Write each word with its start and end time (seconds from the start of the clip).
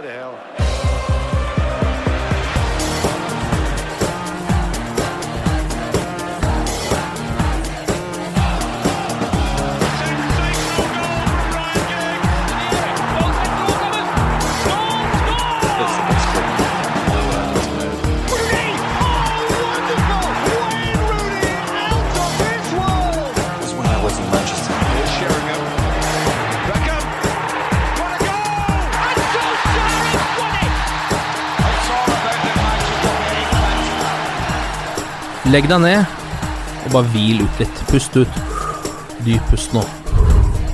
bloody 0.00 0.14
hell. 0.16 0.69
Legg 35.50 35.66
deg 35.66 35.80
ned 35.82 36.04
og 36.84 36.92
bare 36.94 37.08
hvil 37.10 37.40
ut 37.42 37.56
litt. 37.58 37.80
Pust 37.90 38.14
ut. 38.14 38.36
Dyp 39.26 39.48
pust 39.50 39.74
nå. 39.74 39.82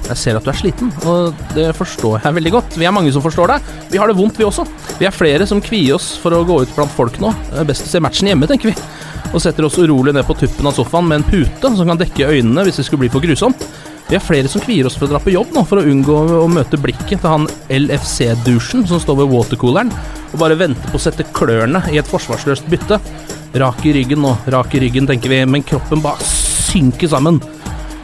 Jeg 0.06 0.18
ser 0.20 0.36
at 0.38 0.44
du 0.44 0.50
er 0.52 0.58
sliten, 0.58 0.90
og 1.08 1.32
det 1.56 1.70
forstår 1.74 2.20
jeg 2.20 2.36
veldig 2.36 2.52
godt. 2.54 2.76
Vi 2.78 2.86
er 2.86 2.92
mange 2.94 3.10
som 3.14 3.24
forstår 3.24 3.54
deg. 3.54 3.70
Vi 3.90 3.98
har 3.98 4.06
det 4.10 4.18
vondt, 4.18 4.36
vi 4.38 4.46
også. 4.46 4.66
Vi 5.00 5.08
er 5.08 5.16
flere 5.16 5.48
som 5.48 5.62
kvier 5.64 5.96
oss 5.96 6.12
for 6.20 6.36
å 6.36 6.44
gå 6.46 6.60
ut 6.62 6.76
blant 6.76 6.92
folk 6.94 7.16
nå. 7.22 7.32
Det 7.48 7.58
er 7.62 7.70
best 7.72 7.88
å 7.88 7.90
se 7.90 8.02
matchen 8.04 8.28
hjemme, 8.30 8.46
tenker 8.50 8.70
vi. 8.70 8.76
Og 9.32 9.42
setter 9.42 9.66
oss 9.66 9.80
urolig 9.80 10.14
ned 10.14 10.28
på 10.28 10.36
tuppen 10.38 10.68
av 10.68 10.76
sofaen 10.76 11.08
med 11.08 11.22
en 11.22 11.28
pute 11.32 11.72
som 11.72 11.88
kan 11.88 11.98
dekke 11.98 12.28
øynene 12.36 12.68
hvis 12.68 12.78
det 12.82 12.86
skulle 12.86 13.06
bli 13.06 13.12
for 13.16 13.24
grusomt. 13.24 13.64
Vi 14.06 14.14
er 14.14 14.22
flere 14.22 14.46
som 14.52 14.62
kvier 14.62 14.86
oss 14.86 14.94
for 14.94 15.08
å 15.08 15.14
dra 15.16 15.18
på 15.24 15.32
jobb 15.34 15.56
nå, 15.56 15.64
for 15.66 15.80
å 15.80 15.88
unngå 15.88 16.20
å 16.44 16.46
møte 16.52 16.78
blikket 16.78 17.24
til 17.24 17.32
han 17.32 17.48
LFC-dusjen 17.72 18.84
som 18.86 19.00
står 19.02 19.24
ved 19.24 19.32
watercooleren 19.32 19.90
og 20.30 20.38
bare 20.38 20.58
venter 20.60 20.92
på 20.92 21.00
å 21.00 21.02
sette 21.02 21.26
klørne 21.34 21.80
i 21.90 21.98
et 21.98 22.06
forsvarsløst 22.06 22.68
bytte. 22.70 23.00
Rak 23.56 23.84
i 23.88 23.92
ryggen 23.96 24.24
og 24.28 24.48
rak 24.52 24.74
i 24.76 24.80
ryggen, 24.82 25.06
tenker 25.08 25.32
vi, 25.32 25.42
men 25.48 25.64
kroppen 25.64 26.02
bare 26.04 26.24
synker 26.26 27.08
sammen. 27.08 27.40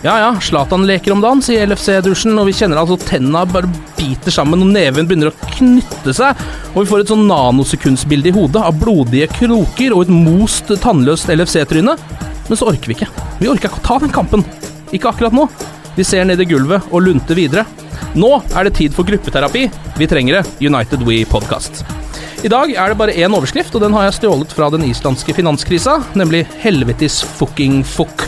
Ja 0.02 0.16
ja, 0.18 0.30
Zlatan 0.42 0.86
leker 0.88 1.14
om 1.14 1.20
dagen, 1.22 1.42
sier 1.44 1.66
LFC-dusjen, 1.68 2.34
og 2.40 2.48
vi 2.48 2.54
kjenner 2.58 2.80
altså 2.80 2.96
tenna 2.98 3.44
bare 3.46 3.70
biter 3.98 4.34
sammen, 4.34 4.64
og 4.64 4.72
neven 4.74 5.06
begynner 5.06 5.30
å 5.30 5.50
knytte 5.58 6.14
seg, 6.16 6.40
og 6.72 6.80
vi 6.80 6.88
får 6.90 7.04
et 7.04 7.12
sånn 7.12 7.28
nanosekundsbilde 7.28 8.32
i 8.32 8.34
hodet 8.34 8.64
av 8.66 8.80
blodige 8.80 9.28
kroker 9.36 9.94
og 9.94 10.08
et 10.08 10.14
most, 10.16 10.72
tannløst 10.82 11.30
LFC-tryne. 11.30 11.94
Men 12.48 12.58
så 12.58 12.72
orker 12.72 12.90
vi 12.90 12.98
ikke. 12.98 13.10
Vi 13.38 13.50
orker 13.52 13.70
ikke 13.70 13.78
å 13.78 13.86
ta 13.86 14.00
den 14.02 14.14
kampen. 14.14 14.42
Ikke 14.90 15.12
akkurat 15.12 15.36
nå. 15.36 15.46
Vi 15.94 16.04
ser 16.08 16.26
ned 16.26 16.40
i 16.42 16.48
gulvet 16.50 16.90
og 16.90 17.06
lunter 17.06 17.38
videre. 17.38 17.66
Nå 18.18 18.34
er 18.42 18.66
det 18.66 18.74
tid 18.80 18.96
for 18.96 19.06
gruppeterapi. 19.08 19.68
Vi 20.00 20.08
trenger 20.10 20.40
det. 20.40 20.66
United 20.66 21.06
We 21.06 21.22
Podcast. 21.28 21.84
I 22.42 22.50
dag 22.50 22.72
er 22.74 22.90
det 22.90 22.98
bare 22.98 23.14
én 23.14 23.30
overskrift, 23.36 23.70
og 23.78 23.84
den 23.84 23.92
har 23.94 24.08
jeg 24.08 24.16
stjålet 24.16 24.50
fra 24.50 24.66
den 24.74 24.82
islandske 24.88 25.30
finanskrisa, 25.36 26.00
nemlig 26.18 26.42
'Helvetes 26.58 27.20
fucking 27.38 27.84
fuck'. 27.86 28.24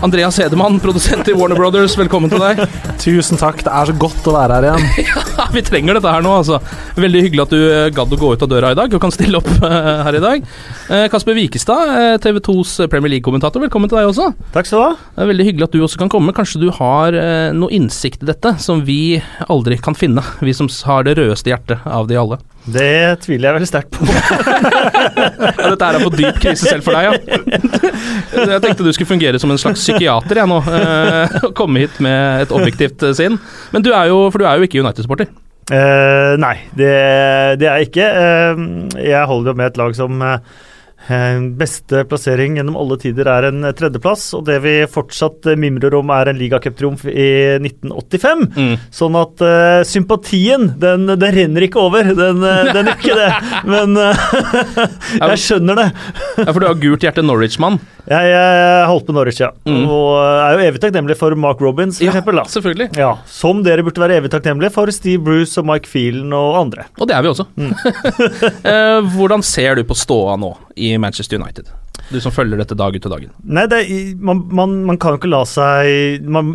Andreas 0.00 0.38
Hedemann, 0.40 0.78
produsent 0.80 1.28
i 1.28 1.34
Warner 1.36 1.58
Brothers, 1.58 1.98
velkommen 1.98 2.32
til 2.32 2.40
deg. 2.40 2.62
Tusen 3.04 3.36
takk, 3.36 3.60
det 3.66 3.68
er 3.68 3.90
så 3.90 3.94
godt 3.98 4.24
å 4.30 4.32
være 4.38 4.56
her 4.56 4.66
igjen. 4.70 4.88
Ja, 5.38 5.44
vi 5.52 5.60
trenger 5.66 5.98
dette 5.98 6.08
her 6.08 6.24
nå, 6.24 6.32
altså. 6.40 6.62
Veldig 6.96 7.22
hyggelig 7.26 7.44
at 7.44 7.52
du 7.52 7.60
eh, 7.60 7.90
gadd 7.92 8.14
å 8.14 8.18
gå 8.18 8.32
ut 8.32 8.46
av 8.46 8.48
døra 8.48 8.72
i 8.72 8.78
dag 8.78 8.94
og 8.94 9.02
kan 9.04 9.12
stille 9.12 9.36
opp 9.36 9.50
eh, 9.60 10.02
her 10.06 10.16
i 10.16 10.24
dag. 10.24 10.48
Eh, 10.88 11.06
Kasper 11.12 11.36
Wikestad, 11.36 11.92
TV 12.24 12.40
2s 12.48 12.88
Premier 12.88 13.18
League-kommentator, 13.18 13.60
velkommen 13.60 13.92
til 13.92 14.00
deg 14.00 14.08
også. 14.08 14.30
Takk 14.56 14.70
skal 14.70 14.80
du 14.80 14.86
ha. 14.86 14.92
Det 15.12 15.26
er 15.26 15.32
veldig 15.34 15.48
hyggelig 15.50 15.68
at 15.68 15.76
du 15.76 15.84
også 15.84 16.00
kan 16.00 16.14
komme. 16.16 16.32
Kanskje 16.32 16.64
du 16.64 16.70
har 16.78 17.20
noe 17.52 17.74
innsikt 17.76 18.24
i 18.24 18.32
dette 18.32 18.56
som 18.64 18.86
vi 18.88 19.18
aldri 19.44 19.76
kan 19.76 19.98
finne, 19.98 20.24
vi 20.40 20.56
som 20.56 20.72
har 20.88 21.04
det 21.04 21.18
rødeste 21.20 21.52
hjertet 21.52 21.84
av 21.84 22.08
de 22.08 22.16
alle. 22.16 22.40
Det 22.68 23.20
tviler 23.24 23.48
jeg 23.48 23.56
veldig 23.58 23.68
sterkt 23.70 23.94
på. 23.96 24.04
Ja, 25.58 25.70
dette 25.72 25.86
er 25.88 26.02
på 26.02 26.10
dyp 26.14 26.38
krise 26.42 26.68
selv 26.68 26.84
for 26.86 26.94
deg, 26.94 27.08
ja. 27.08 27.12
Jeg 28.52 28.60
tenkte 28.62 28.84
du 28.86 28.90
skulle 28.94 29.10
fungere 29.10 29.40
som 29.40 29.50
en 29.52 29.60
slags 29.60 29.82
psykiater 29.82 30.40
jeg 30.40 30.50
nå, 30.50 30.58
eh, 30.76 31.36
og 31.48 31.54
komme 31.58 31.82
hit 31.82 31.98
med 32.04 32.44
et 32.44 32.54
objektivt 32.54 33.02
eh, 33.06 33.14
sinn. 33.16 33.38
Men 33.74 33.84
du 33.84 33.90
er 33.92 34.10
jo, 34.12 34.20
for 34.32 34.42
du 34.42 34.46
er 34.48 34.58
jo 34.60 34.68
ikke 34.68 34.82
United-supporter. 34.82 35.30
Eh, 35.68 36.32
nei, 36.40 36.54
det, 36.78 36.92
det 37.60 37.68
er 37.68 37.82
jeg 37.82 37.90
ikke. 37.90 38.08
Eh, 38.08 38.62
jeg 39.10 39.28
holder 39.28 39.52
jo 39.52 39.58
med 39.60 39.70
et 39.72 39.80
lag 39.80 39.96
som 39.98 40.22
eh, 40.24 40.38
Beste 41.58 42.02
plassering 42.04 42.58
gjennom 42.58 42.76
alle 42.76 42.98
tider 43.00 43.28
er 43.32 43.46
en 43.48 43.62
tredjeplass, 43.72 44.26
og 44.36 44.42
det 44.44 44.58
vi 44.60 44.72
fortsatt 44.92 45.46
eh, 45.48 45.56
mimrer 45.56 45.94
om 45.96 46.10
er 46.12 46.28
en 46.32 46.36
ligacuptriumf 46.36 47.06
i 47.08 47.28
1985. 47.62 48.42
Mm. 48.58 48.74
Sånn 48.92 49.16
at 49.16 49.40
uh, 49.40 49.80
sympatien, 49.88 50.66
den, 50.82 51.06
den 51.08 51.32
renner 51.38 51.64
ikke 51.64 51.80
over. 51.80 52.10
Den, 52.18 52.42
eh, 52.44 52.72
den 52.76 52.90
gjør 52.90 52.98
ikke 52.98 53.16
det. 53.22 53.30
Men 53.72 53.96
uh, 53.96 54.26
jeg 55.32 55.40
skjønner 55.46 55.80
det. 55.80 55.86
Ja, 56.42 56.50
for 56.50 56.60
du 56.60 56.68
har 56.68 56.82
gult 56.82 57.06
hjerte 57.06 57.24
Norwich-mann. 57.24 57.80
Jeg, 58.08 58.28
jeg 58.32 58.84
holdt 58.88 59.08
på 59.08 59.16
Norwich, 59.16 59.40
ja. 59.40 59.50
Mm. 59.68 59.82
Og 59.88 60.12
er 60.20 60.54
jo 60.58 60.66
evig 60.68 60.80
takknemlig 60.84 61.16
for 61.20 61.34
Mark 61.40 61.60
Robins, 61.64 61.98
for 62.02 62.08
Ja, 62.08 62.12
eksempel. 62.12 62.42
Da. 62.42 62.46
selvfølgelig. 62.52 62.90
Ja, 63.00 63.14
Som 63.32 63.64
dere 63.64 63.84
burde 63.86 64.04
være 64.04 64.20
evig 64.20 64.32
takknemlige 64.32 64.72
for 64.76 64.92
Steve 64.92 65.22
Bruce 65.24 65.56
og 65.60 65.68
Mike 65.68 65.88
Phelan 65.88 66.32
og 66.36 66.56
andre. 66.66 66.88
Og 67.00 67.08
det 67.08 67.16
er 67.16 67.24
vi 67.24 67.32
også. 67.32 67.48
Eh, 68.68 69.04
Hvordan 69.14 69.42
ser 69.44 69.78
du 69.78 69.84
på 69.86 69.94
ståa 69.96 70.34
nå 70.40 70.50
i 70.78 70.94
Manchester 71.02 71.40
United? 71.40 71.70
Du 72.08 72.20
som 72.24 72.32
følger 72.32 72.60
dette 72.60 72.76
dag 72.78 72.94
ut 72.94 73.08
og 73.08 73.14
dagen. 73.14 73.34
Nei, 73.42 73.66
det, 73.70 73.82
man, 74.22 74.44
man, 74.54 74.78
man 74.88 75.00
kan 75.00 75.14
jo 75.16 75.20
ikke 75.20 75.32
la 75.32 75.42
seg 75.48 76.24
Man 76.24 76.54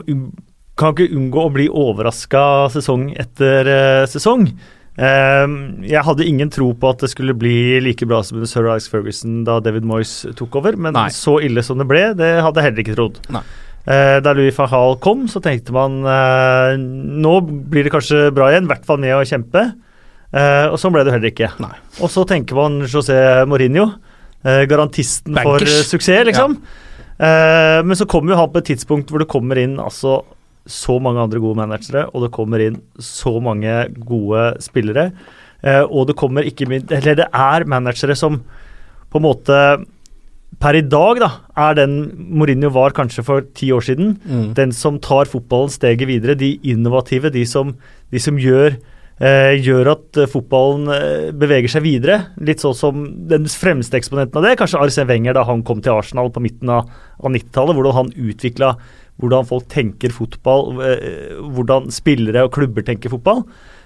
kan 0.80 0.96
ikke 0.96 1.14
unngå 1.14 1.44
å 1.44 1.52
bli 1.54 1.68
overraska 1.70 2.72
sesong 2.74 3.12
etter 3.22 3.70
uh, 3.70 4.06
sesong. 4.10 4.48
Eh, 4.94 5.46
jeg 5.90 6.06
hadde 6.06 6.26
ingen 6.30 6.52
tro 6.54 6.68
på 6.78 6.90
at 6.94 7.02
det 7.02 7.10
skulle 7.10 7.34
bli 7.38 7.80
like 7.82 8.06
bra 8.06 8.20
som 8.26 8.38
under 8.38 8.50
Sir 8.50 8.68
Alex 8.70 8.86
Ferguson 8.92 9.42
da 9.48 9.58
David 9.64 9.88
Moyes 9.90 10.20
tok 10.38 10.60
over, 10.60 10.78
men 10.78 10.94
Nei. 10.94 11.08
så 11.14 11.40
ille 11.42 11.64
som 11.66 11.82
det 11.82 11.88
ble, 11.90 12.04
det 12.18 12.36
hadde 12.46 12.62
jeg 12.62 12.70
heller 12.70 12.84
ikke 12.84 12.98
trodd. 13.00 13.18
Eh, 13.34 14.20
da 14.24 14.36
Louis 14.38 14.54
van 14.56 14.70
Hall 14.70 15.00
kom, 15.04 15.26
så 15.32 15.42
tenkte 15.44 15.74
man 15.76 16.04
eh, 16.06 16.76
nå 16.78 17.34
blir 17.74 17.88
det 17.88 17.94
kanskje 17.96 18.28
bra 18.36 18.52
igjen, 18.52 18.70
i 18.70 18.74
hvert 18.74 18.86
fall 18.88 19.02
med 19.02 19.18
å 19.18 19.26
kjempe. 19.28 19.72
Og 20.34 20.80
sånn 20.82 20.90
ble 20.96 21.04
det 21.06 21.12
heller 21.14 21.30
ikke. 21.30 21.52
Nei. 21.62 21.76
Og 22.02 22.10
så 22.10 22.24
tenker 22.26 22.58
man 22.58 22.80
José 22.90 23.16
Mourinho, 23.46 23.84
garantisten 24.70 25.36
for 25.36 25.58
Bankers. 25.60 25.76
for 25.78 25.92
suksess, 25.96 26.26
liksom. 26.28 26.58
Eh, 27.18 27.80
men 27.86 27.96
så 27.96 28.08
kommer 28.10 28.34
jo 28.34 28.40
han 28.42 28.52
på 28.52 28.62
et 28.64 28.72
tidspunkt 28.74 29.12
hvor 29.12 29.22
det 29.22 29.32
kommer 29.32 29.60
inn 29.62 29.78
altså 29.82 30.22
så 30.66 30.96
mange 31.04 31.22
andre 31.22 31.42
gode 31.44 31.60
managere, 31.60 32.08
og 32.16 32.26
det 32.26 32.34
kommer 32.36 32.62
inn 32.64 32.78
så 33.00 33.36
mange 33.44 33.72
gode 34.08 34.46
spillere. 34.64 35.10
Eh, 35.64 35.84
og 35.84 36.08
det 36.10 36.18
kommer 36.20 36.48
ikke 36.48 36.68
minst 36.68 36.92
Eller 36.92 37.16
det 37.16 37.28
er 37.32 37.64
managere 37.72 38.16
som 38.20 38.42
på 39.12 39.20
en 39.20 39.28
måte 39.28 39.60
per 40.62 40.78
i 40.78 40.84
dag 40.86 41.20
da, 41.22 41.30
er 41.60 41.78
den 41.78 41.94
Mourinho 42.38 42.70
var 42.74 42.94
kanskje 42.96 43.24
for 43.26 43.46
ti 43.58 43.72
år 43.74 43.84
siden. 43.84 44.16
Mm. 44.24 44.54
Den 44.58 44.74
som 44.76 45.00
tar 45.02 45.30
fotballen 45.30 45.72
steget 45.72 46.08
videre. 46.08 46.38
De 46.40 46.56
innovative, 46.64 47.32
de 47.34 47.44
som, 47.46 47.74
de 48.12 48.22
som 48.22 48.38
gjør, 48.40 48.78
eh, 48.78 48.82
gjør 49.22 49.92
at 49.94 50.18
eh, 50.18 50.30
fotballen 50.30 50.90
eh, 50.90 51.30
beveger 51.38 51.70
seg 51.76 51.86
videre. 51.86 52.18
Litt 52.42 52.64
sånn 52.64 52.76
som 52.78 53.06
den 53.30 53.46
fremste 53.48 54.00
eksponenten 54.00 54.40
av 54.40 54.48
det, 54.48 54.56
kanskje 54.60 54.82
Arsene 54.82 55.10
Wenger 55.12 55.38
da 55.38 55.46
han 55.48 55.62
kom 55.68 55.84
til 55.84 55.94
Arsenal 55.94 56.32
på 56.34 56.42
midten 56.44 56.72
av, 56.74 56.90
av 57.22 57.34
90-tallet. 57.34 57.78
Hvordan 57.78 57.98
han 58.00 58.14
utvikla 58.32 58.74
hvordan 59.22 59.46
folk 59.46 59.68
tenker 59.70 60.14
fotball, 60.14 60.80
eh, 60.88 61.36
hvordan 61.54 61.92
spillere 61.94 62.48
og 62.48 62.54
klubber 62.56 62.86
tenker 62.86 63.14
fotball. 63.14 63.44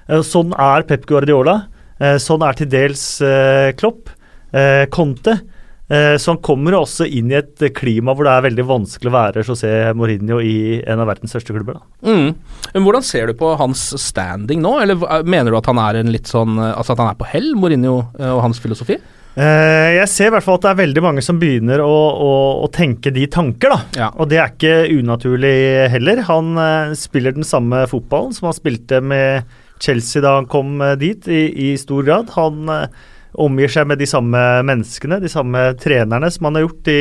Eh, 0.08 0.24
sånn 0.24 0.56
er 0.56 0.88
Pep 0.88 1.06
Guardiola. 1.10 1.60
Eh, 2.00 2.16
sånn 2.22 2.46
er 2.46 2.58
til 2.58 2.72
dels 2.72 3.04
eh, 3.26 3.74
Klopp. 3.78 4.14
Eh, 4.56 4.86
Conte. 4.94 5.40
Eh, 5.88 6.16
så 6.20 6.34
han 6.34 6.42
kommer 6.44 6.76
jo 6.76 6.82
også 6.84 7.06
inn 7.08 7.30
i 7.32 7.38
et 7.40 7.62
klima 7.76 8.12
hvor 8.12 8.28
det 8.28 8.34
er 8.34 8.48
veldig 8.50 8.66
vanskelig 8.68 9.12
å 9.12 9.16
være 9.16 9.44
José 9.48 9.74
Mourinho 9.96 10.42
i 10.44 10.82
en 10.84 11.04
av 11.04 11.08
verdens 11.08 11.32
største 11.32 11.56
klubber. 11.56 11.80
Mm. 12.04 12.34
Men 12.74 12.88
Hvordan 12.88 13.06
ser 13.08 13.30
du 13.30 13.38
på 13.40 13.54
hans 13.60 13.90
standing 14.04 14.60
nå, 14.64 14.74
eller 14.84 15.24
mener 15.24 15.54
du 15.54 15.60
at 15.62 15.70
han 15.72 15.80
er 15.84 16.02
sånn 16.28 16.58
Altså 16.60 16.94
at 16.94 17.00
han 17.00 17.12
er 17.14 17.20
på 17.20 17.30
hell, 17.30 17.54
Mourinho 17.56 18.02
eh, 18.20 18.34
og 18.34 18.44
hans 18.44 18.60
filosofi? 18.64 19.00
Eh, 19.38 19.94
jeg 20.00 20.10
ser 20.10 20.32
i 20.32 20.34
hvert 20.34 20.46
fall 20.46 20.58
at 20.58 20.64
det 20.66 20.70
er 20.72 20.80
veldig 20.80 21.02
mange 21.06 21.22
som 21.22 21.38
begynner 21.38 21.84
å, 21.84 21.94
å, 22.26 22.32
å 22.66 22.70
tenke 22.74 23.12
de 23.14 23.28
tanker. 23.30 23.76
Ja. 23.96 24.10
Og 24.18 24.32
det 24.32 24.40
er 24.42 24.54
ikke 24.56 24.88
unaturlig 24.98 25.58
heller. 25.94 26.24
Han 26.32 26.58
eh, 26.58 26.96
spiller 26.98 27.36
den 27.36 27.46
samme 27.46 27.84
fotballen 27.92 28.34
som 28.34 28.50
han 28.50 28.58
spilte 28.58 29.00
med 29.06 29.46
Chelsea 29.84 30.24
da 30.26 30.40
han 30.40 30.50
kom 30.50 30.82
eh, 30.82 30.98
dit, 30.98 31.30
i, 31.30 31.44
i 31.70 31.76
stor 31.78 32.08
grad. 32.08 32.34
Han 32.34 32.66
eh, 32.74 33.06
omgir 33.34 33.72
seg 33.72 33.90
med 33.90 34.00
de 34.02 34.08
samme 34.10 34.42
menneskene, 34.68 35.22
de 35.24 35.32
samme 35.32 35.70
trenerne, 35.82 36.32
som 36.34 36.48
han 36.50 36.60
har 36.60 36.68
gjort 36.68 36.84
de 36.88 37.00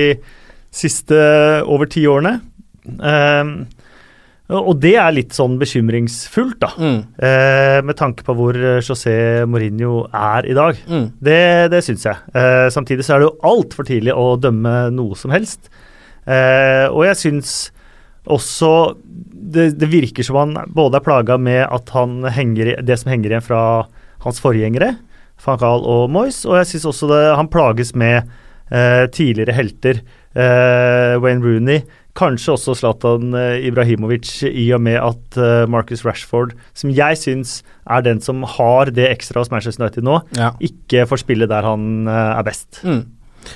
siste 0.75 1.17
over 1.65 1.89
ti 1.91 2.05
årene. 2.11 2.39
Um, 3.01 3.57
og 4.55 4.77
det 4.79 4.93
er 4.95 5.15
litt 5.15 5.35
sånn 5.35 5.57
bekymringsfullt, 5.59 6.61
da. 6.63 6.69
Mm. 6.79 6.99
Eh, 7.19 7.79
med 7.83 7.97
tanke 7.99 8.23
på 8.23 8.35
hvor 8.39 8.55
eh, 8.55 8.79
José 8.79 9.43
Mourinho 9.51 10.05
er 10.15 10.47
i 10.47 10.55
dag. 10.55 10.79
Mm. 10.87 11.09
Det, 11.19 11.41
det 11.73 11.81
syns 11.83 12.07
jeg. 12.07 12.23
Eh, 12.31 12.69
samtidig 12.71 13.03
så 13.03 13.17
er 13.17 13.25
det 13.25 13.27
jo 13.27 13.49
altfor 13.51 13.89
tidlig 13.89 14.15
å 14.15 14.37
dømme 14.39 14.77
noe 14.95 15.19
som 15.19 15.35
helst. 15.35 15.67
Eh, 16.31 16.87
og 16.93 17.03
jeg 17.09 17.19
syns 17.25 17.57
også 18.31 18.71
det, 19.03 19.73
det 19.81 19.91
virker 19.91 20.27
som 20.27 20.39
han 20.39 20.55
både 20.75 21.01
er 21.01 21.07
plaga 21.07 21.41
med 21.43 21.65
at 21.67 21.91
han 21.95 22.21
henger 22.31 22.77
det 22.87 23.01
som 23.03 23.11
henger 23.11 23.35
igjen 23.35 23.47
fra 23.47 23.61
hans 24.23 24.39
forgjengere, 24.43 24.95
van 25.45 25.59
Gaal 25.61 25.85
og 25.85 26.09
Moyes, 26.11 26.45
og 26.49 26.57
jeg 26.61 26.71
syns 26.73 26.87
også 26.93 27.09
det, 27.13 27.23
han 27.37 27.49
plages 27.53 27.95
med 27.99 28.25
eh, 28.73 29.05
tidligere 29.15 29.55
helter. 29.57 30.01
Eh, 30.37 31.15
Wayne 31.23 31.45
Rooney, 31.45 31.83
kanskje 32.17 32.55
også 32.55 32.75
Zlatan 32.81 33.35
eh, 33.37 33.67
Ibrahimovic, 33.69 34.31
i 34.49 34.67
og 34.77 34.81
med 34.85 34.97
at 35.01 35.37
eh, 35.41 35.67
Marcus 35.69 36.05
Rashford, 36.07 36.55
som 36.77 36.93
jeg 36.97 37.19
syns 37.21 37.59
er 37.89 38.05
den 38.07 38.21
som 38.25 38.43
har 38.57 38.91
det 38.97 39.11
ekstra 39.13 39.43
hos 39.43 39.53
Manchester 39.53 39.85
United 39.87 40.05
nå, 40.09 40.21
Ja. 40.39 40.51
ikke 40.61 41.07
får 41.09 41.23
spille 41.25 41.49
der 41.51 41.63
han 41.69 42.07
eh, 42.09 42.33
er 42.41 42.47
best. 42.49 42.81
Mm. 42.85 43.05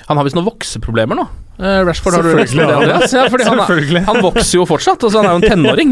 Han 0.08 0.18
har 0.20 0.26
visst 0.26 0.38
noen 0.38 0.48
vokseproblemer 0.48 1.18
nå. 1.18 1.24
Uh, 1.60 1.82
Rashford, 1.84 2.14
har 2.16 2.24
du 2.24 2.30
lest 2.38 2.54
det. 2.56 2.64
Andreas? 2.64 3.12
Ja, 3.12 3.26
fordi 3.28 3.44
han, 3.44 3.58
er, 3.60 4.04
han 4.06 4.20
vokser 4.24 4.54
jo 4.56 4.64
fortsatt, 4.64 5.02
altså 5.04 5.20
han 5.20 5.28
er 5.28 5.34
jo 5.34 5.40
en 5.42 5.50
tenåring. 5.50 5.90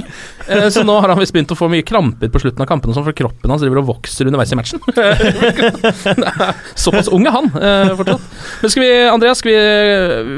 Uh, 0.49 0.69
så 0.73 0.81
nå 0.87 0.95
har 1.03 1.13
han 1.13 1.21
visst 1.21 1.35
begynt 1.37 1.53
å 1.53 1.59
få 1.59 1.69
mye 1.69 1.85
kramper 1.85 2.31
på 2.33 2.41
slutten 2.41 2.65
av 2.65 2.71
kampene, 2.71 2.97
sånn, 2.97 3.05
for 3.05 3.17
kroppen 3.19 3.53
hans 3.53 3.61
driver 3.61 3.83
og 3.83 3.91
vokser 3.91 4.31
underveis 4.31 4.55
i 4.55 4.59
matchen. 4.59 4.81
Såpass 6.87 7.13
ung 7.13 7.29
er 7.29 7.37
han 7.37 7.51
uh, 7.53 7.93
fortsatt. 8.01 8.25
Men 8.63 8.73
skal 8.73 8.87
vi, 8.87 8.91
Andreas, 9.13 9.43
skal 9.43 9.53
vi, 9.53 9.61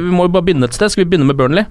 vi 0.08 0.16
må 0.18 0.26
jo 0.26 0.34
bare 0.34 0.48
begynne 0.50 0.66
et 0.66 0.74
sted. 0.74 0.90
Skal 0.90 1.04
vi 1.04 1.12
begynne 1.12 1.30
med 1.30 1.38
Burnley? 1.38 1.68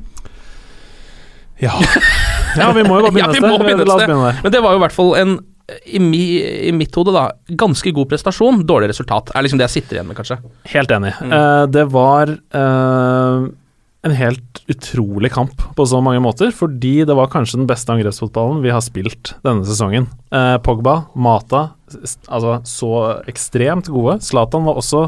Ja. 1.59 1.75
ja, 2.61 2.71
vi 2.71 2.83
må 2.87 3.01
jo 3.01 3.09
bare 3.09 3.13
begynne 3.17 3.35
Ja, 3.35 3.35
vi 3.35 3.43
et 3.43 3.43
sted. 3.43 3.65
begynne 3.65 3.83
et 3.83 3.91
sted. 3.91 4.07
begynne. 4.07 4.33
Men 4.43 4.55
det 4.55 4.63
var 4.63 4.75
jo 4.75 4.79
i 4.79 4.83
hvert 4.87 4.95
fall 4.95 5.15
en 5.19 5.39
i, 5.85 5.99
mi, 6.03 6.21
I 6.69 6.73
mitt 6.75 6.95
hode, 6.97 7.13
da, 7.15 7.29
ganske 7.59 7.93
god 7.95 8.09
prestasjon. 8.11 8.61
Dårlig 8.67 8.91
resultat. 8.91 9.31
Er 9.33 9.45
liksom 9.45 9.61
det 9.61 9.67
jeg 9.69 9.79
sitter 9.79 9.99
igjen 9.99 10.09
med, 10.09 10.17
kanskje. 10.19 10.39
Helt 10.73 10.93
enig. 10.95 11.13
Mm. 11.21 11.33
Uh, 11.33 11.63
det 11.71 11.85
var 11.93 12.31
uh, 12.35 13.49
en 14.07 14.15
helt 14.15 14.61
utrolig 14.69 15.33
kamp 15.35 15.65
på 15.75 15.87
så 15.89 15.99
mange 16.05 16.21
måter, 16.23 16.53
fordi 16.55 16.95
det 17.09 17.17
var 17.17 17.31
kanskje 17.33 17.61
den 17.61 17.67
beste 17.69 17.93
angrepsfotballen 17.95 18.63
vi 18.63 18.73
har 18.73 18.85
spilt 18.85 19.33
denne 19.45 19.67
sesongen. 19.67 20.07
Uh, 20.33 20.55
Pogba, 20.63 21.01
Mata, 21.15 21.69
altså 22.29 22.59
så 22.69 22.95
ekstremt 23.31 23.91
gode. 23.91 24.19
Zlatan 24.25 24.67
var 24.67 24.79
også 24.79 25.07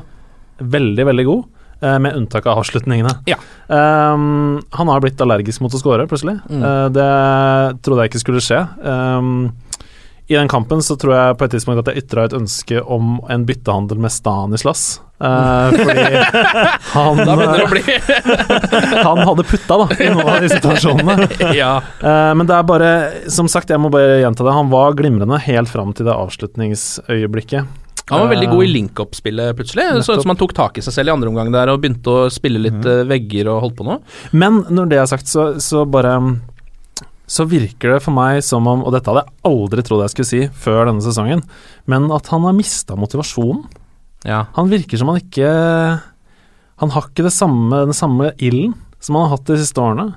veldig, 0.62 1.10
veldig 1.14 1.28
god. 1.32 1.50
Med 1.82 2.14
unntak 2.14 2.46
av 2.46 2.60
avslutningene. 2.62 3.10
Ja. 3.26 3.40
Um, 3.66 4.60
han 4.78 4.90
har 4.92 5.02
blitt 5.02 5.18
allergisk 5.26 5.64
mot 5.66 5.74
å 5.74 5.80
score, 5.82 6.04
plutselig. 6.06 6.36
Mm. 6.46 6.62
Uh, 6.62 6.90
det 6.94 7.06
trodde 7.82 8.06
jeg 8.06 8.12
ikke 8.12 8.22
skulle 8.22 8.44
skje. 8.46 8.60
Um, 8.86 9.48
I 10.32 10.36
den 10.38 10.48
kampen 10.48 10.80
så 10.80 10.96
tror 10.96 11.12
jeg 11.12 11.38
på 11.38 11.44
et 11.48 11.52
tidspunkt 11.58 11.82
at 11.82 11.90
jeg 11.92 12.06
ytra 12.06 12.24
et 12.24 12.36
ønske 12.38 12.80
om 12.80 13.18
en 13.28 13.42
byttehandel 13.44 14.00
med 14.00 14.14
Stanislas. 14.16 15.02
Uh, 15.20 15.76
fordi 15.78 16.06
han, 16.94 17.20
Da 17.20 17.36
begynner 17.36 17.60
det 17.60 17.66
å 17.66 17.74
bli 17.74 17.82
han 19.10 19.20
hadde 19.28 19.44
putta 19.46 19.78
da, 19.84 19.88
i 20.00 20.08
noen 20.10 20.32
av 20.32 20.40
de 20.40 20.54
situasjonene. 20.54 21.28
Ja. 21.62 21.74
uh, 22.00 22.32
men 22.38 22.48
det 22.50 22.56
er 22.56 22.64
bare 22.66 22.90
Som 23.30 23.50
sagt, 23.52 23.70
jeg 23.70 23.82
må 23.82 23.92
bare 23.94 24.22
gjenta 24.22 24.48
det. 24.48 24.56
Han 24.56 24.72
var 24.72 24.96
glimrende 24.96 25.42
helt 25.44 25.70
fram 25.70 25.92
til 25.98 26.08
det 26.08 26.16
avslutningsøyeblikket. 26.16 27.78
Han 28.12 28.24
var 28.24 28.32
veldig 28.32 28.48
god 28.52 28.64
i 28.64 28.70
link-up-spillet 28.72 29.56
plutselig. 29.56 29.86
Det 29.96 30.06
så 30.08 30.16
som 30.20 30.32
han 30.32 30.40
tok 30.40 30.56
tak 30.56 30.80
i 30.80 30.84
seg 30.84 30.96
selv 30.96 31.12
i 31.12 31.14
andre 31.14 31.30
omgang 31.32 31.52
der 31.54 31.70
og 31.72 31.84
begynte 31.84 32.12
å 32.12 32.32
spille 32.34 32.60
litt 32.60 32.82
mm. 32.82 33.06
vegger 33.08 33.52
og 33.52 33.62
holdt 33.66 33.78
på 33.78 33.88
noe. 33.88 34.00
Men 34.36 34.64
når 34.68 34.90
det 34.92 35.00
er 35.00 35.08
sagt, 35.12 35.32
så, 35.32 35.54
så 35.64 35.86
bare 35.88 36.18
Så 37.32 37.46
virker 37.48 37.96
det 37.96 38.02
for 38.04 38.16
meg 38.16 38.42
som 38.44 38.66
om, 38.68 38.82
og 38.84 38.92
dette 38.96 39.08
hadde 39.08 39.24
jeg 39.24 39.36
aldri 39.48 39.84
trodd 39.88 40.04
jeg 40.04 40.14
skulle 40.14 40.32
si 40.32 40.42
før 40.66 40.90
denne 40.90 41.04
sesongen, 41.06 41.44
men 41.88 42.10
at 42.12 42.28
han 42.34 42.44
har 42.48 42.58
mista 42.58 42.98
motivasjonen. 43.00 43.64
Ja. 44.28 44.44
Han 44.58 44.70
virker 44.70 45.00
som 45.00 45.10
han 45.10 45.18
ikke 45.18 45.48
Han 46.82 46.92
har 46.94 47.08
ikke 47.08 47.24
det 47.26 47.34
samme, 47.34 47.86
den 47.90 47.98
samme 47.98 48.32
ilden 48.42 48.76
som 49.02 49.18
han 49.18 49.28
har 49.28 49.38
hatt 49.38 49.50
de 49.50 49.58
siste 49.62 49.82
årene. 49.82 50.12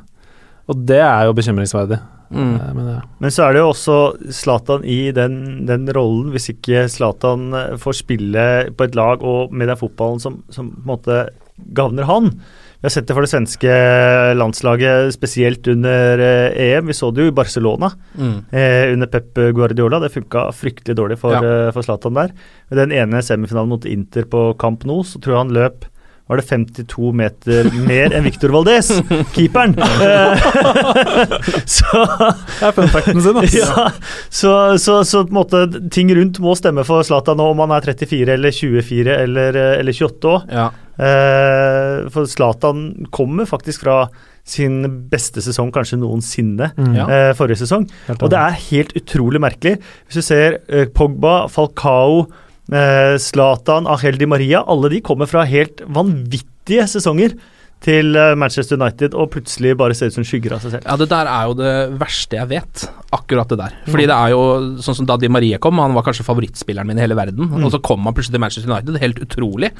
Og 0.69 0.81
det 0.89 1.01
er 1.01 1.27
jo 1.29 1.37
bekymringsverdig. 1.37 1.99
Mm. 2.33 2.55
Eh, 2.57 2.73
Men 2.75 2.87
ja. 2.89 3.01
Men 3.21 3.33
så 3.33 3.45
er 3.45 3.55
det 3.55 3.63
jo 3.63 3.71
også 3.71 3.97
Zlatan 4.33 4.85
i 4.89 5.13
den, 5.15 5.67
den 5.69 5.87
rollen, 5.93 6.33
hvis 6.33 6.51
ikke 6.55 6.87
Zlatan 6.91 7.53
eh, 7.53 7.77
får 7.81 7.99
spille 8.01 8.47
på 8.77 8.89
et 8.89 8.97
lag 8.97 9.25
og 9.25 9.53
med 9.53 9.69
den 9.71 9.81
fotballen 9.81 10.23
som, 10.23 10.41
som 10.53 10.73
på 10.73 10.83
en 10.83 10.93
måte 10.95 11.21
gagner 11.77 12.09
han. 12.09 12.33
Vi 12.85 12.91
har 12.91 12.93
sett 12.93 13.07
det 13.09 13.15
for 13.17 13.25
det 13.25 13.31
svenske 13.33 13.75
landslaget, 14.37 15.15
spesielt 15.15 15.65
under 15.73 16.21
eh, 16.21 16.59
EM. 16.77 16.91
Vi 16.91 16.97
så 16.99 17.09
det 17.17 17.25
jo 17.25 17.31
i 17.33 17.37
Barcelona 17.39 17.89
Mm. 18.19 18.35
eh, 18.53 18.93
under 18.93 19.07
Pep 19.09 19.33
Guardiola. 19.57 20.03
Det 20.05 20.13
funka 20.13 20.51
fryktelig 20.53 20.93
dårlig 20.99 21.17
for, 21.19 21.33
Ja. 21.33 21.41
eh, 21.41 21.71
for 21.73 21.81
Zlatan 21.83 22.13
der. 22.15 22.29
I 22.71 22.75
den 22.77 22.93
ene 22.93 23.23
semifinalen 23.25 23.69
mot 23.73 23.87
Inter 23.89 24.29
på 24.29 24.51
Camp 24.61 24.85
Nou, 24.85 25.01
så 25.03 25.17
tror 25.19 25.33
jeg 25.33 25.47
han 25.47 25.55
løp 25.57 25.85
var 26.29 26.37
det 26.41 26.47
52 26.49 27.11
meter 27.13 27.67
mer 27.89 28.13
enn 28.17 28.25
Victor 28.25 28.49
Valdez, 28.53 28.89
keeperen. 29.37 29.75
Så 31.69 32.05
det 32.05 32.69
er 32.69 32.73
fun 32.77 32.89
facten 32.93 33.21
sin, 33.21 33.37
altså. 33.37 33.59
ja, 33.61 33.89
så, 34.33 34.53
så, 34.81 35.01
så 35.05 35.25
på 35.27 35.35
en 35.35 35.39
måte 35.41 35.91
ting 35.93 36.09
rundt 36.17 36.41
må 36.41 36.55
stemme 36.57 36.85
for 36.89 37.05
Zlatan 37.05 37.37
nå, 37.41 37.51
om 37.53 37.61
han 37.65 37.75
er 37.77 37.85
34 37.93 38.37
eller 38.39 38.51
24 38.57 39.19
eller, 39.25 39.59
eller 39.81 39.93
28 39.93 40.31
år. 40.33 40.47
Ja. 40.53 40.67
Eh, 40.99 42.09
for 42.15 42.29
Zlatan 42.31 43.07
kommer 43.15 43.49
faktisk 43.49 43.83
fra 43.85 44.05
sin 44.45 44.83
beste 45.11 45.41
sesong 45.43 45.73
kanskje 45.73 45.99
noensinne, 45.99 46.73
Mm. 46.77 46.97
Eh, 47.09 47.33
forrige 47.35 47.63
sesong. 47.65 47.89
Og 48.21 48.29
det 48.31 48.39
er 48.39 48.61
helt 48.71 48.93
utrolig 48.95 49.41
merkelig. 49.41 49.79
Hvis 50.07 50.21
du 50.21 50.23
ser 50.23 50.59
eh, 50.69 50.85
Pogba, 50.87 51.49
Falcao, 51.49 52.27
eh, 52.71 53.17
Zlatan, 53.19 53.87
Angel 53.87 54.19
Di 54.19 54.27
Maria, 54.27 54.63
alle 54.67 54.91
de 54.91 55.01
kommer 55.01 55.27
fra 55.27 55.45
helt 55.45 55.81
vanvittige 55.89 56.87
sesonger 56.87 57.35
til 57.85 58.17
eh, 58.17 58.33
Manchester 58.39 58.79
United 58.81 59.15
og 59.19 59.31
plutselig 59.35 59.75
bare 59.79 59.97
ser 59.97 60.09
ut 60.11 60.17
som 60.17 60.25
skygger 60.27 60.57
av 60.57 60.65
seg 60.65 60.77
selv. 60.77 60.87
ja, 60.89 60.97
det 61.01 61.09
der 61.11 61.31
er 61.31 61.51
jo 61.51 61.57
det 61.59 61.75
verste 62.01 62.39
jeg 62.41 62.51
vet. 62.55 62.87
Akkurat 63.15 63.53
det 63.53 63.61
der. 63.61 63.77
Fordi 63.91 64.09
det 64.11 64.17
er 64.17 64.33
jo 64.33 64.43
sånn 64.85 64.99
som 65.01 65.09
da 65.09 65.19
Di 65.21 65.31
Maria 65.33 65.61
kom, 65.63 65.83
han 65.83 65.97
var 65.97 66.07
kanskje 66.07 66.27
favorittspilleren 66.27 66.89
min 66.89 67.01
i 67.01 67.05
hele 67.05 67.19
verden. 67.19 67.53
Og 67.61 67.71
så 67.75 67.83
kom 67.85 68.05
han 68.09 68.17
plutselig 68.17 68.39
til 68.39 68.45
Manchester 68.47 68.73
United, 68.73 69.01
helt 69.03 69.23
utrolig. 69.23 69.73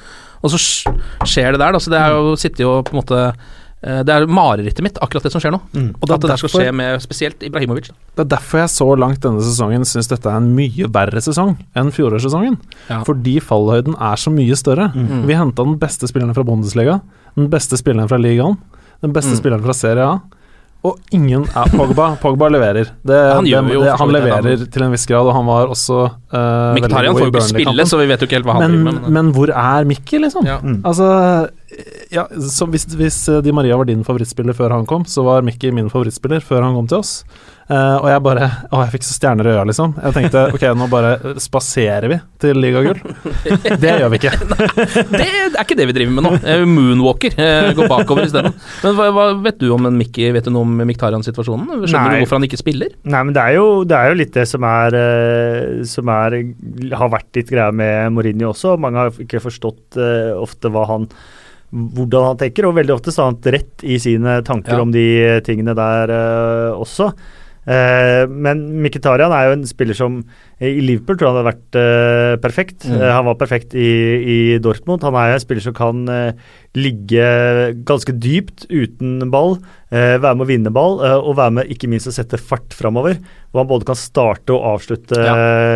Og 0.45 0.53
så 0.53 0.61
skjer 0.61 1.55
det 1.55 1.63
der, 1.65 1.75
da. 1.75 1.81
Så 1.83 1.93
det 1.93 2.01
er 2.01 2.15
jo 2.15 2.35
sitter 2.41 2.67
jo 2.67 2.77
på 2.85 2.95
en 2.95 3.01
måte 3.01 3.21
eh, 3.25 4.03
det 4.05 4.13
er 4.15 4.29
marerittet 4.29 4.85
mitt, 4.85 5.01
akkurat 5.05 5.25
det 5.25 5.33
som 5.33 5.43
skjer 5.43 5.57
nå. 5.57 5.63
Og 5.65 6.05
det 6.05 6.15
At 6.19 6.23
det 6.23 6.29
er 6.29 6.35
der 6.35 6.43
skal 6.45 6.55
skje 6.59 6.77
med 6.77 7.03
spesielt 7.05 7.49
Ibrahimovic. 7.49 7.91
Da. 7.91 7.99
Det 8.15 8.27
er 8.27 8.31
derfor 8.37 8.63
jeg 8.63 8.75
så 8.77 8.89
langt 9.01 9.25
denne 9.25 9.43
sesongen 9.45 9.89
syns 9.89 10.13
dette 10.13 10.29
er 10.31 10.41
en 10.43 10.53
mye 10.57 10.93
verre 10.93 11.25
sesong 11.25 11.57
enn 11.73 11.93
fjorårssesongen. 11.97 12.61
Ja. 12.93 13.03
Fordi 13.09 13.41
fallhøyden 13.43 13.97
er 13.97 14.21
så 14.21 14.33
mye 14.35 14.61
større. 14.61 14.93
Mm. 14.95 15.25
Vi 15.29 15.41
henta 15.41 15.67
den 15.67 15.81
beste 15.81 16.11
spilleren 16.11 16.37
fra 16.37 16.47
Bundesliga, 16.47 17.01
den 17.37 17.51
beste 17.53 17.77
spilleren 17.81 18.09
fra 18.11 18.19
ligaen, 18.21 18.57
den 19.03 19.13
beste 19.13 19.35
Mm. 19.35 19.41
spilleren 19.43 19.65
fra 19.67 19.75
Serie 19.77 20.05
A. 20.07 20.21
Og 20.85 20.99
ingen 21.17 21.47
er 21.57 21.71
Pogba. 21.79 22.11
Pogba 22.21 22.49
leverer. 22.53 22.91
Det, 23.09 23.17
Han 23.35 23.47
gjør 23.49 23.63
det, 23.65 23.75
jo 23.75 23.81
det, 23.87 23.93
han 23.99 24.11
leverer 24.13 24.65
til 24.69 24.83
en 24.85 24.93
viss 24.93 25.07
grad, 25.09 25.25
og 25.25 25.33
han 25.33 25.47
var 25.49 25.71
også 25.73 25.97
uh, 26.05 26.75
Mkhitaryan 26.77 27.17
får 27.17 27.25
jo 27.25 27.31
ikke 27.33 27.45
spille, 27.49 27.87
så 27.89 27.97
vi 28.03 28.09
vet 28.11 28.21
jo 28.21 28.29
ikke 28.29 28.37
helt 28.37 28.45
hva 28.51 28.59
han 28.59 28.67
men, 28.67 28.75
driver 28.75 28.85
med. 28.93 29.03
Men, 29.09 29.13
men 29.17 29.33
hvor 29.33 29.49
er 29.49 29.89
Mikkel, 29.89 30.27
liksom? 30.27 30.45
ja. 30.45 30.59
Altså 30.85 31.09
ja, 32.15 32.27
så 32.51 32.67
hvis, 32.71 32.87
hvis 32.99 33.17
eh, 33.29 33.43
Di 33.45 33.53
Maria 33.55 33.79
var 33.79 33.89
din 33.89 34.05
favorittspiller 34.07 34.57
før 34.57 34.77
han 34.77 34.87
kom, 34.89 35.07
så 35.09 35.25
var 35.27 35.45
Mikki 35.47 35.73
min 35.75 35.91
favorittspiller 35.93 36.45
før 36.45 36.65
han 36.67 36.77
kom 36.77 36.89
til 36.91 37.03
oss. 37.03 37.19
Uh, 37.65 37.97
og 37.97 38.11
jeg 38.11 38.21
bare 38.21 38.47
Å, 38.69 38.81
jeg 38.83 38.93
fikk 38.93 39.07
så 39.07 39.15
stjerner 39.17 39.47
i 39.49 39.53
øya, 39.55 39.63
liksom. 39.65 39.95
Jeg 39.97 40.13
tenkte 40.13 40.43
ok, 40.53 40.65
nå 40.77 40.89
bare 40.93 41.13
spaserer 41.41 42.11
vi 42.13 42.19
til 42.43 42.59
ligagull. 42.61 42.99
Det 43.81 43.95
gjør 44.03 44.11
vi 44.13 44.19
ikke. 44.21 44.33
det 45.15 45.29
er 45.31 45.63
ikke 45.63 45.79
det 45.79 45.87
vi 45.89 45.95
driver 45.97 46.13
med 46.19 46.27
nå. 46.27 46.33
Moonwalker. 46.69 47.39
Går 47.79 47.89
bakover 47.89 48.29
isteden. 48.29 48.53
Men 48.85 48.99
hva, 48.99 49.09
hva 49.17 49.27
vet 49.47 49.63
du 49.63 49.71
om 49.73 49.89
en 49.89 49.97
Mickey, 49.97 50.29
vet 50.35 50.45
du 50.45 50.53
noe 50.53 50.69
om 50.69 50.75
Miktarian-situasjonen? 50.85 51.87
Skjønner 51.87 52.11
Nei. 52.11 52.19
du 52.19 52.25
hvorfor 52.27 52.39
han 52.39 52.49
ikke 52.51 52.61
spiller? 52.61 52.93
Nei, 53.09 53.23
men 53.31 53.33
det 53.37 53.47
er 53.47 53.57
jo, 53.57 53.67
det 53.89 53.97
er 53.97 54.13
jo 54.13 54.21
litt 54.21 54.37
det 54.37 54.45
som 54.51 54.67
er 54.69 54.99
eh, 55.01 55.81
Som 55.89 56.13
er 56.13 56.37
har 56.93 57.13
vært 57.17 57.41
litt 57.41 57.49
greia 57.49 57.73
med 57.73 58.13
Mourinho 58.13 58.53
også. 58.53 58.77
Mange 58.81 59.07
har 59.07 59.25
ikke 59.25 59.41
forstått 59.45 59.97
uh, 60.01 60.37
ofte 60.37 60.69
hva 60.73 60.85
han 60.93 61.09
hvordan 61.75 62.29
han 62.31 62.37
tenker, 62.39 62.69
og 62.69 62.77
veldig 62.79 62.95
ofte 62.95 63.15
har 63.17 63.33
han 63.33 63.41
rett 63.57 63.83
i 63.83 63.99
sine 63.99 64.39
tanker 64.47 64.77
Ja. 64.77 64.83
om 64.85 64.93
de 64.95 65.41
tingene 65.47 65.75
der 65.75 66.13
uh, 66.15 66.79
også. 66.79 67.11
Uh, 67.65 68.29
men 68.29 68.83
Mkhitaryan 68.85 69.33
er 69.33 69.49
jo 69.49 69.57
en 69.57 69.67
spiller 69.67 69.97
som 69.99 70.21
i 70.63 70.83
Liverpool 70.85 71.19
tror 71.19 71.27
jeg 71.27 71.33
han 71.33 71.39
hadde 71.41 71.51
vært 71.51 71.79
uh, 71.79 72.35
perfekt. 72.45 72.87
Mm. 72.87 72.99
Uh, 73.01 73.09
han 73.11 73.27
var 73.27 73.41
perfekt 73.41 73.75
i, 73.75 73.89
i 74.23 74.39
Dortmund. 74.63 75.03
Han 75.07 75.19
er 75.19 75.35
en 75.35 75.43
spiller 75.43 75.65
som 75.65 75.75
kan 75.77 76.05
uh, 76.07 76.53
ligge 76.75 77.25
ganske 77.87 78.13
dypt 78.19 78.67
uten 78.67 79.23
ball, 79.31 79.57
eh, 79.95 80.17
være 80.19 80.35
med 80.35 80.43
å 80.43 80.49
vinne 80.49 80.73
ball, 80.75 80.99
eh, 81.07 81.15
og 81.15 81.37
være 81.39 81.55
med 81.61 81.71
ikke 81.71 81.89
minst 81.91 82.11
å 82.11 82.15
sette 82.15 82.41
fart 82.41 82.75
framover. 82.75 83.21
Hvor 83.55 83.63
han 83.63 83.71
både 83.71 83.87
kan 83.87 83.95
starte 83.99 84.51
og 84.51 84.65
avslutte 84.67 85.15
ja. 85.15 85.35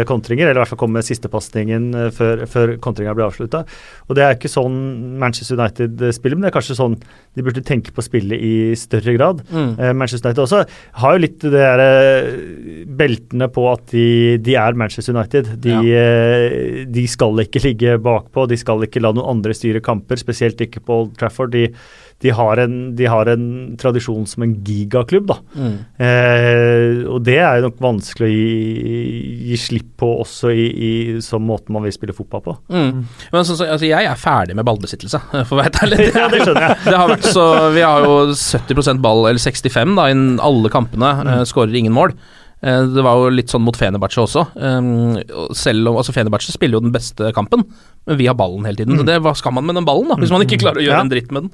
kontringer, 0.09 0.49
eller 0.49 0.59
i 0.59 0.63
hvert 0.65 0.73
fall 0.73 0.81
komme 0.81 0.99
med 0.99 1.07
sistepasningen 1.07 1.85
eh, 1.95 2.09
før, 2.11 2.43
før 2.51 2.73
kontringa 2.83 3.15
blir 3.15 3.29
avslutta. 3.29 3.63
Og 4.09 4.19
det 4.19 4.25
er 4.27 4.35
ikke 4.35 4.51
sånn 4.51 4.75
Manchester 5.23 5.55
United 5.55 6.03
eh, 6.03 6.15
spiller, 6.17 6.35
men 6.35 6.49
det 6.49 6.51
er 6.51 6.59
kanskje 6.59 6.79
sånn 6.81 6.99
de 6.99 7.47
burde 7.47 7.63
tenke 7.63 7.95
på 7.95 8.03
å 8.03 8.09
spille 8.09 8.35
i 8.35 8.75
større 8.75 9.15
grad. 9.15 9.45
Mm. 9.55 9.71
Eh, 9.79 9.95
Manchester 9.95 10.33
United 10.33 10.43
også 10.49 10.65
har 11.05 11.15
jo 11.15 11.23
litt 11.23 11.39
det 11.47 11.55
der 11.55 11.85
eh, 11.85 12.83
beltene 12.99 13.47
på 13.55 13.71
at 13.71 13.87
de, 13.95 14.09
de 14.43 14.59
er 14.59 14.68
Manchester 14.77 15.15
United. 15.17 15.55
De, 15.63 15.71
ja. 15.71 16.85
de 16.85 17.07
skal 17.09 17.41
ikke 17.45 17.63
ligge 17.65 17.97
bakpå, 18.05 18.45
de 18.51 18.59
skal 18.61 18.85
ikke 18.85 19.01
la 19.01 19.15
noen 19.17 19.39
andre 19.39 19.55
styre 19.57 19.81
kamper, 19.85 20.21
spesielt 20.21 20.61
ikke 20.61 20.83
på 20.85 21.03
Old 21.05 21.17
Trafford. 21.21 21.55
De, 21.55 21.69
de, 22.21 22.33
har, 22.35 22.59
en, 22.59 22.97
de 22.99 23.07
har 23.07 23.29
en 23.31 23.77
tradisjon 23.79 24.27
som 24.27 24.43
en 24.43 24.57
gigaklubb, 24.67 25.29
da. 25.31 25.37
Mm. 25.55 25.77
Eh, 26.03 27.07
og 27.09 27.23
det 27.27 27.37
er 27.39 27.61
jo 27.61 27.69
nok 27.69 27.79
vanskelig 27.85 28.27
å 28.27 28.33
gi, 28.33 29.43
gi 29.53 29.59
slipp 29.61 29.93
på 30.03 30.09
også 30.25 30.51
i, 30.51 30.65
i 30.69 30.91
sånn 31.25 31.47
måten 31.47 31.75
man 31.77 31.87
vil 31.87 31.95
spille 31.95 32.17
fotball 32.17 32.43
på. 32.45 32.57
Mm. 32.75 33.05
Men 33.33 33.47
så, 33.47 33.55
så, 33.59 33.69
altså, 33.71 33.87
jeg 33.89 34.09
er 34.11 34.19
ferdig 34.19 34.59
med 34.59 34.67
ballbesittelse, 34.69 35.21
for 35.49 35.57
å 35.57 35.61
være 35.63 35.71
helt 35.71 35.85
ærlig. 35.87 36.09
Ja, 36.19 36.27
det 36.33 36.43
skjønner 36.43 36.65
jeg. 36.67 36.81
Det 36.89 36.97
har 36.99 37.13
vært 37.13 37.29
så 37.31 37.45
Vi 37.77 37.83
har 37.87 38.03
jo 38.07 38.17
70% 38.35 39.03
ball, 39.05 39.25
eller 39.31 39.43
65 39.43 39.95
da, 39.99 40.09
innen 40.11 40.41
alle 40.43 40.73
kampene. 40.75 41.13
eh, 41.23 41.45
Skårer 41.49 41.79
ingen 41.79 41.95
mål. 41.95 42.17
Eh, 42.63 42.83
Det 42.91 43.03
var 43.07 43.15
jo 43.21 43.29
litt 43.31 43.53
sånn 43.53 43.63
mot 43.63 43.77
Fenerbahçe 43.79 44.19
også. 44.25 44.43
Um, 44.57 45.19
Selv 45.55 45.89
om 45.93 45.97
altså 46.01 46.15
Fenerbahçe 46.17 46.51
spiller 46.55 46.79
jo 46.79 46.85
den 46.85 46.93
beste 46.95 47.33
kampen, 47.37 47.63
men 48.07 48.17
vi 48.19 48.27
har 48.27 48.35
ballen 48.39 48.65
hele 48.67 48.77
tiden. 48.81 48.99
Så 48.99 49.07
det, 49.07 49.21
hva 49.23 49.35
skal 49.39 49.53
man 49.55 49.65
med 49.69 49.77
den 49.79 49.87
ballen, 49.87 50.09
da, 50.09 50.17
hvis 50.19 50.33
man 50.35 50.43
ikke 50.43 50.59
klarer 50.63 50.81
å 50.83 50.87
gjøre 50.87 50.99
Ja. 50.99 51.01
en 51.05 51.13
dritt 51.13 51.31
med 51.31 51.47
den? 51.47 51.53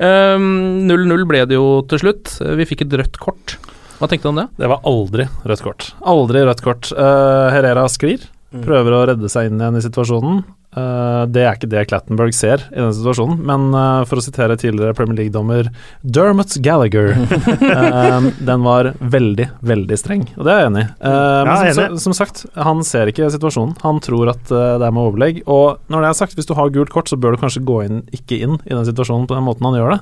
Um, 0.00 0.88
0-0 0.88 1.26
ble 1.28 1.44
det 1.46 1.56
jo 1.58 1.82
til 1.88 1.98
slutt. 1.98 2.40
Eh, 2.40 2.54
Vi 2.56 2.64
fikk 2.64 2.86
et 2.86 2.96
rødt 3.00 3.18
kort. 3.18 3.56
Hva 3.98 4.08
tenkte 4.08 4.28
du 4.28 4.28
om 4.34 4.36
det? 4.42 4.48
Det 4.60 4.68
var 4.68 4.80
aldri 4.84 5.24
rødt 5.44 5.62
kort. 5.64 5.92
Aldri 6.04 6.42
rødt 6.44 6.60
kort. 6.64 6.92
Uh, 6.92 7.48
Herrera 7.52 7.86
sklir, 7.88 8.20
prøver 8.52 8.92
å 8.92 9.06
redde 9.08 9.28
seg 9.32 9.48
inn 9.50 9.60
igjen 9.60 9.76
i 9.76 9.84
situasjonen. 9.84 10.44
Eh, 10.76 11.22
det 11.32 11.40
er 11.40 11.56
ikke 11.56 11.68
det 11.72 11.84
Clattenberg 11.88 12.34
ser 12.36 12.66
i 12.68 12.76
den 12.76 12.92
situasjonen, 12.92 13.38
men 13.48 13.70
eh, 13.72 14.02
for 14.08 14.20
å 14.20 14.24
sitere 14.24 14.58
tidligere 14.60 14.96
Premier 14.96 15.22
League-dommer 15.22 15.70
Dermot 16.02 16.52
Gallagher 16.64 17.14
eh, 17.16 18.26
Den 18.44 18.66
var 18.66 18.90
veldig, 19.00 19.48
veldig 19.64 19.98
streng, 20.00 20.26
og 20.36 20.44
det 20.44 20.52
er 20.52 20.60
jeg 20.60 20.70
enig 20.72 20.82
i. 20.84 20.88
Men 21.06 21.52
Ja, 21.52 21.56
som, 21.78 21.82
enig. 21.86 22.02
som 22.04 22.16
sagt, 22.16 22.44
han 22.66 22.82
ser 22.84 23.08
ikke 23.08 23.30
situasjonen. 23.32 23.76
Han 23.86 24.02
tror 24.04 24.32
at 24.34 24.44
det 24.50 24.84
er 24.84 24.92
med 24.92 25.06
overlegg. 25.06 25.40
Og 25.48 25.80
når 25.92 26.04
det 26.04 26.10
er 26.10 26.18
sagt, 26.20 26.36
hvis 26.36 26.48
du 26.48 26.54
har 26.58 26.72
gult 26.74 26.92
kort, 26.92 27.08
så 27.08 27.18
bør 27.20 27.34
du 27.34 27.40
kanskje 27.40 27.64
gå 27.66 27.78
inn, 27.86 28.02
ikke 28.16 28.40
inn 28.44 28.58
i 28.66 28.74
den 28.74 28.84
situasjonen 28.88 29.28
på 29.30 29.38
den 29.38 29.46
måten 29.46 29.68
han 29.68 29.78
gjør 29.78 29.96
det, 29.96 30.00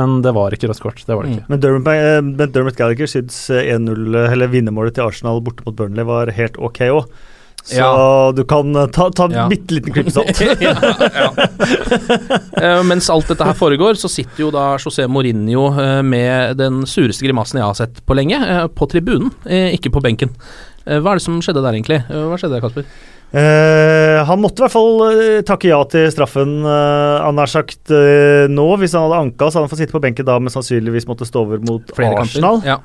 men 0.00 0.18
det 0.26 0.34
var 0.36 0.56
ikke 0.56 0.72
rødt 0.72 0.82
kort. 0.82 1.04
Det 1.06 1.14
var 1.14 1.26
det 1.26 1.36
ikke. 1.36 1.46
Men 1.52 1.62
Dermot, 1.62 1.88
men 2.32 2.52
Dermot 2.58 2.78
Gallagher 2.80 3.10
syns 3.10 3.38
eh, 3.54 3.70
1-0, 3.76 4.10
eller 4.26 4.52
vinnermålet 4.52 4.98
til 4.98 5.06
Arsenal 5.06 5.42
borte 5.46 5.66
mot 5.66 5.78
Burnley 5.78 6.06
var 6.08 6.34
helt 6.34 6.58
ok 6.58 6.82
òg. 6.90 7.16
Så 7.66 7.80
Ja. 7.82 8.32
du 8.36 8.44
kan 8.46 8.70
ta, 8.94 9.08
ta, 9.10 9.24
en 9.26 9.32
Ja. 9.34 9.48
bitte 9.50 9.74
liten 9.74 9.92
klype 9.92 10.12
salt. 10.14 10.38
ja, 10.62 10.74
ja. 10.78 11.30
Eh, 12.62 12.82
mens 12.86 13.10
alt 13.10 13.26
dette 13.32 13.44
her 13.48 13.56
foregår, 13.58 13.98
så 13.98 14.08
sitter 14.10 14.44
jo 14.46 14.52
da 14.54 14.76
José 14.78 15.08
Mourinho 15.10 15.66
uh, 15.74 15.98
med 16.06 16.56
den 16.60 16.84
sureste 16.86 17.26
grimasen 17.26 17.58
jeg 17.60 17.66
har 17.66 17.74
sett 17.78 18.00
på 18.06 18.14
lenge, 18.16 18.38
uh, 18.38 18.66
på 18.70 18.86
tribunen, 18.90 19.32
eh, 19.44 19.72
ikke 19.74 19.90
på 19.96 20.02
benken. 20.04 20.30
Eh, 20.86 21.00
hva 21.02 21.12
er 21.12 21.18
det 21.20 21.26
som 21.26 21.40
skjedde 21.42 21.62
der, 21.64 21.74
egentlig? 21.74 22.00
Eh, 22.06 22.24
hva 22.30 22.38
skjedde, 22.38 22.54
der, 22.60 22.64
Kasper? 22.64 22.86
Uh, 23.34 24.22
han 24.24 24.38
måtte 24.38 24.62
i 24.62 24.64
hvert 24.64 24.72
fall 24.72 25.00
eh, 25.10 25.40
takke 25.44 25.66
ja 25.68 25.80
til 25.90 26.06
straffen, 26.14 26.60
uh, 26.62 27.18
han 27.26 27.36
har 27.42 27.50
sagt 27.50 27.90
eh, 27.90 28.46
nå. 28.48 28.68
Hvis 28.78 28.94
han 28.94 29.08
hadde 29.08 29.18
anka, 29.26 29.48
så 29.50 29.58
hadde 29.58 29.66
han 29.66 29.72
fått 29.74 29.82
sitte 29.82 29.96
på 29.96 30.00
benken 30.04 30.28
da, 30.28 30.38
men 30.38 30.54
sannsynligvis 30.54 31.08
måtte 31.10 31.26
stå 31.26 31.42
over 31.42 31.58
mot 31.66 31.90
Flere. 31.98 32.22
Arsenal. 32.22 32.62
Ja. 32.64 32.78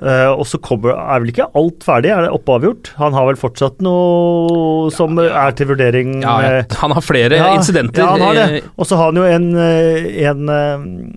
Eh, 0.00 0.30
og 0.32 0.46
så 0.48 0.56
kommer, 0.58 0.94
er 0.96 1.20
vel 1.20 1.28
ikke 1.34 1.50
alt 1.54 1.84
ferdig, 1.84 2.08
er 2.14 2.22
det 2.24 2.30
oppavgjort? 2.32 2.94
Han 2.96 3.12
har 3.12 3.26
vel 3.28 3.36
fortsatt 3.36 3.82
noe 3.84 4.88
som 4.90 5.18
er 5.20 5.52
til 5.58 5.68
vurdering? 5.68 6.22
Ja, 6.24 6.38
eh, 6.40 6.64
han 6.80 6.94
har 6.96 7.04
flere 7.04 7.36
Ja, 7.36 7.50
incidenter. 7.58 8.00
Ja, 8.00 8.14
han 8.14 8.24
har 8.24 8.34
det. 8.40 8.62
Og 8.78 8.88
så 8.88 8.96
har 8.96 9.12
han 9.12 9.20
jo 9.20 9.26
en, 9.28 9.50
eh, 9.60 10.24
en 10.32 11.12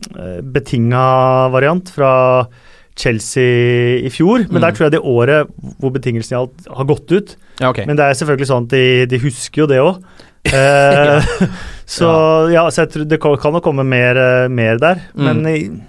betinga 0.51 1.05
variant 1.55 1.89
fra 1.96 2.12
Chelsea 2.96 3.98
i 4.05 4.10
fjor, 4.12 4.46
men 4.50 4.60
Mm. 4.60 4.62
der 4.62 4.72
tror 4.72 4.86
jeg 4.86 4.91
det 4.91 5.01
året 5.03 5.48
hvor 5.79 5.91
betingelsene 5.91 6.38
gjaldt, 6.38 6.67
har 6.75 6.86
gått 6.86 7.12
ut. 7.12 7.36
ja, 7.60 7.70
ok. 7.70 7.86
Men 7.88 7.96
det 7.98 8.05
er 8.05 8.13
selvfølgelig 8.13 8.48
sånn 8.48 8.63
at 8.63 8.70
de, 8.70 9.05
de 9.05 9.17
husker 9.20 9.62
jo 9.63 9.67
det 9.67 9.79
òg. 9.79 10.03
Eh, 10.46 11.22
så 11.89 12.51
ja, 12.53 12.67
så 12.70 12.84
jeg 12.86 12.91
tror 12.94 13.05
det 13.10 13.17
kan 13.20 13.51
nok 13.51 13.63
komme 13.63 13.84
mer, 13.84 14.48
mer 14.48 14.77
der. 14.77 15.01
Men 15.15 15.41
Mm. 15.41 15.48
i- 15.48 15.82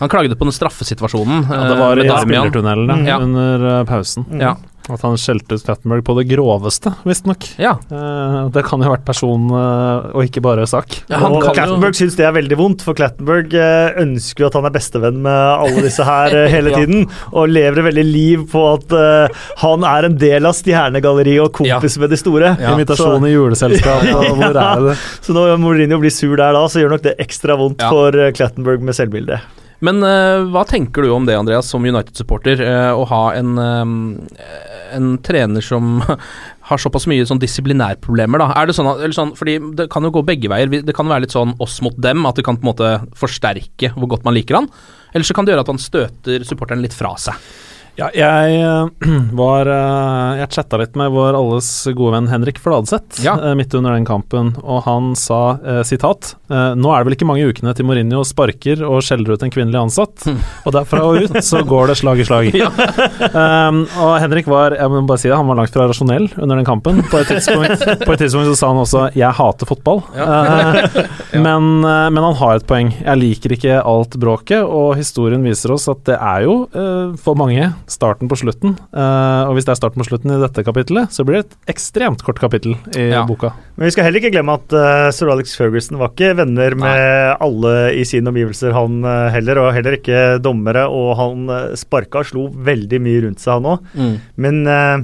Han 0.00 0.08
klagde 0.12 0.36
på 0.40 0.48
den 0.48 0.56
straffesituasjonen. 0.56 1.46
Ja, 1.50 1.62
det 1.70 1.78
var 1.80 1.96
eh, 2.00 2.04
i 2.04 2.10
Spillertunnelene 2.10 2.98
spillertunnelen 2.98 3.06
Ja. 3.08 3.20
under 3.20 3.68
eh, 3.80 3.84
pausen. 3.88 4.26
Ja. 4.40 4.56
At 4.90 5.02
han 5.04 5.12
skjelte 5.20 5.54
ut 5.54 5.62
Clattenburg 5.62 6.00
på 6.02 6.14
det 6.16 6.24
groveste, 6.32 6.90
visstnok. 7.06 7.44
ja. 7.60 7.76
Uh, 7.92 8.48
det 8.50 8.64
kan 8.66 8.80
jo 8.80 8.88
ha 8.88 8.94
vært 8.96 9.04
person 9.06 9.44
eh, 9.54 10.08
og 10.16 10.24
ikke 10.24 10.40
bare 10.42 10.64
sak. 10.66 10.96
Ja, 11.12 11.20
og 11.28 11.44
Clattenberg 11.52 11.94
syns 11.94 12.16
det 12.18 12.24
er 12.26 12.32
veldig 12.34 12.56
vondt, 12.58 12.82
for 12.82 12.96
Clattenberg 12.98 13.54
eh, 13.54 13.92
ønsker 14.02 14.42
jo 14.42 14.48
at 14.48 14.56
han 14.58 14.66
er 14.66 14.74
bestevenn 14.74 15.20
med 15.22 15.36
alle 15.36 15.84
disse 15.84 16.02
her 16.08 16.34
eh, 16.40 16.48
hele 16.50 16.70
Ja. 16.74 16.80
tiden, 16.80 17.04
og 17.30 17.52
lever 17.52 17.86
veldig 17.86 18.06
liv 18.08 18.48
på 18.50 18.64
at 18.72 18.96
uh, 18.96 19.44
han 19.62 19.86
er 19.92 20.08
en 20.08 20.18
del 20.18 20.48
av 20.48 20.56
stjernegalleriet 20.58 21.44
og 21.44 21.52
kompis 21.60 22.00
med 22.00 22.10
de 22.10 22.18
store. 22.18 22.56
Ja. 22.58 22.72
Invitasjon 22.74 23.28
i 23.28 23.34
juleselskap, 23.36 24.08
og 24.16 24.26
hvor 24.40 24.58
er 24.64 24.84
det? 24.88 24.98
Så 25.22 25.36
når 25.36 25.54
Mourinho 25.60 26.00
blir 26.02 26.10
sur 26.14 26.34
der 26.40 26.56
da, 26.56 26.64
så 26.72 26.82
gjør 26.82 26.96
nok 26.96 27.06
det 27.06 27.14
ekstra 27.28 27.54
vondt 27.60 27.84
Ja. 27.84 27.92
for 27.94 28.16
Clattenberg 28.34 28.82
med 28.90 28.96
selvbildet. 28.98 29.44
Men 29.84 30.04
eh, 30.04 30.42
hva 30.52 30.62
tenker 30.68 31.04
du 31.04 31.12
om 31.14 31.26
det, 31.28 31.38
Andreas, 31.38 31.70
som 31.72 31.84
United-supporter, 31.84 32.60
eh, 32.60 32.92
å 32.92 33.06
ha 33.08 33.22
en, 33.36 33.54
eh, 33.58 34.58
en 34.96 35.14
trener 35.24 35.64
som 35.64 36.02
har 36.70 36.82
såpass 36.82 37.08
mye 37.10 37.24
sånn 37.28 37.40
disiplinærproblemer, 37.40 38.42
da? 38.42 38.50
Er 38.60 38.68
det 38.68 38.76
sånn 38.76 38.90
at, 38.92 39.02
sånn, 39.16 39.32
fordi 39.38 39.56
det 39.78 39.88
kan 39.92 40.04
jo 40.04 40.12
gå 40.18 40.24
begge 40.28 40.52
veier. 40.52 40.70
Det 40.84 40.96
kan 40.96 41.08
være 41.08 41.24
litt 41.24 41.34
sånn 41.36 41.56
oss 41.64 41.80
mot 41.84 41.96
dem, 41.96 42.28
at 42.28 42.36
det 42.36 42.44
kan 42.46 42.60
på 42.60 42.66
en 42.66 42.72
måte 42.74 42.92
forsterke 43.18 43.94
hvor 43.96 44.12
godt 44.12 44.28
man 44.28 44.36
liker 44.36 44.60
han. 44.60 44.70
Eller 45.14 45.26
så 45.26 45.34
kan 45.34 45.48
det 45.48 45.54
gjøre 45.54 45.64
at 45.64 45.72
han 45.72 45.82
støter 45.82 46.46
supporteren 46.46 46.84
litt 46.84 46.94
fra 46.96 47.16
seg. 47.18 47.40
Ja, 48.00 48.08
jeg 48.16 48.60
eh, 48.64 49.10
var 49.42 49.68
eh, 49.68 50.40
Jeg 50.40 50.52
chatta 50.56 50.78
litt 50.80 50.96
med 50.96 51.12
vår 51.12 51.36
alles 51.36 51.68
gode 51.92 52.14
venn 52.14 52.30
Henrik 52.32 52.60
Fladseth 52.62 53.20
Ja. 53.24 53.34
eh, 53.36 53.54
midt 53.58 53.74
under 53.76 53.92
den 53.92 54.06
kampen, 54.08 54.54
og 54.64 54.84
han 54.86 55.12
sa 55.18 55.40
sitat 55.86 56.34
Nå 56.50 56.90
er 56.90 57.00
det 57.02 57.06
vel 57.06 57.14
ikke 57.14 57.26
mange 57.28 57.46
ukene 57.46 57.72
til 57.76 57.86
Mourinho 57.86 58.22
sparker 58.26 58.80
og 58.86 59.02
skjeller 59.04 59.36
ut 59.36 59.42
en 59.44 59.52
kvinnelig 59.52 59.78
ansatt, 59.78 60.24
og 60.66 60.74
derfra 60.74 61.02
og 61.06 61.26
ut 61.26 61.36
så 61.46 61.60
går 61.66 61.90
det 61.90 61.96
slag 62.00 62.22
i 62.22 62.26
slag. 62.26 62.48
um, 63.40 63.82
og 64.02 64.12
Henrik 64.22 64.48
var 64.50 64.74
jeg 64.74 64.90
må 64.90 65.02
bare 65.08 65.22
si 65.22 65.28
det, 65.28 65.36
han 65.38 65.46
var 65.46 65.60
langt 65.60 65.74
fra 65.74 65.86
rasjonell 65.90 66.26
under 66.40 66.58
den 66.58 66.66
kampen. 66.66 67.02
På 67.10 67.20
et 67.20 67.30
tidspunkt, 67.30 67.84
på 68.06 68.14
et 68.16 68.22
tidspunkt 68.24 68.50
så 68.50 68.56
sa 68.58 68.70
han 68.72 68.82
også 68.82 69.04
'jeg 69.14 69.38
hater 69.38 69.70
fotball', 69.70 70.02
Eh, 70.10 71.38
men, 71.38 71.68
men 71.82 72.22
han 72.24 72.38
har 72.40 72.56
et 72.56 72.66
poeng. 72.66 72.90
Jeg 72.98 73.20
liker 73.20 73.54
ikke 73.54 73.78
alt 73.84 74.16
bråket, 74.20 74.62
og 74.64 74.96
historien 74.98 75.44
viser 75.46 75.74
oss 75.76 75.88
at 75.92 76.02
det 76.08 76.18
er 76.18 76.46
jo 76.46 76.56
uh, 76.74 77.14
for 77.20 77.38
mange 77.38 77.70
starten 77.90 78.30
på 78.30 78.38
slutten. 78.38 78.76
Uh, 78.94 79.48
og 79.50 79.56
hvis 79.56 79.66
det 79.66 79.72
er 79.74 79.80
starten 79.80 80.00
på 80.02 80.06
slutten 80.08 80.30
i 80.32 80.38
dette 80.40 80.62
kapittelet, 80.66 81.10
så 81.12 81.24
blir 81.26 81.40
det 81.40 81.44
et 81.48 81.74
ekstremt 81.74 82.22
kort 82.26 82.38
kapittel 82.40 82.76
i 82.96 83.08
Ja. 83.10 83.24
boka. 83.26 83.50
Men 83.76 83.88
vi 83.88 83.92
skal 83.96 84.06
heller 84.06 84.22
ikke 84.22 84.32
glemme 84.36 84.54
at 84.60 84.72
uh, 84.78 85.10
sir 85.14 85.30
Alex 85.34 85.56
Ferguson 85.58 85.98
var 86.00 86.12
ikke 86.14 86.32
venner 86.38 86.76
med 86.78 87.36
alle 87.42 87.74
i 87.98 88.04
sine 88.08 88.30
omgivelser, 88.30 88.72
han 88.76 89.00
uh, 89.04 89.28
heller, 89.34 89.58
og 89.64 89.72
heller 89.74 89.98
ikke 89.98 90.38
dommere. 90.44 90.86
Og 90.88 91.12
han 91.18 91.46
uh, 91.50 91.74
sparka 91.78 92.22
og 92.22 92.30
slo 92.30 92.46
veldig 92.70 93.00
mye 93.02 93.24
rundt 93.26 93.42
seg, 93.42 93.58
han 93.58 93.70
òg. 93.74 94.20
Men 94.40 94.60
eh, 94.70 94.98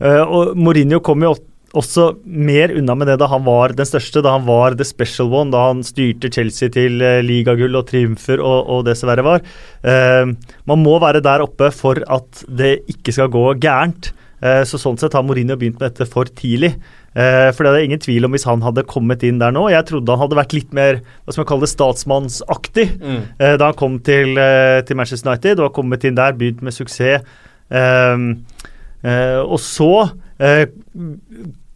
eh, 0.00 0.20
Og 0.22 0.56
Mourinho 0.58 1.00
kom 1.04 1.22
jo 1.26 1.34
opp- 1.34 1.48
også 1.78 2.08
mer 2.24 2.74
unna 2.76 2.96
med 2.98 3.08
det 3.08 3.18
da 3.22 3.28
han 3.32 3.44
var 3.46 3.74
den 3.76 3.88
største, 3.88 4.22
da 4.24 4.34
han 4.36 4.46
var 4.48 4.76
the 4.78 4.86
special 4.86 5.32
one, 5.32 5.52
da 5.54 5.68
han 5.70 5.82
styrte 5.86 6.30
Chelsea 6.32 6.72
til 6.72 7.00
uh, 7.00 7.20
ligagull 7.24 7.78
og 7.78 7.86
triumfer 7.88 8.42
og, 8.42 8.58
og 8.68 8.82
det 8.88 8.96
som 9.00 9.08
verre 9.12 9.26
var. 9.26 9.46
Uh, 9.84 10.34
man 10.68 10.82
må 10.82 10.98
være 11.02 11.24
der 11.24 11.44
oppe 11.44 11.72
for 11.74 12.02
at 12.12 12.44
det 12.48 12.80
ikke 12.92 13.14
skal 13.16 13.32
gå 13.32 13.46
gærent. 13.62 14.12
Uh, 14.42 14.64
så 14.66 14.80
Sånn 14.80 14.98
sett 14.98 15.14
har 15.14 15.24
Mourinho 15.24 15.56
begynt 15.56 15.78
med 15.78 15.92
dette 15.92 16.08
for 16.10 16.28
tidlig. 16.28 16.74
Uh, 17.12 17.52
for 17.52 17.66
det 17.66 17.72
er 17.76 17.86
ingen 17.86 18.00
tvil 18.00 18.24
om 18.24 18.32
hvis 18.32 18.46
han 18.48 18.62
hadde 18.64 18.86
kommet 18.88 19.22
inn 19.26 19.40
der 19.40 19.52
nå. 19.54 19.66
Jeg 19.70 19.84
trodde 19.90 20.14
han 20.14 20.22
hadde 20.24 20.38
vært 20.38 20.56
litt 20.56 20.72
mer 20.76 21.02
hva 21.02 21.34
skal 21.34 21.44
man 21.44 21.50
kalle 21.50 21.66
det, 21.66 21.72
statsmannsaktig 21.74 22.86
eh, 22.88 23.56
da 23.60 23.68
han 23.68 23.76
kom 23.78 23.98
til, 24.04 24.32
uh, 24.40 24.80
til 24.88 24.96
Manchester 24.98 25.28
United 25.28 25.60
og 25.60 25.68
har 25.68 25.74
kommet 25.76 26.06
inn 26.08 26.16
der, 26.16 26.36
begynt 26.38 26.64
med 26.64 26.74
suksess. 26.76 27.24
Og 29.02 29.58
så 29.58 29.92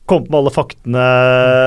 kommet 0.09 0.31
med 0.31 0.39
alle 0.41 0.53
faktene 0.55 1.07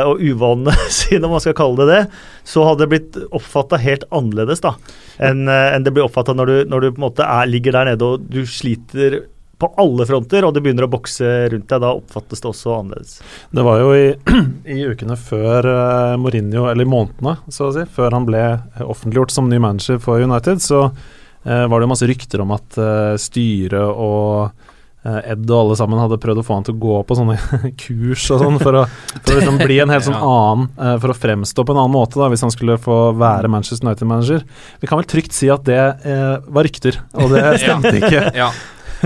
og 0.09 0.21
uvanene 0.23 0.75
sine, 0.99 1.23
om 1.27 1.35
man 1.37 1.43
skal 1.43 1.57
kalle 1.57 1.83
det 1.85 1.89
det, 1.93 2.03
så 2.47 2.63
hadde 2.67 2.85
det 2.85 2.91
blitt 2.93 3.19
oppfatta 3.35 3.79
helt 3.83 4.05
annerledes 4.15 4.63
da, 4.65 4.75
enn 5.19 5.43
en 5.51 5.83
det 5.85 5.91
blir 5.95 6.07
oppfatta 6.07 6.33
når, 6.37 6.53
du- 6.53 6.71
når 6.71 6.81
du 6.85 6.89
på 6.93 7.01
en 7.01 7.07
måte 7.09 7.27
er, 7.27 7.49
ligger 7.51 7.75
der 7.75 7.91
nede 7.93 8.07
og 8.15 8.23
du 8.31 8.41
sliter 8.47 9.19
på 9.59 9.67
alle 9.75 10.05
fronter, 10.07 10.45
og 10.47 10.53
det 10.55 10.61
begynner 10.63 10.85
å 10.87 10.91
bokse 10.93 11.27
rundt 11.51 11.67
deg. 11.67 11.81
Da 11.83 11.89
oppfattes 11.91 12.39
det 12.39 12.47
også 12.47 12.77
annerledes. 12.77 13.17
Det 13.51 13.65
var 13.67 13.81
jo 13.81 13.89
i, 13.91 14.05
i 14.71 14.77
ukene 14.87 15.17
før 15.19 15.67
uh, 15.67 16.13
Mourinho, 16.15 16.69
eller 16.71 16.87
månedene, 16.87 17.33
så 17.51 17.67
å 17.67 17.73
si, 17.75 17.83
før 17.91 18.15
han 18.15 18.23
ble 18.29 18.39
offentliggjort 18.85 19.35
som 19.35 19.49
ny 19.51 19.59
manager 19.59 19.99
for 19.99 20.23
United, 20.23 20.63
så 20.63 20.85
eh, 20.87 21.65
var 21.67 21.83
det 21.83 21.89
masse 21.91 22.07
rykter 22.07 22.39
om 22.45 22.55
at 22.55 22.79
uh, 22.79 23.17
styret 23.19 23.83
og 23.83 24.45
eh, 24.47 24.69
Ed 24.99 25.45
og 25.47 25.55
alle 25.61 25.75
sammen 25.79 25.99
hadde 26.01 26.17
prøvd 26.19 26.41
å 26.41 26.43
få 26.43 26.57
han 26.57 26.65
til 26.67 26.75
å 26.75 26.81
gå 26.83 26.95
på 27.07 27.15
sånne 27.15 27.37
kurs 27.83 28.25
og 28.35 28.41
sånn, 28.41 28.57
for 28.59 28.81
å, 28.81 28.81
for 29.15 29.31
å 29.31 29.37
liksom 29.37 29.59
bli 29.61 29.77
en 29.79 29.93
helt 29.93 30.03
sånn 30.03 30.17
annen 30.17 30.65
eh, 30.75 30.97
For 30.99 31.13
å 31.13 31.15
fremstå 31.15 31.63
på 31.63 31.71
en 31.71 31.79
annen 31.79 31.95
måte, 31.95 32.19
da, 32.19 32.27
hvis 32.31 32.43
han 32.43 32.51
skulle 32.51 32.75
få 32.81 32.97
være 33.19 33.51
Manchester 33.51 33.87
United-manager. 33.87 34.43
Vi 34.81 34.89
kan 34.91 34.99
vel 34.99 35.07
trygt 35.07 35.37
si 35.37 35.47
at 35.53 35.63
det 35.69 35.79
eh, 35.79 36.35
var 36.51 36.67
rykter, 36.67 36.99
og 37.15 37.31
det 37.31 37.45
stemte 37.63 37.95
ikke. 37.95 38.25
Ja. 38.35 38.51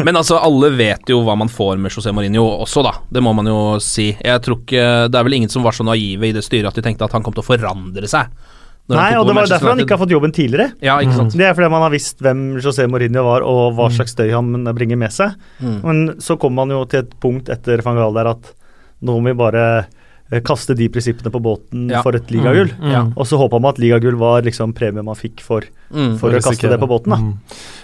Men 0.02 0.18
altså, 0.18 0.40
alle 0.42 0.72
vet 0.74 1.14
jo 1.14 1.20
hva 1.28 1.36
man 1.38 1.52
får 1.54 1.78
med 1.78 1.94
José 1.94 2.10
Mourinho 2.16 2.48
også, 2.66 2.82
da. 2.86 2.96
Det 3.14 3.22
må 3.22 3.36
man 3.38 3.46
jo 3.46 3.60
si. 3.84 4.10
Jeg 4.18 4.42
tror 4.42 4.64
ikke 4.64 4.88
Det 5.14 5.20
er 5.20 5.28
vel 5.28 5.38
ingen 5.38 5.54
som 5.54 5.66
var 5.66 5.78
så 5.78 5.86
naive 5.86 6.32
i 6.32 6.34
det 6.34 6.42
styret 6.46 6.72
at 6.72 6.80
de 6.80 6.86
tenkte 6.86 7.06
at 7.06 7.14
han 7.14 7.22
kom 7.26 7.36
til 7.36 7.46
å 7.46 7.50
forandre 7.52 8.10
seg. 8.10 8.34
Nei, 8.92 9.13
og 9.16 9.30
det 9.30 9.36
var 9.38 9.48
derfor 9.48 9.72
han 9.72 9.80
ikke 9.80 9.96
har 9.96 10.02
fått 10.02 10.12
jobben 10.12 10.34
tidligere. 10.36 10.74
Ja, 10.84 10.98
ikke 11.00 11.16
sant. 11.16 11.38
Det 11.40 11.46
er 11.48 11.56
fordi 11.56 11.70
man 11.72 11.86
har 11.86 11.94
visst 11.94 12.20
hvem 12.24 12.42
José 12.60 12.84
Mourinho 12.92 13.24
var, 13.24 13.46
og 13.48 13.78
hva 13.78 13.88
slags 13.96 14.12
støy 14.12 14.34
han 14.34 14.68
bringer 14.75 15.00
med 15.00 15.13
seg. 15.16 15.38
Mm. 15.63 15.78
Men 15.86 16.02
så 16.24 16.36
kommer 16.42 16.63
man 16.63 16.75
jo 16.75 16.84
til 16.92 17.06
et 17.06 17.13
punkt 17.24 17.52
etter 17.54 17.84
van 17.86 18.00
Gaal 18.00 18.20
der 18.20 18.34
at 18.34 18.52
nå 19.04 19.16
må 19.20 19.32
vi 19.32 19.40
bare 19.40 19.63
kaste 20.42 20.74
de 20.75 20.88
prinsippene 20.90 21.30
på 21.32 21.42
båten 21.44 21.90
Ja. 21.92 22.02
for 22.02 22.16
et 22.16 22.28
ligagull. 22.32 22.72
Mm, 22.80 22.90
mm. 22.90 23.13
Og 23.18 23.25
så 23.28 23.38
håpa 23.38 23.60
man 23.62 23.70
at 23.74 23.78
ligagull 23.80 24.16
var 24.16 24.42
liksom 24.42 24.74
premien 24.74 25.06
man 25.06 25.16
fikk 25.16 25.42
for, 25.42 25.62
Mm. 25.94 26.18
for 26.18 26.32
å 26.32 26.42
kaste 26.42 26.70
det 26.70 26.80
på 26.80 26.88
båten. 26.88 27.10
da. 27.12 27.18
Mm. 27.18 27.38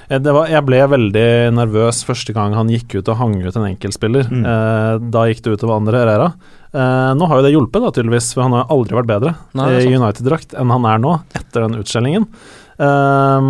Eh, 0.10 0.20
Det 0.20 0.34
var, 0.34 0.48
jeg 0.48 0.66
ble 0.66 0.78
veldig 0.88 1.54
nervøs 1.54 2.04
første 2.04 2.34
gang 2.34 2.54
han 2.54 2.68
gikk 2.70 2.96
ut 2.96 3.10
og 3.10 3.18
hang 3.18 3.36
ut 3.44 3.56
en 3.56 3.76
enkeltspiller. 3.76 4.24
Mm. 4.30 4.46
Eh, 4.46 4.98
da 5.12 5.26
gikk 5.28 5.44
det 5.44 5.60
utover 5.60 5.76
andre 5.78 6.00
Herrera. 6.00 6.34
Eh, 6.74 7.14
nå 7.16 7.28
har 7.28 7.38
jo 7.38 7.44
det 7.44 7.54
hjulpet, 7.54 7.82
da, 7.82 7.92
tydeligvis, 7.92 8.34
for 8.34 8.44
han 8.44 8.52
har 8.54 8.66
aldri 8.70 8.96
vært 8.98 9.08
bedre 9.08 9.36
Nei, 9.54 9.70
i. 9.82 9.94
United-drakt 9.96 10.54
enn 10.60 10.70
han 10.70 10.86
er 10.86 10.98
nå, 11.00 11.22
etter 11.36 11.68
den 11.68 11.80
utskjellingen. 11.84 12.28
Eh, 12.80 13.42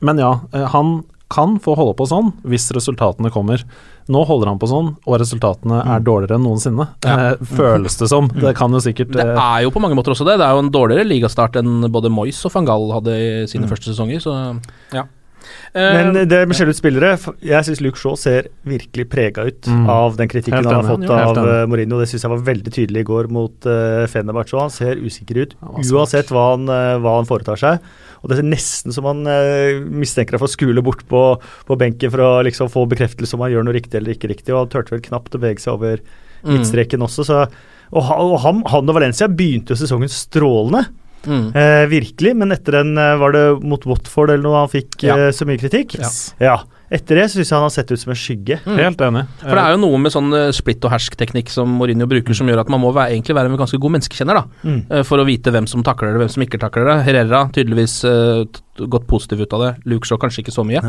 men 0.00 0.18
ja, 0.18 0.40
eh, 0.52 0.66
han 0.72 1.04
kan 1.32 1.58
få 1.58 1.74
holde 1.78 1.96
på 1.96 2.06
sånn 2.08 2.32
hvis 2.44 2.70
resultatene 2.76 3.30
kommer. 3.32 3.62
Nå 4.10 4.24
holder 4.26 4.50
han 4.50 4.60
på 4.62 4.68
sånn, 4.70 4.92
og 5.06 5.18
resultatene 5.22 5.78
er 5.94 6.02
dårligere 6.04 6.38
enn 6.38 6.46
noensinne. 6.46 6.88
Ja. 7.06 7.16
Eh, 7.32 7.46
føles 7.54 7.98
det 8.00 8.08
som. 8.10 8.30
Det 8.32 8.54
kan 8.58 8.74
jo 8.74 8.82
sikkert 8.82 9.14
Det 9.14 9.24
eh, 9.24 9.38
er 9.38 9.64
jo 9.66 9.72
på 9.74 9.82
mange 9.82 9.98
måter 9.98 10.14
også 10.14 10.26
det. 10.26 10.38
Det 10.40 10.46
er 10.46 10.56
jo 10.56 10.64
en 10.64 10.72
dårligere 10.74 11.06
ligastart 11.06 11.58
enn 11.60 11.86
både 11.92 12.10
Moyes 12.12 12.40
og 12.48 12.54
van 12.56 12.68
Gaal 12.68 12.88
hadde 12.96 13.16
i 13.18 13.32
sine 13.50 13.70
første 13.70 13.92
sesonger, 13.92 14.22
så 14.24 14.36
ja. 14.94 15.06
Eh, 15.74 15.94
Men 15.96 16.28
det 16.28 16.42
med 16.44 16.52
skjelle 16.52 16.74
ut 16.74 16.76
spillere 16.76 17.14
Jeg 17.40 17.64
syns 17.64 17.80
Luke 17.80 17.96
Shaw 17.96 18.12
ser 18.20 18.50
virkelig 18.68 19.06
prega 19.08 19.46
ut 19.48 19.64
Mm. 19.66 19.86
av 19.88 20.16
den 20.18 20.28
kritikken 20.28 20.58
Helt 20.58 20.68
han 20.68 20.84
har 20.84 20.96
fått 20.98 21.08
av 21.08 21.38
eh, 21.48 21.64
Mourinho. 21.66 21.98
Det 21.98 22.08
syns 22.10 22.26
jeg 22.26 22.30
var 22.34 22.42
veldig 22.44 22.72
tydelig 22.74 23.00
i 23.00 23.08
går 23.08 23.28
mot 23.32 23.64
uh, 23.64 24.04
Fenerbahçe. 24.06 24.58
Han 24.60 24.70
ser 24.74 25.00
usikker 25.00 25.40
ut 25.40 25.54
uansett 25.62 26.28
hva 26.28 26.50
han, 26.50 26.68
eh, 26.68 26.98
hva 27.00 27.16
han 27.16 27.24
foretar 27.24 27.56
seg. 27.56 27.80
Og 28.22 28.28
Det 28.28 28.38
er 28.38 28.42
nesten 28.52 28.92
som 28.92 29.04
han 29.08 29.24
eh, 29.26 29.80
mistenker 29.80 30.36
deg 30.36 30.42
for 30.44 30.50
å 30.50 30.56
skule 30.58 30.82
bort 30.84 31.06
på, 31.08 31.40
på 31.40 31.78
benken 31.80 32.10
for 32.12 32.20
å 32.20 32.42
liksom 32.44 32.68
få 32.70 32.84
bekreftelse 32.92 33.34
om 33.34 33.40
han 33.40 33.52
gjør 33.56 33.64
noe 33.64 33.74
riktig 33.80 33.96
eller 33.96 34.12
ikke 34.14 34.28
riktig. 34.28 34.52
og 34.52 34.66
Han 34.66 34.68
turte 34.76 34.92
vel 34.92 35.00
knapt 35.08 35.34
å 35.34 35.40
bevege 35.40 35.60
seg 35.64 35.72
over 35.74 36.02
Mm. 36.42 36.58
også. 36.58 37.22
Så, 37.24 37.36
og, 37.92 38.02
og 38.02 38.40
han, 38.42 38.64
han 38.66 38.88
og 38.90 38.94
Valencia 38.96 39.28
begynte 39.28 39.70
jo 39.70 39.76
sesongen 39.78 40.10
strålende. 40.10 40.88
Mm. 41.26 41.48
Eh, 41.54 41.86
virkelig, 41.90 42.36
men 42.36 42.52
etter 42.54 42.78
den 42.80 42.96
eh, 42.98 43.16
var 43.20 43.32
det 43.36 43.42
mot 43.62 43.84
Watford 43.86 44.30
eller 44.34 44.42
noe 44.46 44.62
han 44.64 44.70
fikk 44.72 45.02
Ja. 45.06 45.16
eh, 45.16 45.32
så 45.34 45.46
mye 45.48 45.60
kritikk. 45.60 45.98
Ja. 46.00 46.08
Ja. 46.40 46.56
Etter 46.92 47.16
det 47.16 47.30
syns 47.32 47.48
jeg 47.48 47.56
han 47.56 47.64
har 47.64 47.72
sett 47.72 47.88
ut 47.88 47.98
som 48.02 48.10
en 48.12 48.18
skygge. 48.20 48.58
Helt 48.66 49.00
enig. 49.00 49.22
For 49.40 49.56
det 49.56 49.62
er 49.64 49.70
jo 49.72 49.80
noe 49.80 49.98
med 50.02 50.12
sånn 50.12 50.28
eh, 50.36 50.50
splitt 50.52 50.84
og 50.84 50.92
hersk-teknikk 50.92 51.48
som 51.48 51.70
Mourinho 51.80 52.04
bruker, 52.10 52.36
som 52.36 52.50
gjør 52.50 52.60
at 52.66 52.68
man 52.74 52.82
må 52.84 52.90
være, 52.92 53.14
egentlig 53.14 53.36
være 53.38 53.48
en 53.48 53.56
ganske 53.62 53.80
god 53.80 53.94
menneskekjenner, 53.96 54.42
da. 54.42 54.44
Mm. 54.68 55.04
For 55.08 55.22
å 55.22 55.24
vite 55.24 55.54
hvem 55.54 55.66
som 55.70 55.80
takler 55.86 56.12
det, 56.12 56.20
hvem 56.20 56.32
som 56.34 56.44
ikke 56.44 56.60
takler 56.60 56.90
det. 56.90 56.98
Herrera 57.08 57.46
tydeligvis 57.56 57.94
t- 58.04 58.60
gått 58.78 59.06
positiv 59.06 59.40
ut 59.44 59.52
av 59.52 59.60
det. 59.60 59.70
Luke 59.84 60.08
Shaw 60.08 60.18
kanskje 60.20 60.42
ikke 60.42 60.54
så 60.54 60.64
mye. 60.64 60.80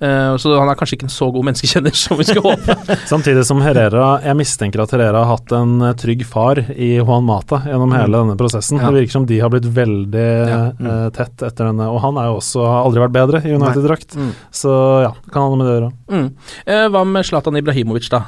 Uh, 0.00 0.36
så 0.40 0.54
han 0.56 0.70
er 0.70 0.78
kanskje 0.78 0.96
ikke 0.96 1.06
en 1.08 1.12
så 1.12 1.28
god 1.34 1.44
menneskekjenner 1.50 1.94
som 2.04 2.18
vi 2.20 2.24
skulle 2.28 2.54
håpe. 2.54 2.76
Samtidig 3.12 3.44
som 3.48 3.60
Herrera 3.64 4.06
Jeg 4.24 4.38
mistenker 4.38 4.82
at 4.82 4.92
Herrera 4.94 5.22
har 5.24 5.36
hatt 5.36 5.52
en 5.56 5.74
eh, 5.84 5.94
trygg 6.00 6.24
far 6.28 6.60
i 6.72 6.94
Juan 6.96 7.26
Mata 7.28 7.60
gjennom 7.66 7.92
hele 7.96 8.22
denne 8.22 8.36
prosessen. 8.40 8.80
Ja. 8.80 8.88
Det 8.90 9.02
virker 9.02 9.16
som 9.18 9.28
de 9.28 9.40
har 9.42 9.52
blitt 9.52 9.68
veldig 9.76 10.24
Ja. 10.46 10.58
eh, 10.72 11.06
tett 11.16 11.42
etter 11.46 11.68
denne. 11.70 11.88
Og 11.92 12.00
han 12.04 12.18
er 12.20 12.30
jo 12.30 12.38
også 12.40 12.64
har 12.64 12.86
aldri 12.86 13.04
vært 13.04 13.14
bedre 13.16 13.42
i 13.44 13.54
United-drakt. 13.56 14.16
Mm. 14.16 14.32
Så 14.62 14.72
ja, 15.04 15.12
kan 15.32 15.44
ha 15.44 15.52
noe 15.52 15.60
med 15.60 15.68
det 15.68 15.76
gjøre. 15.76 15.92
Mm. 16.12 16.26
Eh, 16.66 16.86
hva 16.94 17.04
med 17.08 17.28
Zlatan 17.28 17.60
Ibrahimovic, 17.60 18.08
da? 18.12 18.22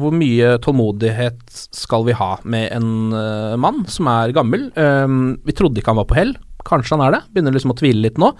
Hvor 0.00 0.14
mye 0.14 0.54
tålmodighet 0.62 1.40
skal 1.74 2.04
vi 2.06 2.14
ha 2.18 2.32
med 2.44 2.70
en 2.76 2.90
mann 3.60 3.82
som 3.90 4.08
er 4.10 4.34
gammel? 4.36 4.70
Vi 4.74 5.56
trodde 5.56 5.80
ikke 5.82 5.92
han 5.94 6.00
var 6.00 6.08
på 6.10 6.18
hell, 6.18 6.34
kanskje 6.70 6.96
han 6.96 7.06
er 7.08 7.16
det? 7.18 7.22
Begynner 7.34 7.56
liksom 7.56 7.74
å 7.74 7.78
tvile 7.78 8.04
litt 8.06 8.20
nå. 8.20 8.32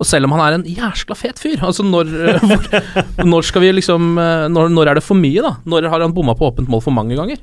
Og 0.00 0.08
selv 0.08 0.28
om 0.28 0.34
han 0.36 0.42
er 0.46 0.56
en 0.56 0.66
jæskla 0.68 1.16
fet 1.18 1.40
fyr, 1.42 1.60
altså 1.68 1.84
når, 1.84 2.12
eh, 2.32 3.24
når 3.26 3.48
skal 3.48 3.66
vi 3.66 3.72
liksom 3.76 4.14
eh, 4.20 4.46
når, 4.52 4.72
når 4.72 4.92
er 4.92 5.00
det 5.00 5.06
for 5.06 5.18
mye, 5.18 5.44
da? 5.44 5.56
Når 5.68 5.90
har 5.92 6.06
han 6.06 6.16
bomma 6.16 6.36
på 6.38 6.48
åpent 6.48 6.70
mål 6.72 6.84
for 6.86 6.96
mange 6.96 7.18
ganger? 7.18 7.42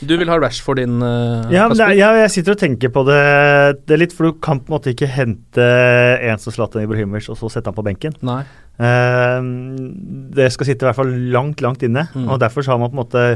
Du 0.00 0.14
vil 0.16 0.30
ha 0.32 0.38
Rashford 0.40 0.80
din, 0.80 0.96
uh, 1.04 1.50
Ja, 1.52 1.66
men 1.68 1.80
er, 1.84 1.92
ja, 1.98 2.10
jeg 2.22 2.32
sitter 2.32 2.56
og 2.56 2.62
tenker 2.62 2.92
på 2.94 3.04
det, 3.08 3.20
det 3.84 3.96
er 3.96 4.02
litt, 4.02 4.14
for 4.16 4.30
du 4.30 4.40
kan 4.40 4.62
på 4.62 4.70
en 4.72 4.78
måte 4.78 4.94
ikke 4.94 5.10
hente 5.10 5.66
en 6.24 6.40
som 6.40 6.54
Zlatan 6.54 6.86
Ibrahimovic 6.86 7.28
og 7.32 7.38
så 7.40 7.50
sette 7.52 7.68
han 7.68 7.76
på 7.76 7.84
benken. 7.86 8.16
Nei. 8.24 8.42
Uh, 8.80 9.44
det 10.32 10.48
skal 10.54 10.70
sitte 10.70 10.86
i 10.86 10.88
hvert 10.88 11.00
fall 11.02 11.12
langt, 11.34 11.60
langt 11.60 11.84
inne. 11.84 12.06
Mm. 12.14 12.30
og 12.30 12.40
Derfor 12.40 12.64
så 12.64 12.72
har 12.74 12.80
man 12.80 12.92
på 12.92 12.96
en 12.96 13.02
måte 13.02 13.26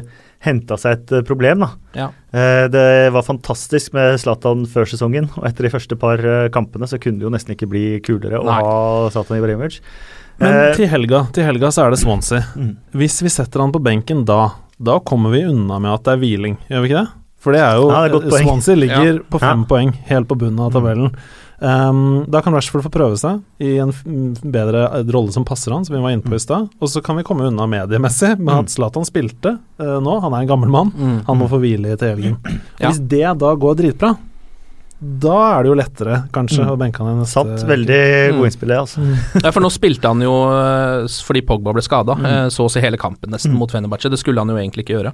henta 0.44 0.77
seg 0.81 0.98
et 0.98 1.12
eh, 1.18 1.24
problem. 1.27 1.64
da. 1.64 1.70
Ja. 1.96 2.09
Uh, 2.35 2.64
det 2.72 2.87
var 3.14 3.27
fantastisk 3.27 3.94
med 3.96 4.18
Zlatan 4.22 4.64
før 4.70 4.88
sesongen, 4.88 5.31
og 5.37 5.46
etter 5.48 5.68
de 5.68 5.72
første 5.72 5.98
par 6.00 6.20
eh, 6.20 6.50
kampene 6.55 6.88
så 6.90 7.00
kunne 7.00 7.20
det 7.20 7.29
jo 7.29 7.33
nesten 7.33 7.57
ikke 7.57 7.70
bli 7.70 7.87
kulere 8.05 8.40
å 8.40 8.48
Nei. 8.48 8.59
ha 8.61 8.74
Zlatan 9.14 9.40
Ibrahimovic. 9.40 9.81
Men 10.38 10.55
Eh, 10.70 10.75
til 10.77 10.88
helga, 10.90 11.27
til 11.33 11.44
helga 11.47 11.70
så 11.70 11.85
er 11.87 11.90
det 11.94 12.01
Swansea. 12.03 12.42
Mm. 12.57 12.73
Hvis 12.92 13.20
vi 13.23 13.31
setter 13.33 13.61
han 13.61 13.73
på 13.73 13.83
benken 13.83 14.25
da, 14.27 14.51
da 14.83 14.99
kommer 15.01 15.31
vi 15.31 15.44
unna 15.47 15.79
med 15.79 15.92
at 15.94 16.05
det 16.05 16.12
er 16.16 16.23
hviling, 16.25 16.57
gjør 16.68 16.83
vi 16.83 16.90
ikke 16.90 17.05
det? 17.05 17.11
For 17.44 17.53
det 17.53 17.61
er 17.61 17.77
jo 17.77 17.88
Ja, 17.92 18.03
det 18.09 18.20
er. 18.25 18.42
Swansea 18.42 18.75
ligger 18.75 19.14
Ja. 19.14 19.18
på 19.31 19.38
fem 19.40 19.61
Ja. 19.62 19.66
poeng, 19.68 19.92
helt 20.09 20.27
på 20.29 20.37
bunnen 20.38 20.61
av 20.61 20.73
tabellen. 20.73 21.12
Um, 21.61 22.27
da 22.29 22.40
kan 22.42 22.53
Rashford 22.53 22.83
få 22.83 22.90
prøve 22.90 23.16
seg 23.16 23.40
i 23.62 23.77
en 23.79 23.92
bedre 24.42 24.83
eh, 24.99 25.05
rolle 25.14 25.33
som 25.33 25.44
passer 25.47 25.73
han, 25.73 25.85
som 25.85 25.94
vi 25.94 26.03
var 26.03 26.11
inne 26.11 26.23
på 26.27 26.35
i 26.35 26.38
stad. 26.42 26.68
Og 26.83 26.88
så 26.90 27.01
kan 27.03 27.16
vi 27.16 27.23
komme 27.23 27.47
unna 27.47 27.64
mediemessig 27.70 28.38
med 28.38 28.55
at 28.64 28.73
Zlatan 28.75 29.07
spilte 29.07 29.55
uh, 29.81 30.01
nå. 30.03 30.20
Han 30.20 30.35
er 30.35 30.40
en 30.42 30.49
gammel 30.51 30.68
mann. 30.68 30.90
Mm. 30.99 31.20
Han 31.27 31.38
må 31.38 31.49
få 31.49 31.61
hvile 31.62 31.97
til 31.97 32.09
helgen. 32.16 32.37
Hvis 32.81 32.99
det 33.09 33.38
da 33.38 33.55
går 33.55 33.77
dritbra, 33.77 34.16
da 35.02 35.59
er 35.59 35.62
det 35.64 35.68
jo 35.68 35.74
lettere, 35.76 36.16
kanskje, 36.33 36.62
Mm. 36.64 36.70
å 36.70 36.78
benke 36.78 36.98
han 37.02 37.09
i 37.11 37.20
neste 37.20 37.35
Satt 37.35 37.64
Veldig 37.68 38.30
Mm. 38.33 38.37
god 38.38 38.46
innspill, 38.46 38.68
det. 38.68 38.78
altså. 38.78 39.42
Ja, 39.44 39.50
for 39.50 39.61
nå 39.61 39.70
spilte 39.70 40.09
han 40.09 40.20
jo 40.20 40.33
eh, 40.48 41.04
fordi 41.09 41.42
Pogba 41.44 41.72
ble 41.74 41.83
skada, 41.83 42.14
Mm. 42.16 42.48
så 42.50 42.64
å 42.64 42.70
si 42.70 42.80
hele 42.80 42.96
kampen 42.96 43.28
nesten 43.30 43.52
mot 43.52 43.68
Fenerbahçe. 43.70 44.09
Det 44.09 44.18
skulle 44.18 44.38
han 44.38 44.48
jo 44.48 44.57
egentlig 44.57 44.85
ikke 44.87 44.96
gjøre. 45.02 45.12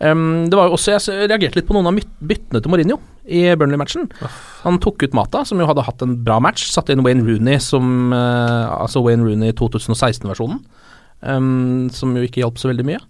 Um, 0.00 0.48
det 0.48 0.54
var 0.56 0.68
jo 0.68 0.74
også, 0.76 0.92
Jeg 1.08 1.28
reagerte 1.28 1.56
litt 1.56 1.66
på 1.68 1.74
noen 1.74 1.86
av 1.88 2.00
byttene 2.24 2.62
til 2.62 2.70
Mourinho 2.70 2.98
i 3.28 3.54
Burnley-matchen. 3.56 4.08
Han 4.62 4.78
tok 4.78 5.02
ut 5.02 5.12
Mata, 5.14 5.44
som 5.44 5.58
jo 5.58 5.66
hadde 5.66 5.84
hatt 5.84 6.00
en 6.02 6.16
bra 6.22 6.38
match. 6.40 6.70
Satte 6.70 6.90
inn 6.92 7.02
Wayne 7.02 7.24
Rooney, 7.26 7.58
som, 7.58 8.12
uh, 8.12 8.80
altså 8.80 9.02
Wayne 9.02 9.24
Rooney 9.24 9.52
2016-versjonen, 9.52 10.60
um, 11.22 11.88
som 11.90 12.14
jo 12.16 12.22
ikke 12.26 12.42
hjalp 12.44 12.56
så 12.60 12.70
veldig 12.72 12.84
mye. 12.86 13.00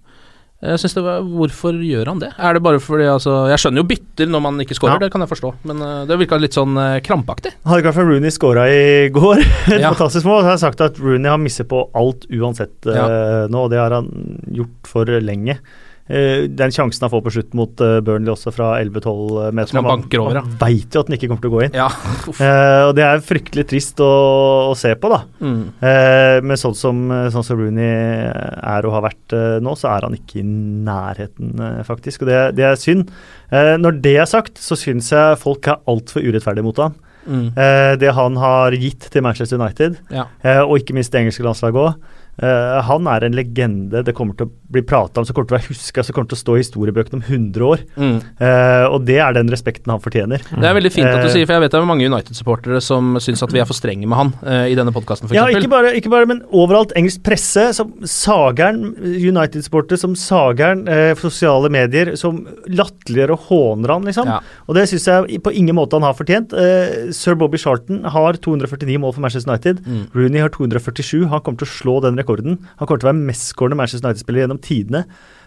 Jeg 0.64 0.80
synes 0.80 0.94
det 0.96 1.02
var, 1.04 1.20
Hvorfor 1.20 1.76
gjør 1.84 2.08
han 2.08 2.20
det? 2.22 2.30
Er 2.40 2.56
det 2.56 2.62
bare 2.64 2.78
fordi 2.80 3.04
altså, 3.12 3.34
Jeg 3.50 3.60
skjønner 3.60 3.82
jo 3.82 3.88
bytter 3.90 4.30
når 4.32 4.40
man 4.46 4.60
ikke 4.64 4.76
scorer, 4.78 4.94
Ja. 4.96 5.04
det 5.04 5.10
kan 5.12 5.20
jeg 5.20 5.28
forstå, 5.28 5.50
men 5.68 5.82
eh, 5.84 6.04
det 6.08 6.16
virka 6.22 6.38
litt 6.40 6.56
sånn 6.56 6.76
eh, 6.80 7.00
krampaktig. 7.04 7.52
Hadde 7.66 7.82
ikke 7.82 7.90
vært 7.92 7.98
for 8.00 8.08
Rooney 8.12 8.32
scora 8.32 8.64
i 8.72 8.84
går, 9.18 9.42
et 9.44 9.80
Ja. 9.82 9.90
fantastisk 9.92 10.24
mål, 10.24 10.40
så 10.40 10.48
har 10.48 10.56
jeg 10.56 10.64
sagt 10.64 10.80
at 10.86 11.00
Rooney 11.02 11.28
har 11.28 11.42
misset 11.42 11.68
på 11.68 11.82
alt 11.94 12.24
uansett 12.32 12.88
ja. 12.88 13.04
nå, 13.52 13.66
og 13.66 13.70
det 13.74 13.82
har 13.82 13.92
han 13.98 14.08
gjort 14.48 14.88
for 14.88 15.04
lenge. 15.20 15.58
Eh, 16.06 16.44
den 16.46 16.70
sjansen 16.70 17.02
han 17.02 17.10
får 17.10 17.22
på 17.26 17.32
slutt 17.34 17.54
mot 17.58 17.80
eh, 17.82 17.96
Burnley 18.06 18.30
også 18.30 18.52
fra 18.54 18.68
11-12 18.78 19.50
meter 19.56 19.72
Som 19.72 19.88
han 19.88 20.04
over, 20.06 20.36
ja. 20.38 20.42
vet 20.46 20.60
veit 20.60 20.94
jo 20.94 21.00
at 21.02 21.08
den 21.10 21.16
ikke 21.16 21.30
kommer 21.32 21.42
til 21.42 21.50
å 21.50 21.54
gå 21.56 21.62
inn. 21.66 21.74
Ja. 21.74 21.88
Eh, 22.30 22.82
og 22.86 22.92
det 22.98 23.06
er 23.08 23.24
fryktelig 23.26 23.64
trist 23.72 24.02
å, 24.04 24.10
å 24.70 24.76
se 24.78 24.92
på, 25.02 25.10
da. 25.10 25.18
Mm. 25.42 25.62
Eh, 25.82 26.36
men 26.46 26.60
sånn 26.62 26.76
som, 26.78 27.00
sånn 27.34 27.46
som 27.48 27.58
Rooney 27.58 27.90
er 27.90 28.86
og 28.86 28.94
har 28.98 29.06
vært 29.08 29.34
eh, 29.34 29.56
nå, 29.66 29.74
så 29.80 29.90
er 29.96 30.06
han 30.06 30.14
ikke 30.18 30.38
i 30.42 30.46
nærheten, 30.46 31.56
eh, 31.58 31.82
faktisk. 31.88 32.22
Og 32.22 32.30
det, 32.30 32.38
det 32.60 32.68
er 32.70 32.78
synd. 32.80 33.10
Eh, 33.50 33.74
når 33.80 33.98
det 34.04 34.14
er 34.22 34.30
sagt, 34.30 34.62
så 34.62 34.78
syns 34.78 35.10
jeg 35.14 35.40
folk 35.42 35.66
er 35.72 35.82
altfor 35.90 36.22
urettferdige 36.22 36.66
mot 36.66 36.80
han. 36.86 36.94
Mm. 37.26 37.46
Eh, 37.58 37.92
det 37.98 38.12
han 38.14 38.36
har 38.38 38.74
gitt 38.78 39.08
til 39.10 39.24
Manchester 39.26 39.58
United, 39.58 39.98
Ja. 40.14 40.28
eh, 40.46 40.62
og 40.62 40.78
ikke 40.78 40.94
minst 40.94 41.10
det 41.10 41.24
engelske 41.24 41.42
landslaget 41.46 41.82
òg. 41.82 41.96
Eh, 42.36 42.78
han 42.84 43.06
er 43.08 43.24
en 43.24 43.36
legende 43.36 44.02
det 44.04 44.12
kommer 44.16 44.36
til 44.36 44.50
å 44.50 44.52
bli 44.72 44.82
prata 44.84 45.22
om, 45.22 45.26
som 45.26 45.36
kommer 45.36 45.48
til 45.48 45.56
å 45.56 45.58
være 45.60 45.70
huska, 45.70 46.02
som 46.04 46.16
kommer 46.16 46.28
til 46.30 46.36
å 46.36 46.40
stå 46.42 46.56
i 46.56 46.62
historiebøkene 46.62 47.20
om 47.20 47.24
100 47.24 47.64
år. 47.64 47.84
Mm. 47.96 48.16
Uh, 48.40 48.84
og 48.90 49.06
det 49.08 49.18
er 49.22 49.36
den 49.36 49.50
respekten 49.52 49.92
han 49.92 50.02
fortjener. 50.02 50.42
Det 50.50 50.66
er 50.66 50.76
veldig 50.76 50.92
fint 50.92 51.06
at 51.06 51.22
du 51.22 51.26
Eh, 51.26 51.32
sier, 51.32 51.46
for 51.48 51.56
jeg 51.56 51.64
vet 51.64 51.74
det 51.74 51.78
er 51.78 51.86
mange 51.88 52.06
United-supportere 52.06 52.80
som 52.84 53.16
syns 53.22 53.42
at 53.46 53.54
vi 53.54 53.60
er 53.62 53.68
for 53.68 53.78
strenge 53.78 54.08
med 54.08 54.18
han 54.18 54.32
uh, 54.42 54.66
i 54.68 54.74
denne 54.78 54.92
podkasten, 54.94 55.30
Ja, 55.34 55.46
ikke 55.50 55.70
bare, 55.70 55.94
ikke 55.98 56.12
bare, 56.12 56.28
men 56.28 56.42
overalt. 56.50 56.94
Engelsk 56.98 57.22
presse 57.26 57.68
som 57.76 57.94
sageren 58.10 58.96
United-supporter, 59.00 59.98
som 60.00 60.16
sageren 60.18 60.84
eh, 60.90 61.14
sosiale 61.20 61.70
medier 61.72 62.14
som 62.20 62.42
latterliggjør 62.68 63.34
og 63.36 63.48
håner 63.48 63.94
han, 63.94 64.10
liksom. 64.10 64.28
Ja. 64.30 64.40
Og 64.66 64.78
det 64.78 64.86
syns 64.90 65.08
jeg 65.08 65.40
på 65.46 65.54
ingen 65.56 65.78
måte 65.78 65.98
han 65.98 66.06
har 66.06 66.16
fortjent. 66.18 66.52
Sir 67.16 67.38
Bobby 67.38 67.58
Charlton 67.60 68.02
har 68.12 68.38
249 68.42 68.98
mål 69.02 69.14
for 69.16 69.24
Manchester 69.24 69.52
United. 69.52 69.82
Mm. 69.86 70.04
Rooney 70.16 70.42
har 70.42 70.52
247. 70.54 71.26
Han 71.30 71.42
kommer 71.46 71.62
til 71.62 71.68
å 71.68 71.74
slå 71.76 71.98
den 72.04 72.18
rekorden. 72.18 72.25
Han 72.26 72.86
kommer 72.86 73.00
til 73.00 73.08
å 73.08 73.12
være 73.12 73.26
mestskårende 73.30 73.78
Manchester 73.80 74.08
United-spiller 74.08 74.44
gjennom 74.44 74.62
tidene. 74.62 75.04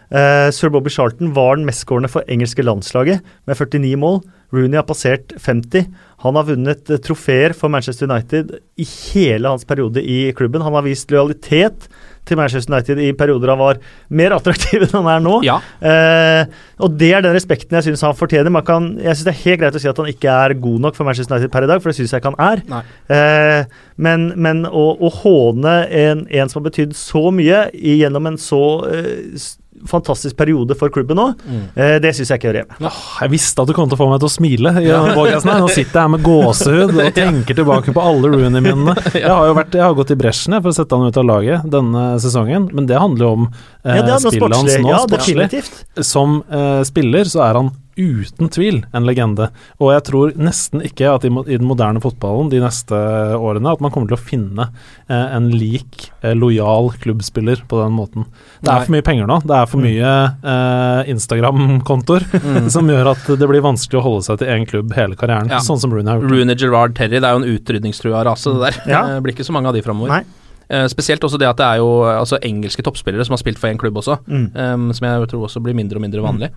Uh, 0.09 0.49
Sir 0.55 0.71
Bobby 0.73 0.89
Charlton 0.89 1.35
var 1.35 1.59
den 1.59 1.67
mestskårende 1.69 2.09
for 2.09 2.25
engelske 2.31 2.65
landslaget 2.65 3.25
med 3.45 3.59
49 3.59 3.99
mål. 4.01 4.21
Rooney 4.53 4.79
har 4.79 4.87
passert 4.87 5.33
50. 5.37 5.89
Han 6.25 6.35
har 6.39 6.47
vunnet 6.49 6.89
eh, 6.89 7.01
trofeer 7.03 7.53
for 7.57 7.71
Manchester 7.71 8.09
United 8.09 8.55
i 8.79 8.87
hele 8.87 9.51
hans 9.51 9.65
periode 9.67 10.03
i 10.03 10.31
klubben. 10.37 10.63
Han 10.65 10.77
har 10.77 10.85
vist 10.87 11.11
lojalitet 11.13 11.89
til 12.29 12.37
Manchester 12.37 12.73
United 12.73 13.01
i 13.01 13.11
perioder 13.17 13.53
han 13.53 13.59
var 13.61 13.79
mer 14.13 14.35
attraktiv 14.35 14.83
enn 14.85 14.95
han 14.97 15.09
er 15.13 15.23
nå. 15.23 15.35
Ja. 15.45 15.59
Eh, 15.81 16.41
og 16.83 16.97
det 16.99 17.11
er 17.15 17.25
den 17.25 17.35
respekten 17.35 17.79
jeg 17.79 17.89
syns 17.89 18.05
han 18.05 18.17
fortjener. 18.17 18.53
Man 18.53 18.65
kan, 18.67 18.91
jeg 19.01 19.15
syns 19.15 19.29
det 19.29 19.35
er 19.35 19.43
helt 19.45 19.61
greit 19.63 19.79
å 19.79 19.83
si 19.83 19.91
at 19.91 20.01
han 20.01 20.11
ikke 20.11 20.35
er 20.47 20.57
god 20.65 20.85
nok 20.87 20.97
for 20.97 21.09
Manchester 21.09 21.37
United 21.37 21.53
per 21.53 21.65
i 21.65 21.71
dag, 21.71 21.81
for 21.81 21.91
det 21.91 21.99
syns 21.99 22.15
jeg 22.15 22.23
ikke 22.23 22.33
han 22.35 22.43
er. 22.49 22.83
Eh, 23.15 23.79
men 23.99 24.29
men 24.39 24.65
å, 24.67 24.85
å 24.95 25.13
håne 25.21 25.79
en, 26.03 26.25
en 26.27 26.51
som 26.51 26.61
har 26.61 26.69
betydd 26.69 26.95
så 26.97 27.29
mye 27.35 27.67
gjennom 27.73 28.29
en 28.29 28.39
så 28.41 28.63
eh, 28.89 29.49
fantastisk 29.87 30.35
periode 30.37 30.75
for 30.77 30.89
klubben 30.89 31.15
nå, 31.19 31.27
Mm. 31.39 31.61
eh, 31.75 31.99
det 31.99 32.11
syns 32.15 32.29
jeg 32.29 32.39
ikke 32.39 32.49
hører 32.51 32.59
hjemme. 32.63 32.77
Åh, 32.89 33.21
jeg 33.21 33.29
visste 33.31 33.61
at 33.61 33.67
du 33.67 33.73
kom 33.73 33.87
til 33.89 33.97
å 33.97 34.01
få 34.01 34.09
meg 34.09 34.19
til 34.19 34.27
å 34.27 34.33
smile. 34.33 34.73
i 34.81 34.85
her. 34.89 35.15
Nå 35.15 35.69
sitter 35.69 35.99
jeg 35.99 36.03
her 36.03 36.07
med 36.09 36.23
gåsehud 36.23 36.95
og 36.99 37.13
tenker 37.21 37.55
tilbake 37.55 37.93
på 37.95 38.01
alle 38.03 38.27
Rooney-minnene. 38.33 38.95
Jeg 39.19 39.29
har 39.29 39.47
jo 39.47 39.53
vært, 39.57 39.73
jeg 39.73 39.81
har 39.83 39.93
gått 39.93 40.11
i 40.11 40.15
bresjen 40.19 40.55
for 40.61 40.69
å 40.71 40.75
sette 40.75 40.95
han 40.95 41.07
ut 41.07 41.17
av 41.17 41.25
laget 41.25 41.69
denne 41.69 42.19
sesongen, 42.19 42.69
men 42.73 42.85
det 42.89 42.97
handler 42.99 43.25
jo 43.25 43.31
om 43.37 43.47
eh, 43.85 43.95
Ja, 43.99 44.17
spillet 44.19 44.55
hans 44.55 44.77
nå. 44.79 44.89
Ja, 44.89 44.99
sportslig. 45.07 45.63
Som 46.05 46.43
eh, 46.51 46.81
spiller 46.87 47.23
så 47.29 47.43
er 47.47 47.53
han 47.59 47.71
uten 47.99 48.47
tvil 48.53 48.79
en 48.95 49.05
legende. 49.05 49.49
Og 49.83 49.91
jeg 49.91 50.03
tror 50.07 50.31
nesten 50.39 50.81
ikke 50.87 51.09
at 51.11 51.25
i, 51.27 51.31
i 51.51 51.57
den 51.59 51.67
moderne 51.67 51.99
fotballen 52.03 52.49
de 52.51 52.61
neste 52.63 52.95
årene 53.35 53.73
at 53.75 53.83
man 53.83 53.91
kommer 53.91 54.09
til 54.13 54.17
å 54.17 54.21
finne 54.23 54.69
eh, 55.09 55.27
en 55.35 55.49
lik 55.51 56.07
eh, 56.23 56.31
lojal 56.37 56.89
klubbspiller 57.03 57.65
på 57.69 57.81
den 57.83 57.93
måten. 57.97 58.25
Det 58.63 58.69
Nei. 58.71 58.77
er 58.79 58.87
for 58.87 58.95
mye 58.95 59.05
penger 59.09 59.29
nå. 59.29 59.39
Det 59.45 59.57
er 59.59 59.69
for 59.73 59.83
mye 59.83 60.13
eh, 60.55 61.11
Instagram-kontoer 61.13 62.27
som 62.75 62.89
gjør 62.89 63.11
at 63.13 63.29
det 63.39 63.51
blir 63.51 63.63
vanskelig 63.65 63.99
å 64.01 64.05
holde 64.07 64.25
seg 64.29 64.41
til 64.41 64.53
én 64.55 64.67
klubb 64.69 64.95
hele 64.97 65.19
karrieren, 65.19 65.51
Ja. 65.51 65.59
sånn 65.65 65.79
som 65.81 65.93
Rooney 65.93 66.11
har 66.13 66.21
gjort. 66.23 66.31
Rooney, 66.33 66.55
Gerard, 66.59 66.95
Terry, 66.97 67.19
det 67.19 67.27
er 67.27 67.35
jo 67.37 67.43
en 67.43 67.49
utrydningstrua 67.57 68.23
rase, 68.27 68.55
det 68.55 68.69
der. 68.69 68.81
Ja. 68.95 69.05
Det 69.19 69.23
blir 69.25 69.33
ikke 69.35 69.47
så 69.47 69.53
mange 69.55 69.67
av 69.71 69.75
de 69.75 69.81
framover. 69.83 70.11
Nei. 70.13 70.38
Eh, 70.69 70.85
spesielt 70.87 71.23
også 71.25 71.39
det 71.41 71.47
at 71.49 71.57
det 71.57 71.65
er 71.65 71.77
jo 71.81 71.87
altså, 72.05 72.37
engelske 72.45 72.83
toppspillere 72.85 73.25
som 73.25 73.33
har 73.33 73.39
spilt 73.41 73.57
for 73.57 73.67
én 73.71 73.77
klubb 73.81 73.95
også, 73.97 74.19
Mm. 74.27 74.51
um, 74.55 74.93
som 74.93 75.07
jeg 75.07 75.29
tror 75.31 75.47
også 75.47 75.61
blir 75.65 75.73
mindre 75.73 75.97
og 75.97 76.01
mindre 76.05 76.21
vanlig. 76.21 76.51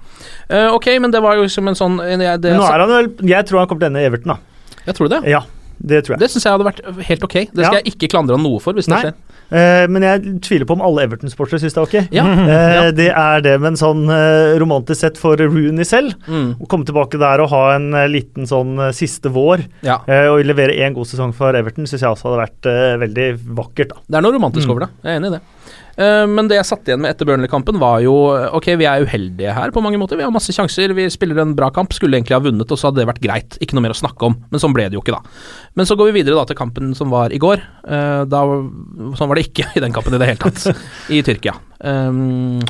Uh, 0.52 0.74
ok, 0.74 0.86
men 1.00 1.10
det 1.10 1.22
var 1.22 1.36
jo 1.40 1.48
som 1.48 1.66
en 1.68 1.74
sånn 1.74 1.96
en- 2.04 2.20
jeg, 2.20 2.40
det, 2.42 2.52
nå 2.52 2.62
er 2.62 2.78
han 2.84 2.88
vel 2.92 3.08
Jeg 3.26 3.46
tror 3.46 3.58
han 3.60 3.68
kommer 3.68 3.80
til 3.80 3.88
å 3.88 3.92
ende 3.94 4.02
i 4.02 4.08
Everton, 4.10 4.34
da. 4.34 4.38
Jeg 4.84 4.94
tror 4.98 5.08
det. 5.08 5.22
Ja, 5.30 5.40
det 5.80 6.04
tror 6.04 6.14
jeg. 6.16 6.20
Det 6.20 6.30
syns 6.30 6.44
jeg 6.44 6.52
hadde 6.52 6.64
vært 6.68 7.04
helt 7.08 7.24
ok. 7.24 7.32
Det 7.54 7.64
skal 7.64 7.74
Ja. 7.78 7.80
jeg 7.80 7.94
ikke 7.96 8.08
klandre 8.12 8.36
han 8.36 8.42
noe 8.44 8.60
for, 8.60 8.74
hvis 8.74 8.84
det 8.86 8.98
skjer. 9.00 9.14
Eh, 9.52 9.86
men 9.92 10.02
jeg 10.06 10.40
tviler 10.40 10.64
på 10.68 10.72
om 10.78 10.82
alle 10.84 11.04
Everton-sportere 11.06 11.60
syns 11.60 11.74
det 11.76 11.80
er 11.82 11.86
ok. 11.86 11.96
Ja. 12.16 12.24
Eh, 12.24 12.90
Det 12.96 13.08
er 13.12 13.40
det, 13.44 13.54
men 13.60 13.76
sånn 13.76 14.06
eh, 14.08 14.56
romantisk 14.62 15.00
sett 15.04 15.18
for 15.20 15.36
Rooney 15.36 15.84
selv. 15.84 16.14
Mm. 16.26 16.54
Å 16.58 16.68
komme 16.72 16.88
tilbake 16.88 17.20
der 17.20 17.42
og 17.44 17.50
ha 17.52 17.62
en 17.76 17.90
liten 18.12 18.48
sånn 18.48 18.74
siste 18.96 19.28
vår 19.32 19.66
Ja. 19.84 19.98
og 20.32 20.44
levere 20.46 20.72
én 20.80 20.94
god 20.96 21.06
sesong 21.06 21.34
for 21.36 21.54
Everton, 21.54 21.84
syns 21.86 22.00
jeg 22.02 22.10
også 22.10 22.30
hadde 22.30 22.42
vært 22.46 22.70
veldig 23.04 23.28
vakkert. 23.54 23.88
da. 23.92 23.96
Det 24.08 24.16
er 24.18 24.22
noe 24.22 24.32
romantisk 24.38 24.66
Mm. 24.66 24.70
over 24.70 24.80
det. 24.86 24.90
Jeg 25.04 25.12
er 25.12 25.20
enig 25.20 25.28
i 25.32 25.36
det. 25.36 25.42
Eh, 25.96 26.26
men 26.26 26.48
det 26.48 26.56
jeg 26.56 26.68
satt 26.70 26.88
igjen 26.88 27.02
med 27.04 27.10
etter 27.12 27.28
Burnley-kampen, 27.28 27.76
var 27.82 28.00
jo 28.00 28.14
Ok, 28.56 28.70
vi 28.80 28.86
er 28.88 29.04
uheldige 29.04 29.52
her 29.52 29.70
på 29.74 29.82
mange 29.84 29.98
måter. 30.00 30.16
Vi 30.16 30.24
har 30.24 30.32
masse 30.32 30.52
sjanser, 30.54 30.94
vi 30.96 31.08
spiller 31.12 31.42
en 31.42 31.54
bra 31.58 31.70
kamp. 31.70 31.92
Skulle 31.92 32.16
egentlig 32.20 32.36
ha 32.38 32.40
vunnet, 32.44 32.70
og 32.70 32.78
så 32.80 32.88
hadde 32.90 33.02
det 33.02 33.08
vært 33.10 33.20
greit. 33.24 33.58
Ikke 33.60 33.76
noe 33.76 33.82
mer 33.84 33.92
å 33.96 34.00
snakke 34.00 34.24
om. 34.30 34.38
Men 34.50 34.60
sånn 34.62 34.72
ble 34.76 34.88
det 34.88 34.96
jo 34.96 35.02
ikke, 35.04 35.16
da. 35.18 35.20
Men 35.76 35.86
så 35.88 35.96
går 35.98 36.10
vi 36.12 36.20
videre 36.22 36.38
da 36.38 36.46
til 36.48 36.56
kampen 36.56 36.94
som 36.96 37.10
var 37.12 37.32
i 37.32 37.38
går. 37.42 37.60
Eh, 37.88 38.22
da, 38.30 38.40
sånn 39.18 39.28
var 39.28 39.36
det 39.40 39.48
ikke 39.50 39.68
i 39.76 39.84
den 39.84 39.92
kampen 39.92 40.14
i 40.16 40.22
det 40.22 40.30
hele 40.32 40.42
tatt, 40.46 40.64
i 41.12 41.20
Tyrkia. 41.26 41.54
Um, 41.82 42.60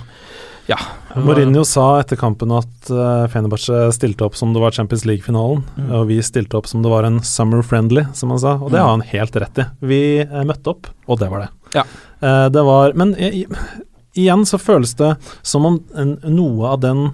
ja. 0.70 0.76
Mourinho 1.18 1.64
sa 1.68 1.98
etter 2.00 2.16
kampen 2.16 2.52
at 2.54 2.90
uh, 2.94 3.26
Fenerbahçe 3.28 3.88
stilte 3.92 4.24
opp 4.24 4.36
som 4.38 4.54
det 4.54 4.62
var 4.62 4.72
Champions 4.72 5.02
League-finalen, 5.08 5.64
og 5.92 6.06
vi 6.08 6.20
stilte 6.24 6.56
opp 6.56 6.68
som 6.70 6.84
det 6.84 6.92
var 6.92 7.04
en 7.04 7.18
summer 7.26 7.62
friendly, 7.66 8.06
som 8.16 8.30
han 8.32 8.40
sa, 8.40 8.54
og 8.56 8.70
det 8.70 8.78
Mm. 8.80 8.84
har 8.86 8.90
han 8.96 9.04
helt 9.10 9.36
rett 9.42 9.58
i. 9.58 9.66
Vi 9.84 10.02
eh, 10.22 10.44
møtte 10.48 10.72
opp, 10.72 10.86
og 11.10 11.18
det 11.20 11.28
var 11.30 11.44
det. 11.44 11.50
Ja. 11.74 11.84
Uh, 12.22 12.48
det 12.52 12.62
var 12.62 12.92
Men 12.98 13.14
i, 13.16 13.46
igjen 14.14 14.44
så 14.46 14.60
føles 14.60 14.94
det 14.98 15.14
som 15.42 15.66
om 15.66 15.80
en, 15.96 16.16
noe 16.28 16.74
av 16.74 16.82
den 16.84 17.06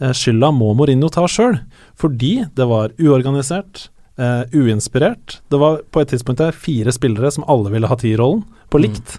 eh, 0.00 0.12
skylda 0.14 0.52
må 0.54 0.72
Mourinho 0.78 1.10
ta 1.12 1.26
sjøl, 1.30 1.58
fordi 1.98 2.44
det 2.54 2.68
var 2.70 2.94
uorganisert. 2.98 3.88
Uh, 4.20 4.44
uinspirert. 4.52 5.38
Det 5.48 5.56
var 5.56 5.78
på 5.90 6.02
et 6.02 6.10
tidspunkt 6.12 6.38
der 6.42 6.52
fire 6.52 6.92
spillere 6.92 7.30
som 7.32 7.46
alle 7.48 7.70
ville 7.72 7.88
ha 7.88 7.96
tierrollen, 7.96 8.42
på 8.68 8.78
Mm. 8.78 8.84
likt. 8.84 9.14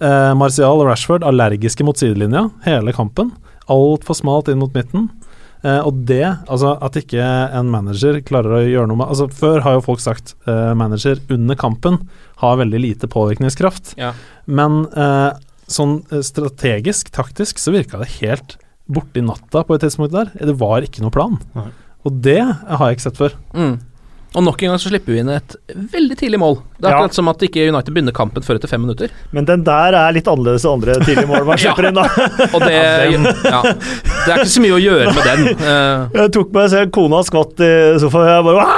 Eh, 0.00 0.34
Martial 0.38 0.82
og 0.82 0.86
Rashford 0.86 1.24
allergiske 1.24 1.84
mot 1.84 1.96
sidelinja 1.96 2.50
hele 2.66 2.92
kampen. 2.92 3.32
Altfor 3.68 4.14
smalt 4.14 4.48
inn 4.52 4.60
mot 4.60 4.72
midten. 4.72 5.08
Eh, 5.66 5.80
og 5.82 6.04
det, 6.06 6.24
altså 6.46 6.76
at 6.84 6.98
ikke 7.00 7.24
en 7.58 7.70
manager 7.72 8.20
klarer 8.26 8.58
å 8.58 8.62
gjøre 8.62 8.90
noe 8.90 9.00
med 9.00 9.10
Altså 9.10 9.26
Før 9.34 9.64
har 9.64 9.78
jo 9.78 9.86
folk 9.88 10.02
sagt 10.04 10.36
eh, 10.46 10.72
manager 10.78 11.18
under 11.32 11.58
kampen 11.58 11.98
har 12.42 12.60
veldig 12.60 12.82
lite 12.82 13.10
påvirkningskraft. 13.10 13.94
Ja. 13.98 14.12
Men 14.46 14.84
eh, 14.92 15.32
sånn 15.72 15.98
eh, 16.12 16.22
strategisk, 16.26 17.10
taktisk, 17.14 17.58
så 17.62 17.74
virka 17.74 18.00
det 18.02 18.12
helt 18.20 18.58
borti 18.86 19.24
natta 19.24 19.64
på 19.66 19.74
et 19.74 19.82
tidspunkt 19.86 20.14
der. 20.14 20.30
Det 20.36 20.54
var 20.60 20.86
ikke 20.86 21.02
noe 21.02 21.14
plan. 21.14 21.40
Nei. 21.56 21.70
Og 22.06 22.20
det 22.22 22.38
har 22.44 22.84
jeg 22.86 22.98
ikke 22.98 23.08
sett 23.08 23.18
før. 23.18 23.38
Mm. 23.56 23.78
Og 24.34 24.42
nok 24.44 24.62
en 24.62 24.68
gang 24.74 24.78
så 24.82 24.90
slipper 24.90 25.12
vi 25.14 25.20
inn 25.22 25.28
et 25.32 25.54
veldig 25.72 26.16
tidlig 26.18 26.38
mål. 26.38 26.58
Det 26.76 26.84
er 26.84 26.90
Ja. 26.90 26.96
akkurat 26.98 27.14
som 27.14 27.28
at 27.28 27.38
ikke 27.40 27.68
United 27.72 27.94
begynner 27.94 28.12
kampen 28.12 28.42
før 28.44 28.56
etter 28.58 28.68
fem 28.68 28.82
minutter. 28.82 29.08
Men 29.32 29.46
den 29.46 29.62
der 29.64 29.94
er 29.96 30.12
litt 30.12 30.26
annerledes 30.28 30.64
enn 30.66 30.72
andre 30.76 30.94
tidlige 31.00 31.26
mål 31.30 31.46
man 31.46 31.56
Ja. 31.62 31.72
inn, 31.78 31.94
da. 31.94 32.02
Og 32.54 32.60
det, 32.60 32.74
ja, 32.76 33.62
det 33.62 34.28
er 34.28 34.42
ikke 34.42 34.52
så 34.52 34.60
mye 34.60 34.76
å 34.76 34.82
gjøre 34.82 35.14
med 35.14 35.24
den. 35.24 35.46
Uh. 35.56 36.08
Jeg 36.20 36.32
tok 36.36 36.52
meg 36.52 36.68
selv, 36.74 36.90
kona 36.92 37.22
skvatt 37.24 37.60
i 37.64 37.70
sofaen, 38.02 38.26
og 38.26 38.28
jeg 38.28 38.44
bare 38.44 38.56
«Wah!» 38.60 38.76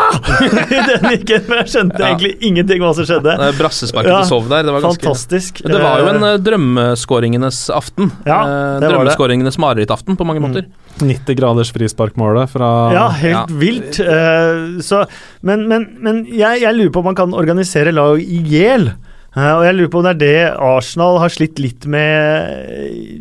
Den 1.03 1.11
gikk 1.17 1.31
inn, 1.35 1.45
men 1.49 1.59
jeg 1.65 1.71
skjønte 1.75 1.99
Ja. 1.99 2.07
egentlig 2.13 2.33
ingenting 2.41 2.79
hva 2.85 2.95
som 2.95 3.05
skjedde. 3.09 3.35
det 3.39 3.51
brassesparket 3.59 4.13
Ja, 4.15 4.21
du 4.23 4.29
sov 4.31 4.49
der, 4.49 4.63
det 4.63 4.73
var 4.77 4.81
ganske 4.87 5.03
Fantastisk. 5.09 5.63
Men 5.65 5.73
Det 5.73 5.83
var 5.83 5.99
jo 5.99 6.07
en 6.13 6.23
Eh, 6.23 6.33
eh, 6.35 6.39
drømmeskåringenes 6.39 7.59
aften. 7.75 8.11
Ja, 8.27 8.39
uh, 8.45 8.81
drømmeskåringenes 8.83 9.59
marerittaften 9.59 10.17
på 10.17 10.25
mange 10.27 10.39
Mm. 10.41 10.51
måter. 10.53 10.67
90 10.99 11.35
graders 11.39 11.71
frisparkmålet 11.73 12.49
fra 12.51 12.93
Ja, 12.93 13.09
helt 13.11 13.35
Ja. 13.35 13.47
vilt. 13.49 13.99
Uh, 14.01 14.79
så, 14.83 15.07
men 15.43 15.69
men, 15.69 15.87
men 16.03 16.25
jeg, 16.27 16.63
jeg 16.65 16.75
lurer 16.75 16.95
på 16.95 17.03
om 17.05 17.11
man 17.13 17.19
kan 17.19 17.35
organisere 17.37 17.93
lag 17.95 18.21
i 18.23 18.43
hjel. 18.49 18.91
Eh, 19.37 19.53
og 19.55 19.63
jeg 19.67 19.77
lurer 19.77 19.91
på 19.93 20.01
om 20.01 20.07
det 20.09 20.15
er 20.17 20.23
det 20.23 20.61
Arsenal 20.65 21.19
har 21.23 21.31
slitt 21.31 21.61
litt 21.61 21.85
med 21.87 22.49
eh, 22.73 23.19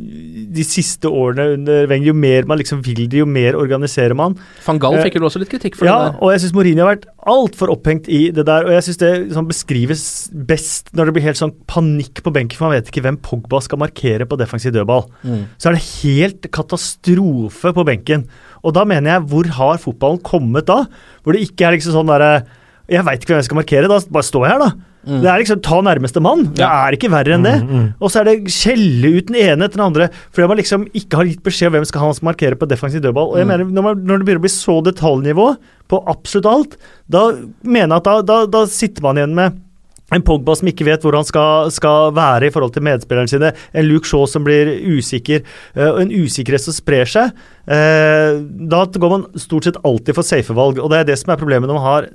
de 0.57 0.63
siste 0.65 1.09
årene 1.11 1.49
under 1.57 1.89
Wenger. 1.91 2.07
Jo 2.09 2.15
mer 2.17 2.47
man 2.49 2.57
liksom 2.61 2.79
vil 2.85 3.03
det, 3.11 3.19
jo 3.19 3.27
mer 3.29 3.57
organiserer 3.59 4.15
man. 4.17 4.37
Van 4.65 4.79
Gaal 4.81 4.95
Eh, 4.97 5.03
fikk 5.05 5.19
jo 5.19 5.27
også 5.27 5.41
litt 5.43 5.51
kritikk 5.51 5.75
for 5.77 5.85
Ja, 5.85 5.97
det 6.07 6.13
der. 6.15 6.23
og 6.23 6.31
jeg 6.33 6.41
syns 6.45 6.55
Mourinho 6.55 6.85
har 6.85 6.95
vært 6.95 7.05
altfor 7.27 7.73
opphengt 7.75 8.07
i 8.07 8.31
det 8.33 8.47
der. 8.47 8.65
Og 8.65 8.71
jeg 8.73 8.87
syns 8.87 9.01
det 9.03 9.11
sånn 9.35 9.49
beskrives 9.51 10.05
best 10.31 10.89
når 10.95 11.11
det 11.11 11.17
blir 11.17 11.27
helt 11.27 11.41
sånn 11.41 11.53
panikk 11.69 12.23
på 12.23 12.33
benken, 12.33 12.57
for 12.57 12.69
man 12.69 12.79
vet 12.79 12.89
ikke 12.89 13.03
hvem 13.05 13.19
Pogba 13.21 13.61
skal 13.61 13.83
markere 13.83 14.25
på 14.25 14.39
defensiv 14.39 14.73
dødball. 14.73 15.05
Mm. 15.27 15.43
Så 15.59 15.69
er 15.69 15.77
det 15.77 15.85
helt 16.01 16.49
katastrofe 16.55 17.75
på 17.75 17.85
benken. 17.85 18.25
Og 18.63 18.73
da 18.73 18.83
mener 18.85 19.11
jeg, 19.17 19.27
hvor 19.29 19.45
har 19.57 19.77
fotballen 19.83 20.21
kommet 20.23 20.65
da? 20.69 20.83
Hvor 21.23 21.33
det 21.33 21.43
ikke 21.49 21.67
er 21.67 21.77
liksom 21.77 21.93
sånn 21.93 22.07
derre 22.13 22.45
Jeg 22.89 23.03
veit 23.03 23.19
ikke 23.19 23.33
hvem 23.33 23.41
jeg 23.41 23.49
skal 23.49 23.57
markere, 23.59 23.87
da 23.91 23.97
bare 24.15 24.23
står 24.23 24.45
jeg 24.47 24.51
her, 24.53 24.59
da. 24.63 24.69
Mm. 25.07 25.17
Det 25.23 25.27
er 25.27 25.39
liksom 25.41 25.59
ta 25.63 25.77
nærmeste 25.83 26.21
mann. 26.23 26.45
Det 26.55 26.59
Ja. 26.63 26.69
er 26.87 26.95
ikke 26.95 27.09
verre 27.11 27.33
enn 27.35 27.43
det. 27.43 27.55
Mm, 27.63 27.67
mm. 27.67 27.93
Og 27.99 28.09
så 28.11 28.21
er 28.21 28.23
det 28.29 28.47
skjelle 28.47 29.11
ut 29.17 29.27
den 29.27 29.35
ene 29.35 29.65
etter 29.67 29.75
den 29.75 29.85
andre, 29.87 30.07
fordi 30.31 30.47
man 30.47 30.57
liksom 30.57 30.85
ikke 30.95 31.17
har 31.19 31.25
gitt 31.27 31.43
beskjed 31.43 31.67
om 31.67 31.73
hvem 31.75 31.85
skal 31.85 31.99
han 32.01 32.13
skal 32.15 32.27
markere 32.31 32.55
på 32.59 32.67
defensiv 32.67 33.01
dødball. 33.03 33.31
Og 33.31 33.37
jeg 33.39 33.45
Mm. 33.45 33.51
mener, 33.51 33.65
når, 33.75 33.83
man, 33.83 34.03
når 34.07 34.17
det 34.19 34.25
begynner 34.25 34.39
å 34.39 34.47
bli 34.47 34.55
så 34.55 34.81
detaljnivå 34.87 35.57
på 35.89 36.03
absolutt 36.07 36.45
alt, 36.47 36.77
da 37.09 37.31
mener 37.63 37.87
jeg 37.91 37.97
at 37.99 38.03
da, 38.03 38.21
da, 38.21 38.45
da 38.45 38.65
sitter 38.65 39.01
man 39.01 39.15
igjen 39.19 39.35
med 39.35 39.59
en 40.13 40.21
Pogba 40.23 40.55
som 40.55 40.67
ikke 40.69 40.85
vet 40.87 41.01
hvor 41.03 41.11
han 41.19 41.25
skal, 41.27 41.69
skal 41.69 42.13
være 42.15 42.47
i 42.47 42.49
forhold 42.55 42.71
til 42.71 42.83
medspillerne 42.87 43.27
sine. 43.27 43.51
En 43.75 43.83
Luke 43.85 44.07
Shaw 44.07 44.25
som 44.25 44.45
blir 44.47 44.79
usikker, 44.87 45.43
eh, 45.75 45.89
og 45.91 45.99
en 45.99 46.11
usikkerhet 46.15 46.61
som 46.63 46.71
sprer 46.71 47.03
seg. 47.05 47.31
Eh, 47.67 48.37
da 48.71 48.85
går 48.87 49.11
man 49.11 49.25
stort 49.35 49.67
sett 49.67 49.79
alltid 49.83 50.15
for 50.15 50.23
safe 50.23 50.55
valg, 50.55 50.79
og 50.79 50.91
det 50.91 51.01
er 51.01 51.09
det 51.09 51.17
som 51.19 51.33
er 51.33 51.41
problemet 51.41 51.67
når 51.67 51.79
man 51.79 51.87
har 51.87 52.07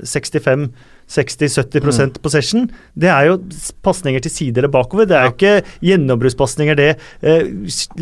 60-70% 1.12 2.18
possession. 2.25 2.68
Det 2.98 3.11
er 3.12 3.29
jo 3.31 3.37
pasninger 3.85 4.22
til 4.25 4.33
side 4.33 4.59
eller 4.62 4.72
bakover. 4.72 5.07
Det 5.09 5.16
er 5.18 5.29
jo 5.29 5.35
ikke 5.35 5.55
gjennombruddspasninger, 5.85 6.79
det. 6.79 6.88
Eh, 7.22 7.51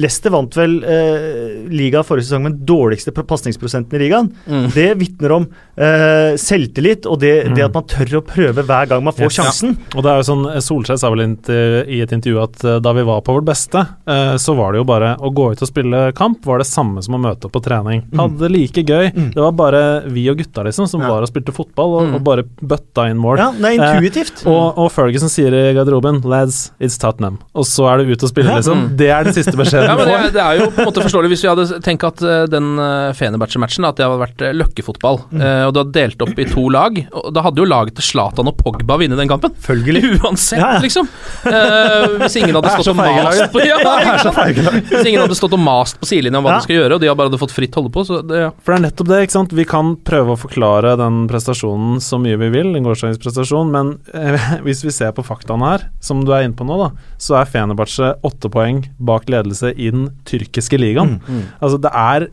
Leicester 0.00 0.32
vant 0.34 0.56
vel 0.58 0.78
eh, 0.84 1.66
ligaen 1.72 2.06
forrige 2.06 2.28
sesong 2.28 2.44
med 2.46 2.56
den 2.58 2.66
dårligste 2.70 3.14
pr- 3.16 3.26
pasningsprosenten 3.30 3.98
i 3.98 4.02
ligaen. 4.04 4.30
Mm. 4.46 4.68
Det 4.74 4.88
vitner 5.00 5.34
om 5.36 5.48
eh, 5.76 6.36
selvtillit 6.40 7.06
og 7.10 7.20
det, 7.22 7.34
det 7.50 7.60
Mm. 7.60 7.66
at 7.66 7.74
man 7.74 7.84
tør 7.90 8.12
å 8.20 8.22
prøve 8.24 8.62
hver 8.64 8.86
gang 8.90 9.02
man 9.04 9.12
får 9.16 9.26
Yes. 9.30 9.36
sjansen. 9.40 9.74
Og 9.96 10.02
det 10.04 10.10
er 10.12 10.20
jo 10.20 10.26
sånn, 10.30 10.44
Solskjær 10.62 10.98
sa 11.00 11.10
vel 11.10 11.24
i 11.90 12.00
et 12.04 12.12
intervju 12.14 12.42
at 12.42 12.64
eh, 12.64 12.78
da 12.80 12.92
vi 12.96 13.02
var 13.06 13.20
på 13.26 13.34
vårt 13.36 13.44
beste, 13.48 13.82
eh, 14.06 14.34
så 14.40 14.54
var 14.56 14.72
det 14.72 14.80
jo 14.82 14.84
bare 14.88 15.16
å 15.18 15.32
gå 15.34 15.50
ut 15.52 15.62
og 15.62 15.68
spille 15.68 16.12
kamp 16.16 16.44
var 16.46 16.58
det 16.62 16.68
samme 16.70 17.02
som 17.02 17.14
å 17.18 17.20
møte 17.20 17.46
opp 17.48 17.52
på 17.56 17.62
trening. 17.64 18.04
Hadde 18.16 18.38
det 18.44 18.50
like 18.54 18.82
gøy. 18.86 19.10
Mm. 19.14 19.30
Det 19.34 19.42
var 19.42 19.52
bare 19.58 19.82
vi 20.10 20.28
og 20.30 20.38
gutta 20.40 20.64
liksom 20.66 20.88
som 20.88 21.00
var 21.04 21.22
og 21.22 21.28
spilte 21.30 21.52
fotball 21.56 21.96
og, 21.98 22.06
Mm. 22.10 22.14
og 22.16 22.24
bare 22.24 22.42
bøtta 22.44 22.99
inn 23.08 23.16
mål. 23.20 23.38
Ja, 23.40 23.48
det 23.56 23.70
er 23.72 23.78
intuitivt. 23.96 24.42
Eh, 24.44 24.50
og, 24.52 24.76
og 24.78 24.90
Ferguson 24.92 25.28
sier 25.32 25.54
i 25.56 25.72
garderoben 25.76 26.20
'Lads, 26.22 26.72
it's 26.80 26.98
Tottenham'. 27.00 27.38
Og 27.54 27.64
så 27.64 27.86
er 27.88 27.98
det 28.04 28.10
ut 28.12 28.22
og 28.22 28.28
spille, 28.28 28.50
Ja. 28.50 28.56
liksom. 28.60 28.78
Mm. 28.90 28.96
Det 28.96 29.08
er 29.10 29.24
den 29.24 29.32
siste 29.34 29.56
beskjeden 29.56 29.88
Ja, 29.88 29.96
men 29.96 30.08
det, 30.08 30.32
det 30.34 30.42
er 30.42 30.58
jo 30.60 30.70
på 30.70 30.80
en 30.82 30.88
måte 30.90 31.02
forståelig 31.04 31.28
hvis 31.32 31.42
vi 31.44 31.48
hadde 31.48 31.80
tenkt 31.80 32.04
at 32.04 32.20
eh, 32.22 32.44
den 32.50 32.76
uh, 32.78 33.12
Fenerbahçe-matchen 33.16 33.84
At 33.88 33.96
det 33.96 34.04
hadde 34.06 34.20
vært 34.20 34.40
løkkefotball, 34.60 34.60
løkkefotball, 34.60 35.40
eh, 35.40 35.64
og 35.66 35.72
du 35.74 35.78
hadde 35.80 35.92
delt 35.96 36.22
opp 36.22 36.38
i 36.38 36.44
to 36.50 36.68
lag. 36.68 37.00
Og 37.12 37.32
Da 37.34 37.42
hadde 37.42 37.58
jo 37.62 37.64
laget 37.68 37.94
til 37.96 38.04
Zlatan 38.04 38.48
og 38.50 38.56
Pogba 38.60 38.96
vunnet 39.00 39.16
den 39.18 39.28
kampen. 39.30 39.54
Følgelig. 39.60 40.02
Uansett, 40.24 40.58
Ja, 40.60 40.74
ja. 40.74 40.80
liksom. 40.84 41.08
Eh, 41.46 42.18
hvis 42.24 42.36
ingen 42.40 42.54
hadde 42.58 42.70
stått 42.74 42.90
og 42.92 42.96
mast 43.00 43.52
på 43.54 43.62
ja, 43.66 43.78
Det 43.78 43.86
så 43.86 44.00
ikke 44.00 44.24
sant? 44.24 44.36
feige 44.40 44.64
lag. 44.66 44.78
Hvis 44.90 45.06
ingen 45.10 45.22
hadde 45.24 45.38
stått 45.38 45.54
og 45.56 45.62
mast 45.64 46.00
på 46.00 46.08
sidelinja 46.10 46.38
om 46.40 46.44
hva 46.46 46.50
Ja. 46.54 46.58
de 46.60 46.66
skal 46.68 46.76
gjøre, 46.76 46.94
og 46.96 47.00
de 47.00 47.10
bare 47.14 47.28
hadde 47.30 47.40
fått 47.40 47.54
fritt 47.54 47.74
holde 47.78 47.92
på, 47.94 48.04
så 48.06 48.20
det, 48.26 48.40
ja. 48.46 48.50
For 48.64 48.74
det 48.74 48.78
er 48.80 48.84
nettopp 48.88 49.08
det, 49.12 49.20
ikke 49.26 49.36
sant. 49.36 49.52
Vi 49.56 49.64
kan 49.68 49.94
prøve 49.96 50.34
å 50.34 50.38
forklare 50.40 50.96
den 51.00 51.26
prestasjonen 51.30 52.00
så 52.02 52.18
mye 52.20 52.36
vi 52.40 52.48
vil, 52.54 52.72
en 52.80 52.88
gårsdagens 52.88 53.20
prestasjon, 53.22 53.70
men 53.72 53.94
eh, 54.16 54.50
hvis 54.66 54.82
vi 54.86 54.94
ser 54.94 55.14
på 55.16 55.24
faktaene 55.26 55.72
her, 55.74 55.86
som 56.04 56.24
du 56.24 56.34
er 56.34 56.46
inne 56.46 56.56
på 56.58 56.66
nå, 56.68 56.80
da, 56.80 56.90
så 57.20 57.40
er 57.40 57.50
Fenerbahçe 57.52 58.14
åtte 58.26 58.50
poeng 58.52 58.84
bak 58.98 59.30
ledelse 59.30 59.74
i 59.76 59.92
den 59.94 60.10
tyrkiske 60.28 60.80
ligaen. 60.80 61.18
Altså, 61.60 61.78
det 61.80 61.94
er 61.94 62.30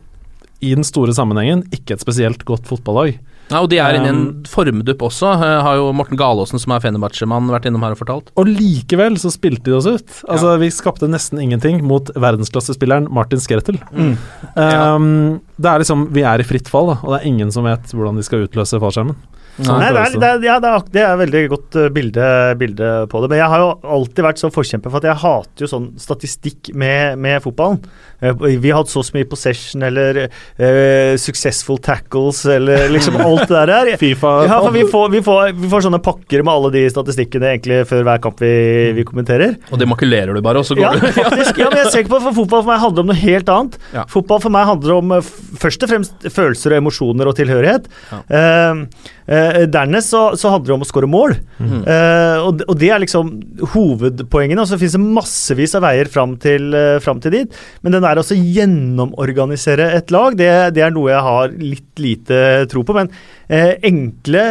i 0.64 0.74
den 0.74 0.86
store 0.86 1.14
sammenhengen 1.14 1.62
ikke 1.74 1.94
et 1.94 2.02
spesielt 2.02 2.42
godt 2.48 2.66
fotballag. 2.66 3.18
Ja, 3.48 3.62
og 3.62 3.70
de 3.72 3.78
er 3.80 3.96
inne 3.96 4.08
i 4.08 4.12
en 4.12 4.18
Um, 4.28 4.42
formdupp 4.44 5.02
også, 5.06 5.30
eh, 5.40 5.62
har 5.64 5.78
jo 5.78 5.92
Morten 5.96 6.18
Galaasen, 6.20 6.60
som 6.60 6.72
er 6.74 6.82
Fenerbahçe-mann, 6.84 7.48
vært 7.48 7.68
innom 7.70 7.82
her 7.86 7.94
og 7.94 8.00
fortalt. 8.00 8.28
Og 8.36 8.50
likevel 8.50 9.16
så 9.16 9.32
spilte 9.32 9.70
de 9.70 9.76
oss 9.78 9.86
ut. 9.86 10.08
Altså, 10.28 10.58
Vi 10.58 10.68
skapte 10.68 11.08
nesten 11.08 11.40
ingenting 11.40 11.80
mot 11.82 12.10
verdensklassespilleren 12.12 13.08
Martin 13.10 13.40
Skrtel. 13.40 13.80
Um, 13.94 15.40
det 15.56 15.70
er 15.70 15.78
liksom, 15.78 16.12
Vi 16.12 16.22
er 16.22 16.40
i 16.40 16.44
fritt 16.44 16.68
fall, 16.68 16.92
da, 16.92 16.98
og 17.02 17.14
det 17.14 17.20
er 17.22 17.28
ingen 17.28 17.50
som 17.50 17.64
vet 17.64 17.84
hvordan 17.94 18.16
de 18.16 18.22
skal 18.22 18.44
utløse 18.44 18.78
fallskjermen. 18.78 19.16
Sånn 19.58 19.80
Nei, 19.82 19.88
det 19.90 20.02
er, 20.04 20.12
det, 20.14 20.28
er, 20.28 20.44
ja, 20.46 20.56
det, 20.62 20.70
er, 20.70 20.84
det 20.94 21.02
er 21.02 21.16
veldig 21.18 21.40
godt 21.50 21.76
eh, 21.80 21.88
bilde, 21.94 22.26
bilde 22.60 22.90
på 23.10 23.22
det. 23.24 23.30
Men 23.32 23.40
jeg 23.40 23.50
har 23.52 23.62
jo 23.64 23.70
alltid 23.98 24.26
vært 24.28 24.42
så 24.42 24.50
forkjemper 24.54 24.92
for 24.92 25.00
at 25.02 25.08
jeg 25.10 25.22
hater 25.24 25.64
jo 25.64 25.70
sånn 25.72 25.88
statistikk 25.98 26.70
med, 26.78 27.18
med 27.18 27.42
fotballen. 27.42 27.80
Eh, 28.22 28.34
Vi 28.62 28.70
har 28.70 28.80
hatt 28.82 28.92
så 28.92 29.02
mye 29.14 29.26
possession 29.30 29.82
eller 29.86 30.20
uh, 30.28 31.14
successful 31.18 31.78
tackles 31.82 32.44
eller 32.50 32.88
liksom 32.94 33.18
alt 33.28 33.48
det 33.50 33.64
der. 33.72 33.90
Fifa 34.00 34.32
Ja, 34.46 34.60
for 34.62 34.74
vi 34.74 34.84
får, 34.90 35.10
vi, 35.16 35.22
får, 35.26 35.52
vi 35.58 35.70
får 35.74 35.86
sånne 35.88 36.00
pakker 36.06 36.44
med 36.46 36.54
alle 36.54 36.72
de 36.78 36.84
statistikkene 36.94 37.52
egentlig 37.54 37.80
før 37.90 38.06
hver 38.06 38.22
kamp 38.24 38.42
vi, 38.42 38.52
vi 38.94 39.06
kommenterer. 39.08 39.58
Og 39.72 39.82
det 39.82 39.90
makulerer 39.90 40.34
du 40.38 40.42
bare, 40.44 40.62
og 40.62 40.68
så 40.68 40.78
går 40.78 40.86
Ja, 40.86 40.94
du 40.98 41.06
faktisk. 41.18 41.58
Ja, 41.58 41.70
men 41.72 41.82
jeg 41.82 41.92
ser 41.92 42.04
ikke 42.04 42.14
på 42.16 42.22
for 42.28 42.38
Fotball 42.38 42.62
for 42.62 42.70
meg 42.70 42.82
handler 42.82 43.06
om 43.06 43.10
noe 43.10 43.18
helt 43.18 43.50
annet. 43.52 43.78
Ja. 43.94 44.06
Fotball 44.10 44.42
for 44.44 44.54
meg 44.54 44.66
handler 44.70 44.98
om 45.00 45.14
først 45.58 45.82
og 45.86 45.90
fremst 45.90 46.28
følelser 46.30 46.74
og 46.76 46.82
emosjoner 46.84 47.30
og 47.30 47.38
tilhørighet. 47.38 47.88
Ja. 48.12 48.20
Eh, 48.38 49.14
eh, 49.28 49.64
dernest 49.70 50.12
så, 50.14 50.22
så 50.40 50.52
handler 50.54 50.72
det 50.72 50.76
om 50.78 50.86
å 50.86 50.88
skåre 50.88 51.10
mål. 51.10 51.36
mm. 51.60 51.80
Eh, 51.88 52.46
og, 52.48 52.62
og 52.68 52.78
det 52.80 52.90
er 52.94 53.02
liksom 53.02 53.32
hovedpoengene. 53.74 54.62
Og 54.62 54.70
så 54.70 54.78
finnes 54.80 54.96
det 54.96 55.16
massevis 55.18 55.76
av 55.78 55.84
veier 55.86 56.10
fram 56.12 56.36
til, 56.42 56.72
eh, 56.76 56.98
fram 57.04 57.22
til 57.24 57.36
dit. 57.36 57.58
Men 57.82 57.96
den 57.96 58.06
der 58.06 58.20
å 58.20 58.26
gjennomorganisere 58.28 59.90
et 59.98 60.12
lag, 60.14 60.36
det, 60.38 60.50
det 60.76 60.84
er 60.86 60.94
noe 60.94 61.12
jeg 61.12 61.26
har 61.28 61.54
litt 61.58 61.86
lite 61.98 62.66
tro 62.70 62.84
på. 62.86 62.96
Men 62.96 63.10
eh, 63.48 63.74
enkle, 63.88 64.44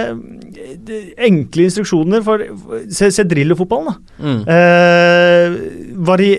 enkle 1.28 1.70
instruksjoner 1.70 2.26
for 2.26 2.44
Se, 2.94 3.10
se 3.12 3.24
Drillo-fotballen, 3.28 3.88
da. 3.90 4.18
Mm. 4.24 4.42
Eh, 4.54 5.56
vari, 6.08 6.30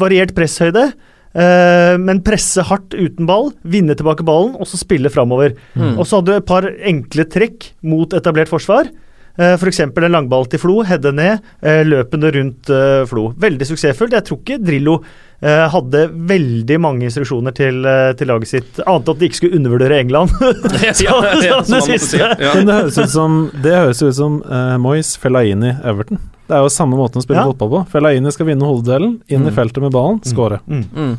variert 0.00 0.34
presshøyde, 0.36 0.90
men 1.30 2.18
presse 2.26 2.64
hardt 2.66 2.90
uten 2.90 3.28
ball, 3.28 3.52
vinne 3.62 3.94
tilbake 3.94 4.24
ballen 4.26 4.56
og 4.58 4.66
så 4.66 4.80
spille 4.80 5.12
framover. 5.14 5.52
Mm. 5.78 5.92
Og 5.94 6.02
så 6.02 6.18
hadde 6.18 6.32
du 6.32 6.40
et 6.40 6.48
par 6.48 6.66
enkle 6.66 7.26
trekk 7.30 7.68
mot 7.86 8.18
etablert 8.18 8.50
forsvar. 8.50 8.90
Uh, 9.38 9.54
F.eks. 9.54 9.80
en 9.80 10.10
langball 10.10 10.48
til 10.50 10.60
Flo, 10.60 10.80
heade 10.84 11.12
ned, 11.14 11.38
eh, 11.62 11.80
løpende 11.86 12.32
rundt 12.34 12.70
eh, 12.74 13.04
Flo. 13.08 13.30
Veldig 13.40 13.68
suksessfullt. 13.68 14.16
Jeg 14.18 14.26
tror 14.26 14.40
ikke 14.42 14.58
Drillo 14.60 14.96
eh, 15.40 15.66
hadde 15.72 16.02
veldig 16.30 16.78
mange 16.82 17.06
instruksjoner 17.08 17.54
til, 17.56 17.80
eh, 17.86 18.10
til 18.18 18.28
laget 18.28 18.50
sitt, 18.50 18.82
annet 18.84 19.06
enn 19.08 19.14
at 19.14 19.22
de 19.22 19.30
ikke 19.30 19.40
skulle 19.40 19.60
undervurdere 19.60 20.00
England. 20.02 20.34
Ja, 21.00 21.16
ja, 21.22 21.32
ja, 21.46 21.60
det 21.62 22.74
høres 22.74 22.98
ut 22.98 23.12
som 23.12 23.40
Det 23.62 23.72
høres 23.72 24.02
ut 24.02 24.16
som 24.16 24.40
uh, 24.44 24.76
Moyes 24.82 25.14
Fellaini 25.20 25.72
Everton. 25.86 26.20
Det 26.50 26.58
er 26.58 26.64
jo 26.66 26.70
samme 26.74 26.98
måten 26.98 27.22
å 27.22 27.24
spille 27.24 27.38
Ja. 27.44 27.46
fotball 27.52 27.70
på. 27.70 27.86
Fellaini 27.94 28.32
skal 28.34 28.46
vinne 28.50 28.66
hoveddelen, 28.66 29.20
inn 29.30 29.46
i 29.46 29.50
Mm. 29.50 29.54
feltet 29.54 29.82
med 29.86 29.92
ballen, 29.94 30.18
skåre. 30.26 30.58
Mm. 30.66 30.84
Mm. 30.90 31.16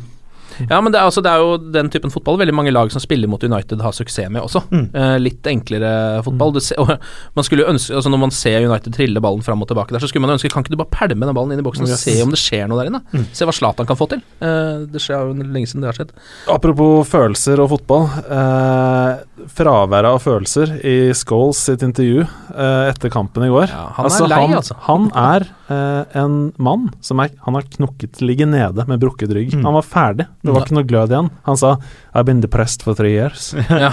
Ja, 0.68 0.82
men 0.84 0.92
det 0.92 0.98
er, 1.00 1.06
altså, 1.08 1.22
det 1.24 1.30
er 1.32 1.38
jo 1.40 1.54
den 1.72 1.88
typen 1.88 2.10
fotball 2.12 2.36
veldig 2.36 2.52
mange 2.52 2.70
lag 2.70 2.90
som 2.92 3.00
spiller 3.00 3.26
mot 3.26 3.42
United 3.42 3.80
har 3.80 3.90
suksess 3.96 4.28
med 4.30 4.42
også. 4.44 4.60
Mm. 4.68 4.90
Eh, 4.94 5.14
litt 5.18 5.42
enklere 5.48 6.22
fotball. 6.22 6.52
Du 6.52 6.60
ser, 6.60 6.76
og 6.82 6.90
man 7.34 7.42
skulle 7.46 7.64
ønske, 7.64 7.94
altså 7.96 8.10
Når 8.12 8.18
man 8.20 8.30
ser 8.30 8.60
United 8.68 8.92
trille 8.92 9.18
ballen 9.24 9.40
fram 9.42 9.62
og 9.64 9.68
tilbake 9.68 9.88
der, 9.96 9.98
så 10.04 10.08
skulle 10.12 10.26
man 10.26 10.36
ønske 10.36 10.50
Kan 10.52 10.62
ikke 10.62 10.76
du 10.76 10.76
bare 10.76 10.92
pælme 10.92 11.24
den 11.24 11.32
ballen 11.34 11.52
inn 11.56 11.58
i 11.58 11.62
boksen 11.64 11.88
og 11.88 11.88
Yes. 11.88 12.04
se 12.04 12.20
om 12.22 12.28
det 12.28 12.38
skjer 12.38 12.68
noe 12.68 12.76
der 12.84 12.90
inne? 12.92 13.00
Mm. 13.14 13.24
Se 13.32 13.46
hva 13.48 13.54
Zlatan 13.56 13.86
kan 13.88 13.96
få 13.96 14.06
til. 14.12 14.20
Eh, 14.42 14.84
det 14.92 15.00
skjer 15.00 15.24
jo 15.24 15.32
lenge 15.40 15.66
siden 15.72 15.80
det 15.80 15.88
har 15.96 16.04
skjedd. 16.04 16.12
Apropos 16.52 17.08
følelser 17.08 17.58
og 17.58 17.70
fotball. 17.72 18.10
Eh, 18.28 19.16
fraværet 19.50 20.08
av 20.14 20.20
følelser 20.22 20.74
i 20.86 20.96
Scholes 21.16 21.60
sitt 21.68 21.82
intervju 21.84 22.22
eh, 22.22 22.90
etter 22.90 23.12
kampen 23.12 23.46
i 23.46 23.50
går. 23.52 23.72
Ja, 23.72 23.88
han 23.96 24.08
er 24.10 24.28
lei, 24.30 24.40
han, 24.44 24.56
altså. 24.60 24.76
Han 24.86 25.08
er 25.18 25.46
eh, 25.72 26.18
en 26.22 26.36
mann 26.62 26.90
som 27.04 27.22
er 27.22 27.32
Han 27.46 27.56
har 27.58 27.66
knokket 27.76 28.20
ligge 28.22 28.46
nede 28.46 28.86
med 28.88 29.00
brukket 29.02 29.32
rygg. 29.34 29.54
Mm. 29.56 29.64
Han 29.66 29.78
var 29.78 29.86
ferdig. 29.86 30.28
Det 30.42 30.54
var 30.54 30.66
ikke 30.66 30.78
noe 30.78 30.88
glød 30.88 31.14
igjen. 31.14 31.30
Han 31.48 31.58
sa 31.58 31.76
'I've 32.12 32.24
been 32.28 32.42
depressed 32.42 32.82
for 32.82 32.94
three 32.94 33.16
years'. 33.16 33.52
Ja. 33.82 33.92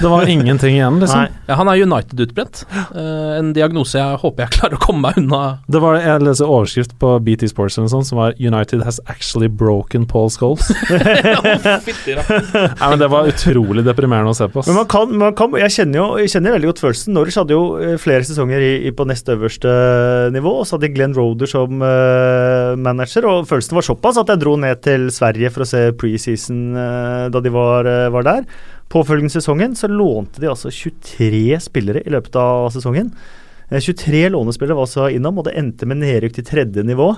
Det 0.00 0.08
var 0.08 0.28
ingenting 0.30 0.74
igjen, 0.74 1.00
liksom. 1.00 1.26
Ja, 1.46 1.54
han 1.58 1.68
er 1.68 1.82
United-utbrent. 1.82 2.64
Eh, 2.94 3.38
en 3.38 3.52
diagnose 3.52 3.98
jeg 3.98 4.18
håper 4.22 4.44
jeg 4.44 4.54
klarer 4.56 4.78
å 4.78 4.82
komme 4.82 5.08
meg 5.08 5.18
unna. 5.18 5.58
Det 5.68 5.80
var 5.82 5.98
Jeg 5.98 6.22
leser 6.22 6.48
overskrift 6.48 6.94
på 6.98 7.10
BT 7.26 7.48
Sports 7.50 7.76
eller 7.76 7.88
noe 7.88 7.94
sånt, 7.96 8.06
som 8.06 8.18
var 8.18 8.34
'United 8.38 8.84
has 8.86 9.00
actually 9.06 9.48
broken 9.48 10.06
Paul 10.06 10.30
Scholes'. 10.30 10.70
ja, 12.80 12.90
men 12.90 12.98
Det 12.98 13.08
var 13.10 13.28
utrolig 13.28 13.84
deprimerende 13.84 14.32
å 14.32 14.38
se 14.38 14.48
på. 14.48 14.62
Men 14.66 14.80
man 14.80 14.87
kan, 14.90 15.12
man 15.20 15.34
kan 15.36 15.54
Jeg 15.58 15.72
kjenner 15.74 15.98
jo 16.00 16.06
jeg 16.20 16.30
kjenner 16.32 16.54
veldig 16.56 16.68
godt 16.70 16.82
følelsen. 16.82 17.14
Norwich 17.16 17.38
hadde 17.38 17.54
jo 17.54 17.62
eh, 17.80 17.96
flere 18.00 18.26
sesonger 18.26 18.62
i, 18.64 18.70
i 18.88 18.92
på 18.96 19.06
nest 19.08 19.28
øverste 19.32 19.72
nivå, 20.34 20.52
og 20.60 20.66
så 20.66 20.76
hadde 20.76 20.90
Glenn 20.94 21.16
Roder 21.16 21.50
som 21.50 21.82
uh, 21.82 22.74
manager, 22.78 23.26
og 23.28 23.48
følelsen 23.50 23.78
var 23.78 23.86
såpass 23.86 24.20
at 24.20 24.32
jeg 24.32 24.42
dro 24.42 24.54
ned 24.60 24.80
til 24.84 25.08
Sverige 25.14 25.52
for 25.54 25.64
å 25.64 25.68
se 25.68 25.82
preseason 25.98 26.62
uh, 26.76 27.26
da 27.32 27.42
de 27.44 27.52
var, 27.54 27.88
uh, 27.88 28.08
var 28.14 28.26
der. 28.28 28.46
Påfølgende 28.92 29.34
sesongen 29.34 29.76
så 29.78 29.90
lånte 29.92 30.42
de 30.42 30.50
altså 30.50 30.72
23 30.72 31.60
spillere 31.68 32.04
i 32.04 32.14
løpet 32.14 32.38
av 32.40 32.70
sesongen. 32.74 33.12
Eh, 33.68 33.82
23 33.84 34.24
lånespillere 34.34 34.78
var 34.78 34.88
altså 34.88 35.10
innom, 35.12 35.40
og 35.40 35.48
det 35.48 35.58
endte 35.60 35.88
med 35.88 36.02
nedrykk 36.02 36.38
til 36.38 36.48
tredje 36.48 36.86
nivå 36.86 37.12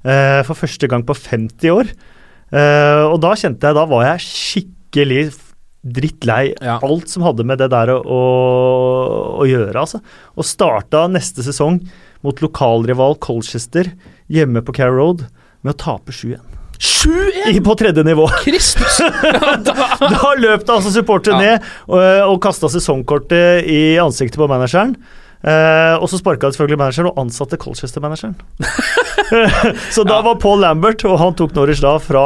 for 0.00 0.56
første 0.56 0.88
gang 0.88 1.02
på 1.04 1.12
50 1.12 1.74
år. 1.74 1.90
Og 3.12 3.18
da 3.20 3.34
kjente 3.36 3.68
jeg 3.68 3.76
Da 3.76 3.82
var 3.84 4.06
jeg 4.06 4.22
skikkelig 4.24 5.26
drittlei 5.82 6.54
Ja. 6.60 6.78
alt 6.84 7.08
som 7.08 7.22
hadde 7.24 7.44
med 7.48 7.58
det 7.62 7.70
der 7.72 7.88
å, 7.94 7.98
å, 8.04 8.20
å 9.40 9.46
gjøre, 9.48 9.74
altså. 9.80 10.00
Og 10.36 10.44
starta 10.44 11.06
neste 11.08 11.42
sesong 11.46 11.80
mot 12.22 12.42
lokalrival 12.44 13.16
Colchester 13.22 13.88
hjemme 14.28 14.60
på 14.62 14.74
Carrow 14.76 14.98
Road 15.00 15.24
med 15.62 15.72
å 15.74 15.78
tape 15.80 16.12
7-1. 16.12 16.36
7-1! 16.80 17.58
På 17.64 17.74
tredje 17.76 18.04
nivå. 18.04 18.26
Kristus! 18.44 19.00
Da 20.10 20.30
løp 20.40 20.62
det 20.64 20.72
altså 20.74 20.92
supportere 20.94 21.36
Ja. 21.36 21.40
ned 21.40 21.66
og, 21.88 22.00
og 22.32 22.38
kasta 22.44 22.70
sesongkortet 22.72 23.66
i 23.68 23.80
ansiktet 24.00 24.40
på 24.40 24.48
manageren. 24.48 24.94
Uh, 25.40 25.96
og 26.00 26.08
så 26.12 26.18
sparka 26.20 26.50
selvfølgelig 26.52 26.76
manageren 26.80 27.08
og 27.12 27.20
ansatte 27.22 27.56
Colchester-manageren. 27.60 28.34
så 29.94 30.04
da 30.04 30.18
Ja. 30.18 30.24
var 30.26 30.36
Paul 30.40 30.60
Lambert, 30.60 31.04
og 31.08 31.18
han 31.20 31.36
tok 31.38 31.54
Norwich 31.56 31.80
da 31.84 31.94
fra 32.02 32.24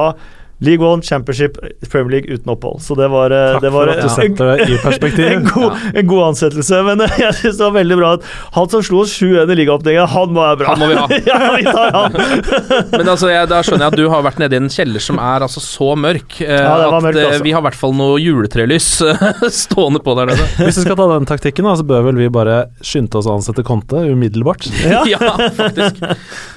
League 0.64 0.85
One, 0.85 1.03
Championship, 1.03 1.59
Premier 1.90 2.16
League 2.16 2.35
uten 2.35 2.53
opphold. 2.55 2.81
Så 2.85 2.96
det 2.98 3.09
var, 3.12 3.33
eh, 3.35 3.61
det 3.62 3.70
var 3.74 3.90
det 3.90 3.98
i 3.98 5.29
en, 5.35 5.44
god, 5.48 5.72
en 5.94 6.07
god 6.07 6.22
ansettelse. 6.29 6.83
Men 6.87 7.05
eh, 7.05 7.18
jeg 7.20 7.35
synes 7.40 7.59
det 7.61 7.64
var 7.64 7.77
veldig 7.79 7.98
bra 8.00 8.12
at 8.18 8.29
han 8.57 8.70
som 8.72 8.85
slo 8.87 9.03
oss 9.05 9.14
7-1 9.20 9.53
i 9.53 9.59
ligaåpningen, 9.62 10.09
han 10.14 10.35
må 10.35 10.44
være 10.44 10.61
bra. 10.62 10.74
Han 10.74 10.83
må 10.83 10.90
vi 10.90 10.98
ha. 10.98 11.07
ja, 11.31 11.40
vi 11.57 11.66
tar 11.68 11.94
han. 11.94 12.18
Men 12.96 13.12
altså, 13.14 13.31
jeg, 13.33 13.50
da 13.50 13.61
skjønner 13.64 13.87
jeg 13.87 13.94
at 13.94 14.00
du 14.00 14.09
har 14.12 14.24
vært 14.27 14.40
nede 14.42 14.59
i 14.59 14.62
en 14.62 14.70
kjeller 14.72 15.03
som 15.05 15.20
er 15.22 15.44
altså 15.46 15.62
så 15.64 15.92
mørk 15.98 16.38
eh, 16.44 16.55
Ja, 16.55 16.77
det 16.81 16.88
var 16.90 16.98
at 16.98 17.07
mørk, 17.09 17.20
eh, 17.20 17.29
altså. 17.31 17.46
vi 17.46 17.55
har 17.55 17.64
i 17.64 17.68
hvert 17.68 17.81
fall 17.81 17.96
noe 17.98 18.18
juletrelys 18.22 18.88
eh, 19.05 19.46
stående 19.55 20.03
på 20.05 20.16
der 20.18 20.33
nede. 20.33 20.48
Hvis 20.61 20.81
vi 20.81 20.87
skal 20.87 20.98
ta 20.98 21.09
den 21.14 21.29
taktikken, 21.29 21.68
da, 21.68 21.77
så 21.79 21.87
bør 21.87 22.09
vel 22.09 22.20
vi 22.20 22.31
bare 22.33 22.59
skynde 22.85 23.20
oss 23.20 23.29
å 23.31 23.37
ansette 23.38 23.64
Conte 23.66 24.05
umiddelbart. 24.11 24.68
Ja. 24.85 25.03
ja, 25.09 25.20
faktisk. 25.57 26.03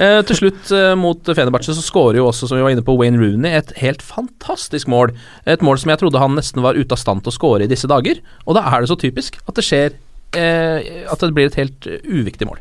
Eh, 0.02 0.20
til 0.28 0.42
slutt, 0.42 0.72
eh, 0.76 0.94
mot 1.00 1.22
Fenerbahçe, 1.28 1.76
så 1.76 1.84
skårer 1.84 2.22
jo 2.22 2.28
også, 2.30 2.50
som 2.50 2.60
vi 2.60 2.66
var 2.66 2.74
inne 2.74 2.86
på, 2.86 2.96
Wayne 3.00 3.20
Rooney 3.22 3.58
et 3.58 3.74
helt 3.82 3.97
fantastisk 4.06 4.88
mål. 4.92 5.14
Et 5.46 5.62
mål 5.66 5.80
som 5.82 5.90
jeg 5.94 6.00
trodde 6.02 6.20
han 6.22 6.36
nesten 6.38 6.62
var 6.66 6.78
ute 6.78 6.92
av 6.94 7.02
stand 7.02 7.24
til 7.24 7.32
å 7.32 7.36
skåre 7.38 7.64
i 7.66 7.72
disse 7.72 7.88
dager. 7.90 8.20
Og 8.46 8.56
da 8.58 8.64
er 8.72 8.82
det 8.84 8.90
så 8.92 8.98
typisk 9.00 9.38
at 9.48 9.56
det 9.56 9.64
skjer 9.68 9.96
eh, 10.38 11.06
At 11.12 11.20
det 11.24 11.34
blir 11.34 11.48
et 11.48 11.56
helt 11.60 11.88
eh, 11.88 12.00
uviktig 12.04 12.48
mål. 12.50 12.60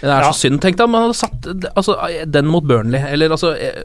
Det 0.00 0.10
er 0.10 0.22
Ja. 0.26 0.32
så 0.32 0.46
synd. 0.46 0.60
Tenk 0.60 0.76
deg 0.76 0.84
om 0.88 0.94
han 0.94 1.06
hadde 1.08 1.16
satt 1.16 1.46
altså, 1.74 1.94
eh, 2.10 2.24
den 2.26 2.46
mot 2.46 2.64
Burnley, 2.64 3.00
eller 3.00 3.30
altså 3.30 3.54
eh, 3.56 3.82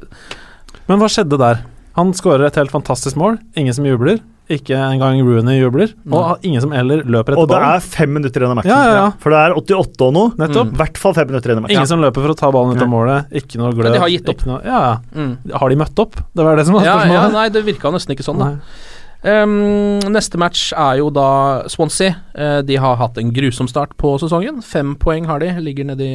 Men 0.88 1.00
hva 1.00 1.08
skjedde 1.08 1.38
der? 1.40 1.62
Han 1.96 2.14
skårer 2.14 2.46
et 2.48 2.56
helt 2.56 2.72
fantastisk 2.72 3.16
mål. 3.20 3.38
Ingen 3.56 3.74
som 3.74 3.86
jubler. 3.86 4.20
Ikke 4.52 4.76
engang 4.78 5.22
Rooney 5.26 5.60
jubler. 5.62 5.94
Og 6.12 6.46
ingen 6.48 6.64
som 6.64 6.74
heller 6.76 7.04
løper 7.06 7.36
etter 7.36 7.40
ballen. 7.40 7.44
Og 7.44 7.50
det 7.50 7.58
ballen. 7.58 7.80
er 7.80 7.86
fem 7.96 8.14
minutter 8.18 8.44
igjen 8.44 8.54
av 8.54 8.60
matchen. 8.60 8.74
Ja, 8.74 8.82
ja, 8.84 8.94
ja. 9.00 9.08
For 9.24 9.34
det 9.34 9.42
er 9.46 9.58
88 9.62 10.08
og 10.08 10.14
noe. 10.18 10.34
Nettopp. 10.42 10.74
I 10.76 10.82
hvert 10.84 11.02
fall 11.02 11.18
fem 11.18 11.32
minutter 11.32 11.52
igjen 11.52 11.62
av 11.62 11.68
matchen. 11.68 11.78
Ingen 11.80 11.92
som 11.94 12.04
løper 12.04 12.26
for 12.28 12.36
å 12.36 12.38
ta 12.42 12.52
ballen 12.54 12.78
ut 12.78 12.86
av 12.86 12.92
målet. 12.92 13.36
Ikke 13.42 13.62
noe 13.62 13.74
glød. 13.76 13.90
Men 13.90 13.98
de 13.98 14.04
har 14.06 14.14
gitt 14.14 14.28
opp. 14.28 14.40
ikke 14.42 14.50
Noe, 14.52 14.62
ja, 14.68 14.80
ja. 14.90 14.96
mm. 15.16 15.34
Har 15.62 15.74
de 15.74 15.82
møtt 15.82 16.02
opp? 16.04 16.18
Det 16.36 16.48
var 16.48 16.60
det 16.60 16.66
som 16.68 16.78
var 16.78 16.88
ja, 16.88 16.98
ja, 17.08 17.28
nei, 17.34 17.48
det 17.54 17.64
virka 17.68 17.94
nesten 17.94 18.16
ikke 18.16 18.26
sånn, 18.28 18.42
da. 18.42 18.54
Nei. 18.56 18.90
Ehm, 19.22 20.00
neste 20.10 20.40
match 20.42 20.72
er 20.74 20.98
jo 20.98 21.12
da 21.14 21.26
Swansea. 21.70 22.16
Uh, 22.34 22.62
de 22.66 22.78
har 22.82 22.96
hatt 22.98 23.20
en 23.22 23.30
grusom 23.36 23.68
start 23.70 23.94
på 24.02 24.16
sesongen. 24.22 24.64
Fem 24.66 24.96
poeng 24.98 25.28
har 25.30 25.44
de, 25.44 25.52
ligger 25.62 25.86
nedi 25.92 26.08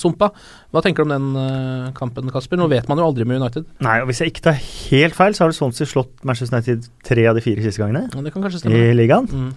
sumpa. 0.00 0.30
Hva 0.72 0.80
tenker 0.84 1.04
du 1.04 1.10
om 1.10 1.12
den 1.12 1.28
uh, 1.36 1.90
kampen, 1.98 2.30
Kasper? 2.32 2.56
Nå 2.60 2.70
vet 2.72 2.88
man 2.88 3.02
jo 3.02 3.04
aldri 3.10 3.26
med 3.28 3.42
United. 3.42 3.66
Nei, 3.84 3.98
og 4.00 4.08
Hvis 4.08 4.22
jeg 4.24 4.32
ikke 4.32 4.46
tar 4.48 4.60
helt 4.62 5.18
feil, 5.18 5.36
så 5.36 5.44
har 5.44 5.52
Swansea 5.56 5.88
slått 5.90 6.24
Manchester 6.24 6.56
United 6.56 6.88
tre 7.04 7.26
av 7.28 7.36
de 7.36 7.44
fire 7.44 7.64
siste 7.66 7.82
gangene 7.84 8.06
ja, 8.08 8.24
det 8.24 8.32
kan 8.32 8.44
kanskje 8.46 8.72
i 8.72 8.88
ligaen. 8.96 9.28
Mm. 9.28 9.50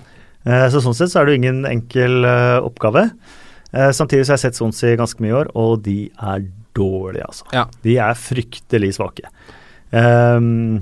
Uh, 0.47 0.67
Så 0.73 0.83
sånn 0.83 0.97
sett 0.99 1.13
så 1.13 1.21
er 1.21 1.29
det 1.29 1.37
jo 1.37 1.41
ingen 1.43 1.63
enkel 1.69 2.23
oppgave. 2.65 3.09
Samtidig 3.69 4.23
så 4.25 4.33
har 4.33 4.39
jeg 4.39 4.47
sett 4.47 4.57
Swansea 4.57 4.95
ganske 4.97 5.21
mye 5.21 5.29
i 5.29 5.35
år, 5.43 5.49
og 5.61 5.83
de 5.85 5.97
er 6.25 6.47
dårlige, 6.73 7.27
altså. 7.29 7.45
Ja. 7.53 7.67
De 7.85 7.99
er 8.01 8.15
fryktelig 8.17 8.95
svake. 8.97 9.29
Ehm, 9.93 10.47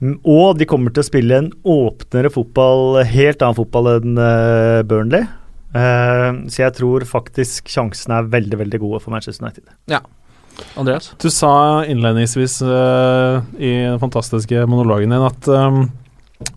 og 0.00 0.56
de 0.56 0.66
kommer 0.68 0.94
til 0.94 1.04
å 1.04 1.08
spille 1.10 1.42
en 1.42 1.50
åpnere 1.68 2.30
fotball, 2.32 3.02
helt 3.04 3.42
annen 3.44 3.58
fotball 3.58 3.90
enn 3.98 4.16
eh, 4.16 4.80
Burnley. 4.88 5.26
Ehm, 5.76 6.46
så 6.50 6.64
jeg 6.64 6.74
tror 6.78 7.04
faktisk 7.06 7.68
sjansene 7.70 8.18
er 8.18 8.30
veldig, 8.32 8.58
veldig 8.64 8.80
gode 8.82 9.02
for 9.04 9.14
Manchester 9.14 9.46
United. 9.46 9.68
Ja. 9.90 10.02
Andreas? 10.80 11.12
Du 11.22 11.30
sa 11.32 11.84
innledningsvis 11.88 12.58
uh, 12.66 13.40
i 13.56 13.70
den 13.86 14.00
fantastiske 14.02 14.66
monologen 14.68 15.14
din 15.14 15.24
at 15.24 15.48
um, 15.48 15.84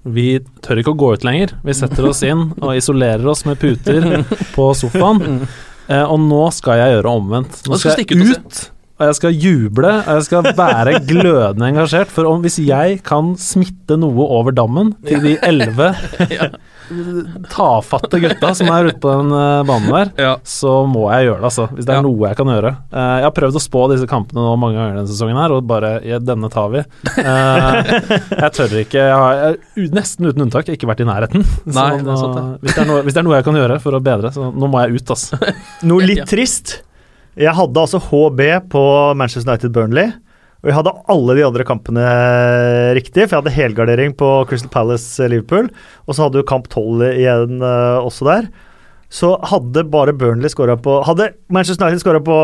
vi 0.03 0.41
tør 0.65 0.81
ikke 0.81 0.95
å 0.95 0.99
gå 0.99 1.11
ut 1.13 1.27
lenger. 1.27 1.53
Vi 1.63 1.75
setter 1.77 2.09
oss 2.09 2.23
inn 2.25 2.49
og 2.57 2.73
isolerer 2.75 3.27
oss 3.31 3.45
med 3.47 3.61
puter 3.61 4.25
på 4.55 4.69
sofaen. 4.79 5.43
Uh, 5.87 6.05
og 6.07 6.19
nå 6.25 6.43
skal 6.55 6.81
jeg 6.81 6.97
gjøre 6.97 7.15
omvendt. 7.21 7.61
Nå 7.67 7.79
skal 7.79 7.99
skal 7.99 8.07
jeg 8.07 8.39
ut 8.39 8.63
og 8.99 9.07
jeg 9.09 9.15
skal 9.17 9.33
juble, 9.41 9.89
og 10.03 10.09
jeg 10.19 10.25
skal 10.27 10.49
være 10.57 10.99
glødende 11.11 11.69
engasjert. 11.71 12.11
For 12.13 12.27
om, 12.29 12.43
hvis 12.45 12.59
jeg 12.61 12.99
kan 13.07 13.33
smitte 13.41 13.97
noe 13.99 14.27
over 14.27 14.53
dammen 14.55 14.93
til 15.07 15.19
de 15.25 15.33
elleve 15.43 15.91
tafatte 17.53 18.19
gutta 18.21 18.51
som 18.55 18.69
er 18.73 18.89
ute 18.91 18.99
på 19.01 19.11
den 19.17 19.31
eh, 19.33 19.63
banen 19.67 19.89
der, 19.93 20.11
Ja. 20.19 20.33
så 20.45 20.73
må 20.89 21.07
jeg 21.13 21.29
gjøre 21.29 21.39
det, 21.41 21.47
altså. 21.49 21.65
Hvis 21.73 21.85
det 21.87 21.93
er 21.95 21.99
Ja. 22.01 22.05
noe 22.05 22.27
jeg 22.29 22.37
kan 22.37 22.51
gjøre. 22.53 22.71
Eh, 22.93 23.15
jeg 23.23 23.25
har 23.27 23.31
prøvd 23.39 23.55
å 23.59 23.63
spå 23.63 23.83
disse 23.93 24.07
kampene 24.09 24.43
nå 24.45 24.53
mange 24.59 24.77
ganger 24.77 24.95
denne 24.99 25.09
sesongen 25.11 25.39
her, 25.41 25.51
og 25.57 25.65
bare 25.67 25.93
ja, 26.05 26.19
denne 26.19 26.49
tar 26.53 26.69
vi. 26.73 26.83
Eh, 27.17 27.91
jeg 28.43 28.51
tør 28.59 28.77
ikke. 28.83 28.99
Jeg 28.99 29.17
har 29.23 29.57
nesten 29.95 30.29
uten 30.29 30.45
unntak 30.47 30.69
ikke 30.69 30.87
vært 30.91 31.01
i 31.01 31.09
nærheten. 31.09 31.43
Så 31.65 31.73
Nei, 31.73 31.97
nå- 32.03 32.33
det. 32.35 32.45
hvis, 32.61 32.75
det 32.75 32.81
er 32.83 32.89
noe, 32.91 33.01
hvis 33.03 33.13
det 33.13 33.21
er 33.23 33.27
noe 33.29 33.35
jeg 33.39 33.45
kan 33.49 33.55
gjøre 33.63 33.81
for 33.81 33.97
å 33.97 34.03
bedre, 34.03 34.31
så 34.35 34.51
nå 34.53 34.69
må 34.69 34.83
jeg 34.85 35.01
ut, 35.01 35.13
altså. 35.17 35.39
Noe 35.89 36.01
litt 36.05 36.23
Ja. 36.23 36.25
trist. 36.29 36.81
Jeg 37.39 37.55
hadde 37.57 37.81
altså 37.81 37.97
HB 37.97 38.41
på 38.69 38.83
Manchester 39.17 39.49
United 39.49 39.73
Burnley. 39.73 40.11
Og 40.63 40.69
jeg 40.69 40.77
hadde 40.77 40.93
alle 41.11 41.33
de 41.35 41.43
andre 41.43 41.65
kampene 41.67 42.03
riktig, 42.95 43.25
for 43.25 43.35
jeg 43.35 43.41
hadde 43.41 43.55
helgardering 43.57 44.13
på 44.15 44.27
Crystal 44.47 44.71
Palace 44.71 45.25
Liverpool. 45.27 45.67
Og 46.07 46.15
så 46.15 46.23
hadde 46.23 46.39
du 46.39 46.47
kamp 46.47 46.69
12 46.71 47.09
igjen 47.09 47.57
eh, 47.59 47.97
også 47.99 48.29
der. 48.29 48.47
Så 49.13 49.27
hadde 49.45 49.83
bare 49.93 50.09
Burnley 50.17 50.49
skåra 50.49 50.73
på 50.81 50.95
Hadde 51.05 51.27
Manchester 51.53 51.85
United 51.85 52.01
skåra 52.01 52.17
på, 52.25 52.35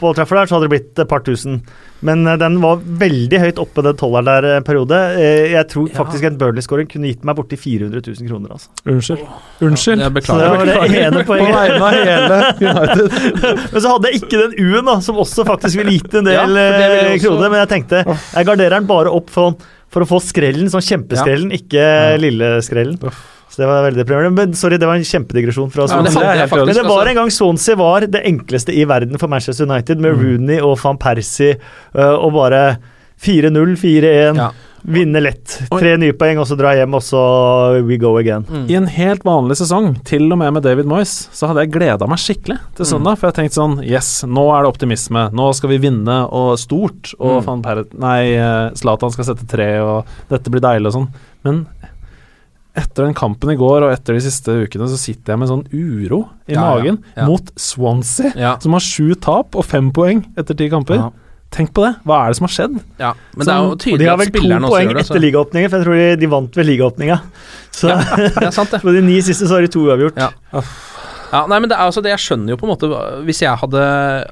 på 0.00 0.10
treffer 0.18 0.40
der, 0.40 0.48
så 0.50 0.56
hadde 0.56 0.66
det 0.66 0.72
blitt 0.72 0.98
et 1.04 1.10
par 1.10 1.22
tusen. 1.22 1.60
Men 2.04 2.24
eh, 2.26 2.34
den 2.40 2.56
var 2.64 2.80
veldig 2.82 3.38
høyt 3.38 3.60
oppe, 3.62 3.84
den 3.86 3.94
tolleren 4.00 4.26
der 4.26 4.48
en 4.56 4.66
periode. 4.66 4.98
Eh, 5.22 5.52
jeg 5.52 5.68
tror 5.70 5.86
Ja. 5.92 5.94
faktisk 6.00 6.26
en 6.26 6.38
Burnley-skåring 6.40 6.88
kunne 6.90 7.12
gitt 7.12 7.22
meg 7.28 7.36
borti 7.38 7.54
400 7.60 8.02
000 8.08 8.26
kroner, 8.26 8.56
altså. 8.56 8.72
Unnskyld. 8.90 9.22
Unnskyld. 9.68 10.02
Jeg 10.02 10.24
Så 10.26 10.38
det 10.40 10.48
var 10.50 10.66
det 10.66 11.04
ene 11.04 11.22
På 11.28 11.36
vegne 11.38 11.78
av 11.78 11.94
hele 11.94 12.40
United. 12.72 13.22
Men 13.70 13.84
så 13.86 13.92
hadde 13.94 14.10
jeg 14.10 14.20
ikke 14.24 14.40
den 14.42 14.56
U-en, 14.64 14.88
da, 14.90 14.96
som 15.06 15.20
også 15.22 15.46
faktisk 15.46 15.78
ville 15.78 15.94
gitt 15.94 16.18
en 16.18 16.26
del 16.26 16.58
Ja, 16.58 16.74
eh, 17.12 17.14
kroner. 17.22 17.54
Men 17.54 17.62
jeg 17.62 17.70
tenkte 17.76 18.02
jeg 18.10 18.50
garderer 18.50 18.80
den 18.80 18.90
bare 18.90 19.14
opp 19.14 19.30
for, 19.30 19.54
for 19.94 20.02
å 20.02 20.10
få 20.10 20.18
skrellen, 20.26 20.66
sånn 20.74 20.82
kjempeskrellen, 20.90 21.54
ikke 21.54 21.86
lille 22.18 22.56
skrellen. 22.66 22.98
Så 23.54 23.62
det 23.62 23.68
var 23.70 23.84
veldig 23.86 24.00
deprimerende. 24.02 24.34
Men 24.34 24.54
sorry, 24.58 24.76
det 24.82 24.88
var 24.90 24.98
en 24.98 25.06
kjempedigresjon 25.06 25.70
fra 25.70 25.86
Ja, 25.86 25.94
men 26.00 26.08
det 26.08 26.12
Swansea. 26.16 26.32
jeg 26.34 26.48
helt 26.50 26.66
Men 26.66 26.74
det 26.74 26.86
var 26.90 27.06
en 27.12 27.14
gang 27.20 27.30
Swansea 27.30 27.76
var 27.78 28.00
det 28.10 28.24
enkleste 28.26 28.74
i 28.74 28.82
verden 28.90 29.16
for 29.22 29.30
Manchester 29.30 29.68
United, 29.70 30.00
med 30.02 30.18
Rooney 30.18 30.58
og 30.60 30.74
van 30.82 30.98
Persie, 30.98 31.54
øh, 31.94 32.14
og 32.18 32.32
bare 32.34 32.64
4-0, 33.22 33.76
4-1, 33.78 34.36
Ja. 34.36 34.50
vinne 34.84 35.20
lett. 35.22 35.62
Tre 35.70 35.94
nye 35.96 36.12
poeng, 36.12 36.36
og 36.42 36.46
så 36.50 36.56
dra 36.58 36.74
hjem, 36.76 36.92
og 36.98 37.00
så 37.00 37.20
we 37.86 37.96
go 37.96 38.16
again. 38.18 38.42
Mm. 38.50 38.66
I 38.68 38.74
en 38.74 38.86
helt 38.86 39.22
vanlig 39.24 39.56
sesong, 39.56 39.94
til 40.04 40.26
og 40.32 40.36
med 40.42 40.52
med 40.52 40.62
David 40.66 40.84
Moyes, 40.90 41.28
så 41.32 41.46
hadde 41.48 41.62
jeg 41.64 41.72
gleda 41.72 42.06
meg 42.10 42.18
skikkelig 42.18 42.58
til 42.76 42.84
søndag. 42.90 43.16
For 43.18 43.30
jeg 43.30 43.38
tenkte 43.38 43.60
sånn 43.62 43.78
Yes, 43.86 44.24
nå 44.26 44.44
er 44.52 44.64
det 44.66 44.72
optimisme. 44.74 45.30
Nå 45.32 45.54
skal 45.54 45.70
vi 45.70 45.78
vinne, 45.78 46.18
og 46.30 46.58
stort. 46.58 47.14
Og 47.20 47.40
Mm. 47.42 47.44
van 47.46 47.62
Per... 47.62 47.84
Nei, 47.96 48.34
eh, 48.34 48.70
Zlatan 48.74 49.10
skal 49.14 49.24
sette 49.30 49.46
tre, 49.48 49.78
og 49.80 50.04
dette 50.28 50.50
blir 50.50 50.60
deilig 50.60 50.86
og 50.86 50.92
sånn. 50.92 51.08
Men 51.44 51.66
etter 52.76 53.04
den 53.06 53.14
kampen 53.14 53.52
i 53.52 53.56
går 53.58 53.84
og 53.86 53.92
etter 53.94 54.16
de 54.16 54.22
siste 54.24 54.50
ukene, 54.64 54.88
så 54.90 54.96
sitter 54.98 55.34
jeg 55.34 55.38
med 55.44 55.50
sånn 55.50 55.66
uro 55.72 56.24
i 56.48 56.54
Ja, 56.56 56.60
ja, 56.60 56.62
magen 56.74 56.98
ja. 57.16 57.26
mot 57.28 57.52
Swansea, 57.56 58.32
Ja. 58.34 58.56
som 58.58 58.72
har 58.74 58.80
sju 58.82 59.14
tap 59.14 59.54
og 59.54 59.64
fem 59.64 59.92
poeng 59.94 60.24
etter 60.36 60.54
ti 60.58 60.68
kamper. 60.72 60.96
Ja. 60.98 61.10
Tenk 61.54 61.70
på 61.70 61.84
det. 61.86 61.92
Hva 62.02 62.16
er 62.24 62.32
det 62.32 62.36
som 62.40 62.48
har 62.48 62.50
skjedd? 62.50 62.80
Ja, 62.98 63.12
men 63.36 63.46
det 63.46 63.52
er 63.54 63.60
jo 63.62 63.76
tydelig 63.78 63.98
de 64.02 64.08
har 64.10 64.18
vel 64.18 64.30
to 64.34 64.70
poeng 64.72 64.88
det. 64.90 65.04
etter 65.04 65.20
ligaåpningen, 65.22 65.70
for 65.70 65.78
jeg 65.78 65.86
tror 65.86 65.94
de, 66.00 66.16
de 66.24 66.26
vant 66.32 66.56
ved 66.58 66.66
ligaåpninga. 66.66 67.18
Så 67.70 67.92
Ja, 67.92 68.00
det 68.16 68.42
er 68.48 68.50
sant, 68.50 68.70
det. 68.74 68.80
på 68.86 68.90
de 68.96 69.02
ni 69.06 69.20
siste 69.22 69.46
så 69.46 69.54
har 69.54 69.62
de 69.62 69.68
to 69.70 69.84
uavgjort. 69.86 70.18
Ja. 70.18 70.32
Ja, 71.34 71.42
nei, 71.50 71.58
men 71.58 71.70
det 71.70 71.74
er 71.76 71.88
altså 71.88 72.02
det 72.04 72.12
Jeg 72.12 72.22
skjønner 72.22 72.54
jo 72.54 72.58
på 72.60 72.68
en 72.68 72.72
måte 72.74 72.88
Hvis 73.26 73.42
jeg 73.42 73.58
hadde 73.58 73.82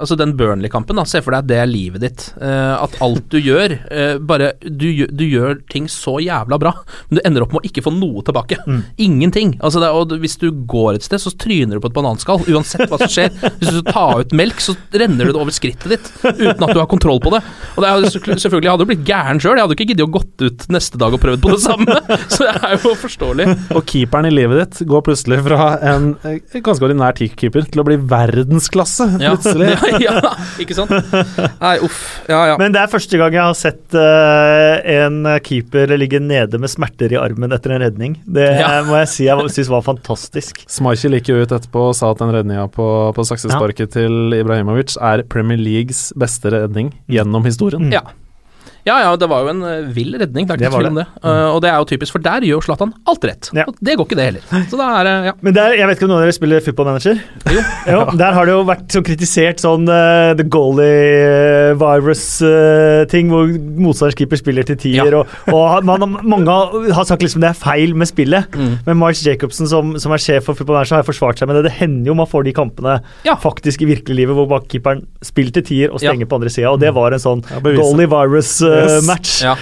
Altså 0.03 0.17
den 0.19 0.37
Burnley-kampen, 0.39 0.99
da. 0.99 1.05
Se 1.09 1.23
for 1.25 1.35
deg 1.35 1.43
at 1.43 1.51
det 1.51 1.59
er 1.59 1.71
livet 1.71 2.05
ditt. 2.05 2.27
Eh, 2.39 2.75
at 2.77 2.95
alt 3.03 3.27
du 3.33 3.39
gjør 3.43 3.75
eh, 3.91 4.15
Bare 4.23 4.53
du, 4.63 4.87
du 5.11 5.25
gjør 5.27 5.59
ting 5.73 5.89
så 5.91 6.19
jævla 6.23 6.59
bra, 6.61 6.73
men 7.09 7.19
du 7.19 7.23
ender 7.27 7.45
opp 7.45 7.55
med 7.55 7.63
å 7.63 7.69
ikke 7.69 7.83
få 7.85 7.93
noe 7.95 8.23
tilbake. 8.25 8.59
Mm. 8.67 8.81
Ingenting. 9.03 9.55
Altså 9.65 9.81
det, 9.83 9.91
og 9.91 10.15
Hvis 10.23 10.37
du 10.41 10.49
går 10.69 10.99
et 10.99 11.07
sted, 11.07 11.21
så 11.23 11.33
tryner 11.35 11.77
du 11.77 11.83
på 11.83 11.91
et 11.91 11.97
bananskall. 11.97 12.43
Uansett 12.53 12.87
hva 12.91 13.01
som 13.01 13.11
skjer. 13.11 13.33
Hvis 13.59 13.73
du 13.75 13.81
tar 13.87 14.23
ut 14.23 14.35
melk, 14.37 14.63
så 14.63 14.75
renner 14.95 15.29
du 15.29 15.33
det 15.33 15.41
over 15.41 15.55
skrittet 15.55 15.95
ditt 15.95 16.11
uten 16.23 16.67
at 16.67 16.73
du 16.75 16.81
har 16.81 16.89
kontroll 16.91 17.21
på 17.23 17.33
det. 17.35 17.43
Og 17.77 17.85
det 17.85 17.91
er, 17.91 18.09
Selvfølgelig 18.43 18.69
jeg 18.69 18.75
hadde 18.75 18.87
jo 18.87 18.91
blitt 18.93 19.07
gæren 19.09 19.43
sjøl. 19.43 19.59
Jeg 19.59 19.67
hadde 19.67 19.77
ikke 19.79 19.89
giddet 19.91 20.07
å 20.07 20.13
gått 20.19 20.47
ut 20.47 20.67
neste 20.73 21.01
dag 21.01 21.17
og 21.17 21.23
prøvd 21.23 21.43
på 21.45 21.55
det 21.55 21.61
samme. 21.65 21.99
Så 22.33 22.47
det 22.47 22.55
er 22.55 22.77
jo 22.77 22.95
forståelig. 23.03 23.49
Og 23.77 23.83
keeperen 23.89 24.29
i 24.29 24.35
livet 24.35 24.63
ditt 24.63 24.83
går 24.91 25.05
plutselig 25.09 25.43
fra 25.47 25.73
en 25.93 26.13
eh, 26.29 26.61
ganske 26.63 26.92
ordinær 26.93 27.17
keeper 27.39 27.67
til 27.69 27.83
å 27.83 27.87
bli 27.87 27.97
verdensklasse, 27.97 29.09
Ja, 29.23 29.33
plutselig. 29.35 29.73
ja, 30.05 30.17
ja, 30.21 30.33
ikke 30.63 30.77
sant? 30.77 30.93
Nei, 30.93 31.75
uff. 31.85 32.01
Ja, 32.31 32.43
ja. 32.53 32.57
Men 32.61 32.75
det 32.75 32.83
er 32.83 32.93
første 32.93 33.21
gang 33.21 33.37
jeg 33.37 33.43
har 33.43 33.59
sett 33.59 33.97
uh, 33.97 34.79
en 34.99 35.27
keeper 35.45 35.95
ligge 35.99 36.21
nede 36.23 36.61
med 36.63 36.73
smerter 36.73 37.15
i 37.15 37.21
armen 37.21 37.55
etter 37.55 37.77
en 37.77 37.85
redning. 37.85 38.19
Det 38.27 38.49
Ja. 38.63 38.71
må 38.89 38.99
jeg 39.03 39.11
si 39.13 39.27
jeg 39.29 39.53
syns 39.57 39.71
var 39.73 39.85
fantastisk. 39.87 40.65
Schmeichel 40.71 41.19
gikk 41.19 41.33
jo 41.33 41.43
ut 41.43 41.55
etterpå 41.55 41.89
og 41.91 41.97
sa 41.99 42.13
at 42.13 42.23
den 42.23 42.33
redninga 42.35 42.69
på, 42.73 42.87
på 43.17 43.27
saksesparket 43.29 43.95
til 43.97 44.35
Ibrahimovic 44.37 44.97
er 45.01 45.25
Premier 45.33 45.61
Leagues 45.61 46.11
beste 46.19 46.53
redning 46.53 46.93
gjennom 47.11 47.47
historien. 47.49 47.91
Ja. 47.95 48.05
Ja, 48.85 48.97
ja, 48.99 49.11
det 49.15 49.29
var 49.31 49.45
jo 49.45 49.51
en 49.53 49.61
eh, 49.63 49.85
vill 49.95 50.17
redning, 50.19 50.47
det 50.49 50.57
er 50.57 50.59
ikke 50.59 50.71
var 50.75 50.81
tvil 50.83 50.89
om 50.91 50.97
det. 50.99 51.05
Uh, 51.23 51.55
og 51.55 51.61
det 51.63 51.69
er 51.71 51.77
jo 51.79 51.87
typisk, 51.93 52.17
for 52.17 52.25
der 52.25 52.43
gjør 52.49 52.65
Zlatan 52.67 52.91
alt 53.07 53.27
rett. 53.29 53.51
Ja. 53.55 53.63
Og 53.71 53.77
det 53.79 53.95
går 54.01 54.09
ikke 54.09 54.19
det 54.19 54.25
heller. 54.27 54.65
Så 54.73 54.79
da 54.81 54.89
er 54.99 55.07
det, 55.07 55.13
ja. 55.29 55.35
Men 55.47 55.55
der, 55.55 55.77
jeg 55.79 55.87
vet 55.87 56.01
ikke 56.01 56.07
om 56.09 56.11
noen 56.11 56.23
av 56.23 56.27
dere 56.27 56.35
spiller 56.35 56.65
football 56.67 56.89
manager? 56.91 57.21
Jo. 57.55 57.63
jo 57.95 58.01
Der 58.19 58.35
har 58.35 58.49
det 58.51 58.57
jo 58.57 58.65
vært 58.67 58.89
sånn 58.97 59.07
kritisert 59.07 59.63
sånn 59.63 59.87
uh, 59.87 60.33
the 60.39 60.47
goalie 60.51 61.77
virus-ting, 61.79 63.31
hvor 63.33 63.51
motstanders 63.83 64.17
keeper 64.19 64.41
spiller 64.41 64.67
til 64.67 64.79
tier, 64.83 65.07
Ja. 65.13 65.23
og, 65.23 65.55
og 65.55 65.85
man, 65.87 66.17
mange 66.27 66.57
har 66.95 67.07
sagt 67.09 67.23
liksom 67.25 67.43
det 67.45 67.53
er 67.53 67.59
feil 67.59 67.95
med 67.99 68.11
spillet. 68.11 68.51
Mm. 68.57 68.75
Men 68.87 68.99
March 69.01 69.23
Jacobsen, 69.27 69.69
som, 69.71 69.95
som 70.03 70.15
er 70.15 70.23
sjef 70.23 70.47
for 70.49 70.59
football 70.59 70.81
manager, 70.81 70.99
har 71.01 71.07
forsvart 71.07 71.39
seg 71.41 71.51
med 71.51 71.59
det. 71.61 71.65
Det 71.71 71.77
hender 71.79 72.11
jo 72.13 72.19
man 72.19 72.29
får 72.31 72.47
de 72.49 72.57
kampene 72.57 72.99
Ja. 73.27 73.37
faktisk 73.41 73.83
i 73.87 73.91
virkelig 73.93 74.19
livet 74.25 74.37
hvor 74.37 74.49
bakkeeperen 74.51 75.05
spiller 75.25 75.55
til 75.59 75.67
tier 75.71 75.93
og 75.95 76.03
stenger 76.03 76.27
Ja. 76.27 76.31
på 76.33 76.39
andre 76.41 76.51
sida, 76.53 76.71
og 76.75 76.81
det 76.83 76.93
var 76.95 77.13
en 77.15 77.23
sånn 77.23 77.45
Ja, 77.51 77.63
virus. 77.63 77.79
goalie 77.83 78.11
virus-match. 78.73 79.33
Ja. 79.45 79.55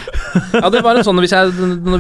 ja, 0.55 0.71
det 0.73 0.83
var 0.87 0.99
en 1.01 1.07
sånn 1.07 1.19
Hvis, 1.23 1.33
jeg, 1.35 1.53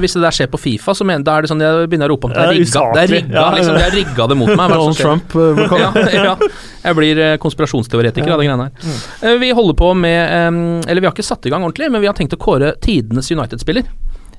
hvis 0.02 0.14
det 0.16 0.22
der 0.24 0.36
skjer 0.36 0.50
på 0.52 0.60
Fifa, 0.60 0.94
så 0.96 1.06
mener, 1.08 1.24
da 1.26 1.36
er 1.38 1.46
det 1.46 1.50
sånn 1.52 1.62
jeg 1.64 1.88
begynner 1.90 2.10
å 2.10 2.14
rope 2.14 2.30
om 2.30 2.34
det 2.34 2.42
er 2.44 2.52
rigga. 2.56 2.84
Det 2.94 3.02
er 3.04 3.12
rigga, 3.16 3.34
Ja, 3.36 3.46
liksom, 3.56 3.78
det 3.78 3.84
har 3.86 3.96
rigga 3.96 4.26
det 4.32 4.38
mot 4.40 4.52
meg. 4.54 4.74
Donald? 4.74 4.98
Trump 5.00 5.36
eh, 5.36 5.62
ja, 5.80 5.90
ja. 6.30 6.36
Jeg 6.84 6.96
blir 6.96 7.22
eh, 7.26 7.34
konspirasjonsteoretiker 7.42 8.32
av 8.34 8.40
de 8.42 8.48
greiene 8.48 8.68
her. 8.68 8.94
Eh, 9.26 9.36
Vi 9.42 9.50
holder 9.56 9.76
på 9.78 9.92
med 9.98 10.86
Eller 10.88 11.00
vi 11.02 11.08
har 11.08 11.14
ikke 11.14 11.26
satt 11.26 11.46
i 11.46 11.52
gang 11.52 11.64
ordentlig, 11.66 11.90
men 11.92 12.00
vi 12.04 12.08
har 12.10 12.16
tenkt 12.18 12.36
å 12.36 12.40
kåre 12.40 12.74
tidenes 12.82 13.30
United-spiller. 13.32 13.88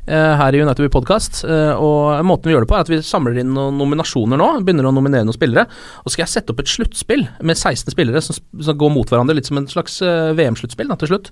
Eh, 0.07 0.33
Her 0.39 0.55
i 0.55 0.61
United 0.61 0.81
We 0.85 0.89
Podcast. 0.91 1.43
eh, 1.43 1.73
Og 1.75 2.23
måten 2.25 2.49
vi 2.49 2.55
gjør 2.55 2.65
det 2.65 2.69
på, 2.71 2.75
er 2.77 2.85
at 2.85 2.89
vi 2.91 3.01
samler 3.05 3.37
inn 3.41 3.53
noen 3.53 3.77
nominasjoner 3.79 4.39
nå. 4.39 4.47
Begynner 4.65 4.87
å 4.89 4.93
nominere 4.95 5.25
noen 5.27 5.35
spillere. 5.37 5.67
Og 6.01 6.09
så 6.09 6.15
skal 6.15 6.25
jeg 6.25 6.33
sette 6.35 6.53
opp 6.53 6.59
et 6.63 6.71
sluttspill 6.71 7.27
med 7.41 7.57
16 7.59 7.91
spillere 7.93 8.21
som, 8.23 8.37
som 8.61 8.77
går 8.77 8.93
mot 8.95 9.09
hverandre, 9.11 9.35
litt 9.37 9.49
som 9.49 9.59
en 9.61 9.67
slags 9.69 9.99
eh, 10.05 10.31
VM-sluttspill 10.37 10.91
til 11.01 11.11
slutt. 11.11 11.29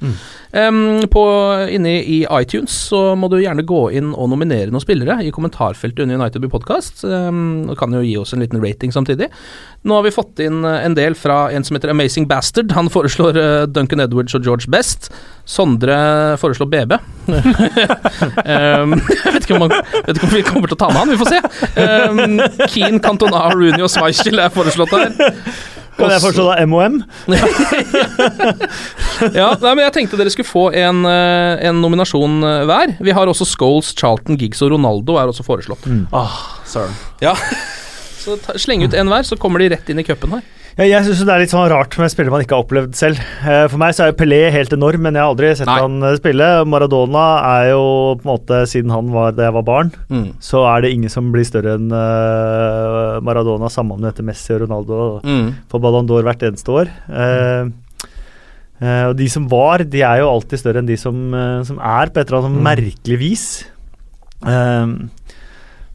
Em, 0.53 0.79
på, 1.11 1.23
inne 1.73 1.95
i 2.01 2.21
iTunes 2.39 2.73
så 2.89 3.15
må 3.19 3.29
du 3.31 3.37
gjerne 3.41 3.65
gå 3.67 3.81
inn 3.99 4.13
og 4.13 4.29
nominere 4.31 4.71
noen 4.71 4.83
spillere 4.83 5.19
i 5.25 5.31
kommentarfeltet 5.35 6.05
under 6.05 6.19
United 6.21 6.43
We 6.45 6.51
Podcast. 6.51 7.03
Um, 7.03 7.69
og 7.69 7.77
kan 7.79 7.93
jo 7.95 8.03
gi 8.05 8.15
oss 8.21 8.33
en 8.35 8.43
liten 8.43 8.61
rating 8.63 8.93
samtidig. 8.95 9.29
Nå 9.87 9.95
har 9.95 10.03
vi 10.05 10.11
fått 10.11 10.39
inn 10.43 10.63
en 10.67 10.95
del 10.97 11.15
fra 11.15 11.47
en 11.55 11.63
som 11.63 11.77
heter 11.77 11.91
Amazing 11.93 12.27
Bastard. 12.27 12.71
Han 12.75 12.89
foreslår 12.91 13.37
Duncan 13.71 14.01
Edwards 14.03 14.35
og 14.35 14.43
George 14.43 14.67
Best. 14.71 15.09
Sondre 15.49 15.95
foreslår 16.41 16.69
BB. 16.69 16.97
um, 18.59 18.95
jeg 18.99 19.33
vet 19.35 19.47
ikke, 19.47 19.57
om 19.57 19.65
man, 19.65 19.73
vet 20.05 20.15
ikke 20.15 20.29
om 20.29 20.35
vi 20.35 20.45
kommer 20.47 20.71
til 20.71 20.77
å 20.77 20.81
ta 20.83 20.91
med 20.91 21.01
han, 21.01 21.11
vi 21.13 21.19
får 21.19 21.33
se. 21.33 21.39
Um, 21.79 22.39
Keen, 22.69 23.01
Cantona, 23.03 23.47
Rooney 23.55 23.83
og 23.85 23.91
Schmeichel 23.93 24.41
er 24.43 24.53
foreslått 24.53 24.95
her. 24.95 25.13
Kan 25.99 26.13
jeg 26.13 26.23
forstå 26.23 26.45
da 26.47 26.65
MOM? 26.69 27.01
Ja, 29.35 29.49
nei, 29.59 29.73
men 29.73 29.83
jeg 29.83 29.93
tenkte 29.97 30.19
dere 30.19 30.31
skulle 30.31 30.47
få 30.47 30.69
en, 30.71 31.01
eh, 31.09 31.59
en 31.67 31.81
nominasjon 31.83 32.37
eh, 32.47 32.61
hver. 32.69 32.93
Vi 33.03 33.15
har 33.15 33.27
også 33.27 33.47
Scholes, 33.49 33.91
Charlton, 33.99 34.37
Giggs 34.39 34.63
og 34.63 34.71
Ronaldo 34.71 35.17
er 35.19 35.27
også 35.27 35.43
foreslått. 35.43 35.83
Ah, 36.15 36.37
søren. 36.69 36.95
Ja. 37.23 37.33
Så 38.19 38.35
ta, 38.43 38.55
sleng 38.59 38.83
ut 38.83 38.95
en 38.95 39.11
hver, 39.11 39.23
så 39.27 39.37
kommer 39.39 39.61
de 39.63 39.69
rett 39.71 39.87
inn 39.91 39.99
i 40.01 40.03
cupen 40.03 40.33
her. 40.35 40.47
Jeg 40.79 41.03
syns 41.03 41.25
det 41.27 41.33
er 41.33 41.41
litt 41.41 41.51
sånn 41.51 41.65
rart 41.73 41.95
med 41.99 42.07
spillere 42.07 42.31
man 42.31 42.43
ikke 42.45 42.55
har 42.55 42.63
opplevd 42.63 42.93
selv. 42.95 43.17
Eh, 43.43 43.65
For 43.67 43.75
meg 43.81 43.91
så 43.97 44.05
er 44.05 44.11
jo 44.13 44.17
Pelé 44.21 44.37
helt 44.53 44.71
enorm, 44.71 45.01
men 45.03 45.17
jeg 45.17 45.25
har 45.25 45.31
aldri 45.33 45.49
sett 45.59 45.67
Nei. 45.67 45.75
han 45.83 45.97
eh, 46.07 46.13
spille. 46.15 46.47
Maradona 46.71 47.23
er 47.49 47.65
jo 47.73 47.81
på 48.15 48.23
en 48.23 48.29
måte, 48.29 48.59
siden 48.71 48.93
han 48.95 49.09
var 49.11 49.33
da 49.35 49.49
jeg 49.49 49.55
var 49.57 49.65
barn, 49.67 49.89
Mm. 50.07 50.29
så 50.39 50.61
er 50.71 50.81
det 50.85 50.91
ingen 50.95 51.11
som 51.11 51.27
blir 51.33 51.43
større 51.43 51.73
enn 51.75 51.91
eh, 51.91 53.19
om 53.19 53.67
sammenlignet 53.67 54.13
heter 54.13 54.23
Messi 54.29 54.53
og 54.55 54.61
Ronaldo 54.63 54.99
Mm. 55.25 55.49
på 55.67 55.81
Ballon 55.83 56.07
d'Or 56.07 56.23
hvert 56.23 56.43
eneste 56.47 56.71
år. 56.71 56.87
Mm. 57.09 57.73
eh, 58.81 59.05
og 59.09 59.17
de 59.17 59.27
som 59.27 59.49
var, 59.51 59.79
de 59.83 60.01
er 60.01 60.19
jo 60.21 60.29
alltid 60.31 60.59
større 60.63 60.79
enn 60.79 60.87
de 60.87 60.95
som, 60.95 61.13
som 61.67 61.77
er, 61.79 62.07
på 62.07 62.21
et 62.21 62.31
eller 62.31 62.45
annet 62.45 62.55
Mm. 62.55 62.63
merkelig 62.63 63.19
vis. 63.19 63.65
Eh, 64.47 64.85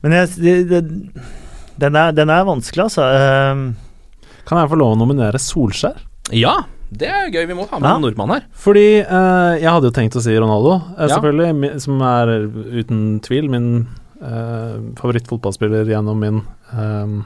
men 0.05 0.13
jeg, 0.13 0.29
de, 0.37 0.55
de, 0.69 0.83
den, 1.81 1.97
er, 1.97 2.13
den 2.13 2.29
er 2.29 2.45
vanskelig, 2.45 2.85
altså. 2.85 3.09
Eh, 3.09 3.73
Kan 4.47 4.59
jeg 4.61 4.71
få 4.71 4.77
lov 4.79 4.95
å 4.95 4.99
nominere 5.01 5.39
Solskjær? 5.41 5.97
Ja, 6.33 6.55
det 6.95 7.09
er 7.09 7.31
gøy. 7.33 7.47
Vi 7.49 7.55
må 7.59 7.67
ha 7.71 7.79
med 7.79 7.89
Ja. 7.89 7.95
en 7.97 8.03
nordmann 8.03 8.31
her. 8.35 8.43
Fordi 8.55 9.01
eh, 9.01 9.53
jeg 9.61 9.71
hadde 9.71 9.89
jo 9.91 9.95
tenkt 9.97 10.17
å 10.17 10.23
si 10.25 10.35
Ronaldo, 10.37 10.75
eh, 10.99 11.07
Ja. 11.09 11.17
selvfølgelig, 11.17 11.81
som 11.81 12.01
er 12.03 12.27
uten 12.81 13.21
tvil 13.21 13.49
min 13.51 13.69
eh, 14.23 14.77
favorittfotballspiller 15.01 15.85
gjennom 15.91 16.19
min 16.21 16.43
eh, 16.73 17.25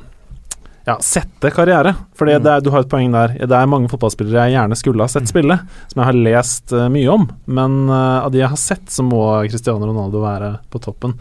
ja, 0.89 0.95
sette 1.05 1.51
karriere. 1.55 1.93
Fordi 2.17 2.39
Mm. 2.39 2.63
du 2.65 2.71
har 2.73 2.81
et 2.81 2.89
poeng 2.91 3.13
der. 3.13 3.35
Det 3.47 3.53
er 3.55 3.69
mange 3.71 3.91
fotballspillere 3.93 4.47
jeg 4.49 4.57
gjerne 4.57 4.77
skulle 4.81 5.05
ha 5.05 5.11
sett 5.13 5.29
spille, 5.29 5.59
som 5.93 6.01
jeg 6.01 6.09
har 6.09 6.19
lest 6.25 6.73
uh, 6.73 6.87
mye 6.89 7.09
om. 7.13 7.29
Men 7.47 7.77
uh, 7.91 8.25
av 8.25 8.33
de 8.33 8.41
jeg 8.41 8.49
har 8.49 8.57
sett, 8.61 8.87
så 8.91 9.05
må 9.05 9.21
Cristiano 9.51 9.87
Ronaldo 9.87 10.23
være 10.25 10.51
på 10.73 10.81
toppen. 10.81 11.15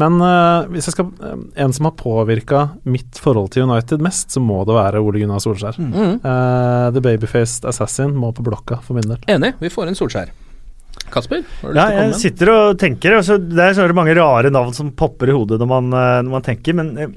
Men 0.00 0.18
uh, 0.24 0.64
hvis 0.72 0.88
jeg 0.88 0.96
skal 0.96 1.10
En 1.60 1.72
som 1.76 1.84
har 1.90 1.96
påvirka 2.00 2.64
mitt 2.84 3.18
forhold 3.20 3.52
til 3.52 3.68
United 3.68 4.00
mest, 4.00 4.30
så 4.32 4.40
må 4.40 4.64
det 4.64 4.74
være 4.74 5.02
Ole 5.04 5.20
Gunnar 5.20 5.40
Solskjær. 5.42 5.76
Mm. 5.78 6.20
The 6.22 7.00
Babyfaced 7.04 7.66
Assassin 7.68 8.14
må 8.16 8.32
på 8.32 8.42
blokka 8.46 8.80
for 8.82 8.96
min 8.96 9.08
del. 9.10 9.20
Enig. 9.28 9.54
Vi 9.60 9.68
får 9.72 9.90
inn 9.90 9.98
Solskjær. 9.98 10.30
Kasper? 11.12 11.42
Har 11.60 11.72
du 11.72 11.78
Ja, 11.78 11.86
lyst 11.86 11.90
til 11.90 11.90
å 11.90 11.96
komme 11.96 12.06
jeg 12.10 12.20
sitter 12.22 12.52
og 12.54 12.78
tenker. 12.80 13.16
Altså, 13.18 13.36
det 13.40 13.64
er 13.64 13.76
så 13.76 13.88
mange 13.96 14.16
rare 14.18 14.52
navn 14.54 14.72
som 14.76 14.92
popper 14.96 15.32
i 15.32 15.36
hodet 15.36 15.60
når 15.60 15.70
man, 15.70 15.92
eh, 15.92 16.22
når 16.24 16.34
man 16.36 16.46
tenker, 16.46 16.76
men 16.78 16.90
eh, 16.98 17.12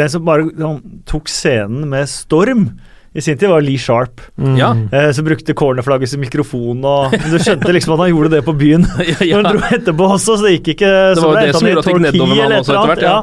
den 0.00 0.12
som 0.12 0.24
bare 0.26 0.48
han, 0.60 0.82
tok 1.08 1.30
scenen 1.32 1.88
med 1.90 2.10
storm 2.10 2.68
i 3.14 3.22
sin 3.22 3.38
tid, 3.38 3.46
var 3.48 3.62
Lee 3.62 3.78
Sharp. 3.78 4.20
Mm. 4.36 4.54
Ja. 4.58 4.70
Eh, 4.90 5.10
som 5.14 5.26
brukte 5.26 5.54
cornerflagget 5.54 6.10
som 6.10 6.22
mikrofon, 6.22 6.82
og 6.82 7.14
du 7.30 7.36
skjønte 7.38 7.70
liksom 7.76 7.94
at 7.94 8.06
han 8.06 8.10
gjorde 8.10 8.32
det 8.34 8.40
på 8.46 8.56
byen. 8.58 8.88
ja. 9.22 9.36
Når 9.38 9.44
han 9.44 9.52
dro 9.52 9.68
etterpå 9.78 10.08
også, 10.16 10.38
så 10.40 10.48
det 10.48 10.56
gikk 10.56 10.74
ikke 10.74 10.94
Det 11.14 11.22
var 11.22 11.36
jo 11.36 11.44
det 11.44 11.54
som 11.54 11.68
gjorde 11.68 11.84
at 11.84 11.90
det 11.90 11.94
gikk 11.94 12.06
nedover 12.08 12.34
med 12.34 12.42
han 12.42 12.56
også 12.58 12.74
etter 12.74 12.90
hvert, 12.90 13.06
ja. 13.06 13.20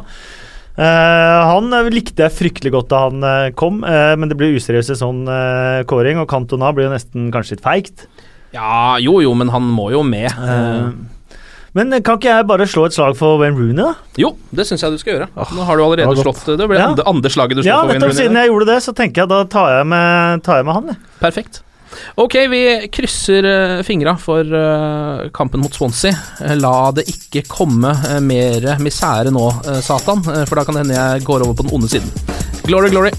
Eh, 0.71 1.39
han 1.51 1.73
likte 1.91 2.23
jeg 2.23 2.33
fryktelig 2.33 2.71
godt 2.71 2.91
da 2.93 2.99
han 3.09 3.25
uh, 3.25 3.51
kom, 3.59 3.81
uh, 3.83 4.13
men 4.15 4.31
det 4.31 4.37
ble 4.39 4.53
useriøs 4.55 4.93
sånn 4.95 5.25
uh, 5.27 5.83
kåring, 5.89 6.21
og 6.21 6.29
Cantona 6.31 6.71
blir 6.73 6.87
jo 6.87 6.93
nesten 6.93 7.27
kanskje 7.33 7.57
litt 7.57 7.65
feigt. 7.65 8.05
Ja, 8.53 8.97
jo 8.99 9.19
jo, 9.23 9.33
men 9.37 9.49
han 9.53 9.63
må 9.63 9.89
jo 9.93 10.03
med. 10.03 10.29
Uh, 10.37 10.91
men 11.77 11.93
eh, 11.95 12.01
kan 12.03 12.17
ikke 12.19 12.27
jeg 12.33 12.47
bare 12.49 12.67
slå 12.67 12.85
et 12.89 12.95
slag 12.95 13.15
for 13.15 13.39
Wayne 13.39 13.55
Rooney, 13.55 13.79
da? 13.79 13.93
Jo, 14.19 14.33
det 14.51 14.65
syns 14.67 14.83
jeg 14.83 14.91
du 14.91 14.99
skal 14.99 15.13
gjøre. 15.15 15.29
Nå 15.55 15.63
har 15.67 15.79
du 15.79 15.83
allerede 15.85 16.15
det 16.17 16.25
slått 16.25 16.43
Det 16.59 16.67
ble 16.67 16.79
Ja. 16.79 16.89
andre, 16.91 17.05
andre 17.07 17.31
slaget 17.31 17.55
du 17.55 17.63
slo 17.63 17.69
Ja, 17.69 17.79
for 17.81 17.93
Wayne 17.93 18.03
Rooney. 18.09 18.17
siden 18.19 18.39
jeg 18.41 18.51
gjorde 18.51 18.67
det, 18.73 18.79
så 18.83 18.93
tenker 18.97 19.23
jeg 19.23 19.31
da 19.31 19.43
tar 19.47 19.77
jeg 19.77 19.87
med, 19.87 20.43
tar 20.43 20.59
jeg 20.59 20.67
med 20.67 20.79
han. 20.81 20.87
Jeg. 20.91 20.97
Perfekt. 21.21 21.61
Ok, 22.15 22.35
vi 22.51 22.61
krysser 22.91 23.47
uh, 23.47 23.83
fingra 23.83 24.13
for 24.19 24.47
eh, 24.47 25.25
kampen 25.35 25.59
mot 25.59 25.75
Swansea. 25.75 26.15
Eh, 26.39 26.55
la 26.59 26.91
det 26.95 27.03
ikke 27.11 27.43
komme 27.51 27.91
mer 28.23 28.69
misere 28.79 29.31
nå, 29.31 29.47
eh, 29.67 29.81
Satan, 29.83 30.23
eh, 30.31 30.45
for 30.47 30.55
da 30.55 30.63
kan 30.67 30.79
det 30.79 30.85
hende 30.85 30.95
jeg 30.99 31.27
går 31.27 31.43
over 31.47 31.59
på 31.59 31.67
den 31.67 31.75
onde 31.75 31.91
siden. 31.91 32.11
Glory, 32.63 32.91
glory. 32.95 33.11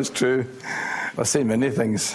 It's 0.00 0.10
true. 0.10 0.46
I've 1.16 1.28
seen 1.28 1.48
many 1.48 1.70
things. 1.70 2.14